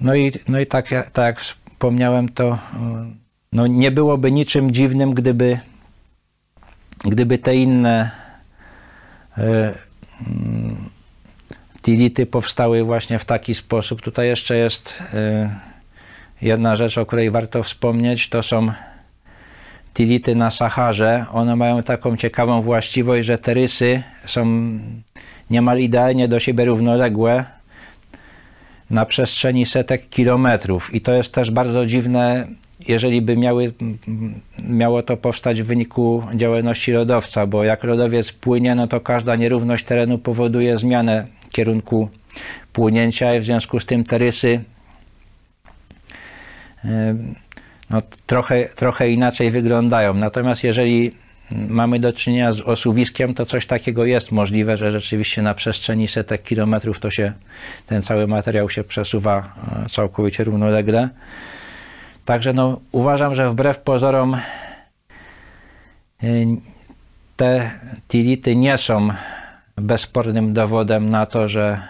No 0.00 0.14
i, 0.14 0.32
no 0.48 0.60
i 0.60 0.66
tak, 0.66 0.88
tak 1.12 1.24
jak 1.26 1.40
wspomniałem, 1.40 2.28
to 2.28 2.48
e, 2.48 3.23
no 3.54 3.66
nie 3.66 3.90
byłoby 3.90 4.32
niczym 4.32 4.70
dziwnym, 4.70 5.14
gdyby, 5.14 5.58
gdyby 7.04 7.38
te 7.38 7.56
inne 7.56 8.10
e, 9.38 9.74
tility 11.84 12.26
powstały 12.26 12.84
właśnie 12.84 13.18
w 13.18 13.24
taki 13.24 13.54
sposób. 13.54 14.02
Tutaj 14.02 14.26
jeszcze 14.26 14.56
jest 14.56 15.02
y, 15.14 15.50
jedna 16.42 16.76
rzecz, 16.76 16.98
o 16.98 17.06
której 17.06 17.30
warto 17.30 17.62
wspomnieć, 17.62 18.28
to 18.28 18.42
są 18.42 18.72
tility 19.94 20.36
na 20.36 20.50
Saharze. 20.50 21.26
One 21.32 21.56
mają 21.56 21.82
taką 21.82 22.16
ciekawą 22.16 22.62
właściwość, 22.62 23.26
że 23.26 23.38
te 23.38 23.54
rysy 23.54 24.02
są 24.26 24.44
niemal 25.50 25.78
idealnie 25.80 26.28
do 26.28 26.40
siebie 26.40 26.64
równoległe 26.64 27.44
na 28.90 29.06
przestrzeni 29.06 29.66
setek 29.66 30.08
kilometrów. 30.08 30.94
I 30.94 31.00
to 31.00 31.12
jest 31.12 31.34
też 31.34 31.50
bardzo 31.50 31.86
dziwne, 31.86 32.46
jeżeli 32.88 33.22
by 33.22 33.36
miały, 33.36 33.72
miało 34.68 35.02
to 35.02 35.16
powstać 35.16 35.62
w 35.62 35.66
wyniku 35.66 36.22
działalności 36.34 36.92
lodowca, 36.92 37.46
bo 37.46 37.64
jak 37.64 37.84
lodowiec 37.84 38.32
płynie, 38.32 38.74
no 38.74 38.86
to 38.86 39.00
każda 39.00 39.36
nierówność 39.36 39.84
terenu 39.84 40.18
powoduje 40.18 40.78
zmianę 40.78 41.26
kierunku 41.50 42.08
płynięcia 42.72 43.34
i 43.34 43.40
w 43.40 43.44
związku 43.44 43.80
z 43.80 43.86
tym 43.86 44.04
te 44.04 44.18
rysy 44.18 44.60
no, 47.90 48.02
trochę, 48.26 48.64
trochę 48.76 49.10
inaczej 49.10 49.50
wyglądają. 49.50 50.14
Natomiast 50.14 50.64
jeżeli 50.64 51.12
mamy 51.50 52.00
do 52.00 52.12
czynienia 52.12 52.52
z 52.52 52.60
osuwiskiem, 52.60 53.34
to 53.34 53.46
coś 53.46 53.66
takiego 53.66 54.04
jest 54.04 54.32
możliwe, 54.32 54.76
że 54.76 54.92
rzeczywiście 54.92 55.42
na 55.42 55.54
przestrzeni 55.54 56.08
setek 56.08 56.42
kilometrów 56.42 57.00
to 57.00 57.10
się, 57.10 57.32
ten 57.86 58.02
cały 58.02 58.26
materiał 58.26 58.70
się 58.70 58.84
przesuwa 58.84 59.54
e, 59.84 59.88
całkowicie 59.88 60.44
równolegle. 60.44 61.08
Także 62.24 62.52
no, 62.52 62.80
uważam, 62.92 63.34
że 63.34 63.50
wbrew 63.50 63.78
pozorom 63.78 64.36
y, 66.22 66.46
te 67.36 67.70
tility 68.08 68.56
nie 68.56 68.78
są 68.78 69.08
bezspornym 69.76 70.52
dowodem 70.52 71.10
na 71.10 71.26
to, 71.26 71.48
że, 71.48 71.80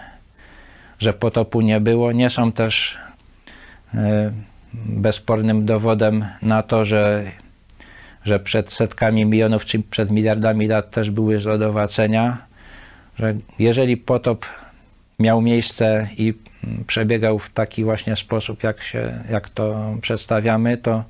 że 0.99 1.13
potopu 1.13 1.61
nie 1.61 1.79
było. 1.81 2.11
Nie 2.11 2.29
są 2.29 2.51
też 2.51 2.97
y, 3.93 3.97
bezspornym 4.73 5.65
dowodem 5.65 6.25
na 6.41 6.63
to, 6.63 6.85
że, 6.85 7.31
że 8.23 8.39
przed 8.39 8.73
setkami 8.73 9.25
milionów 9.25 9.65
czy 9.65 9.79
przed 9.79 10.11
miliardami 10.11 10.67
lat 10.67 10.91
też 10.91 11.11
były 11.11 11.39
zlodowacenia, 11.39 12.37
że 13.19 13.35
jeżeli 13.59 13.97
potop 13.97 14.45
miał 15.19 15.41
miejsce 15.41 16.07
i 16.17 16.33
przebiegał 16.87 17.39
w 17.39 17.49
taki 17.49 17.83
właśnie 17.83 18.15
sposób, 18.15 18.63
jak, 18.63 18.83
się, 18.83 19.23
jak 19.29 19.49
to 19.49 19.95
przedstawiamy, 20.01 20.77
to, 20.77 21.03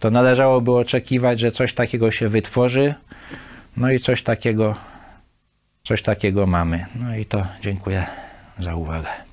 to 0.00 0.10
należałoby 0.10 0.72
oczekiwać, 0.72 1.40
że 1.40 1.50
coś 1.50 1.74
takiego 1.74 2.10
się 2.10 2.28
wytworzy, 2.28 2.94
no 3.76 3.90
i 3.90 3.98
coś 3.98 4.22
takiego, 4.22 4.74
coś 5.82 6.02
takiego 6.02 6.46
mamy. 6.46 6.86
No 6.94 7.16
i 7.16 7.26
to 7.26 7.46
dziękuję 7.62 8.06
za 8.58 8.74
uwagę. 8.74 9.29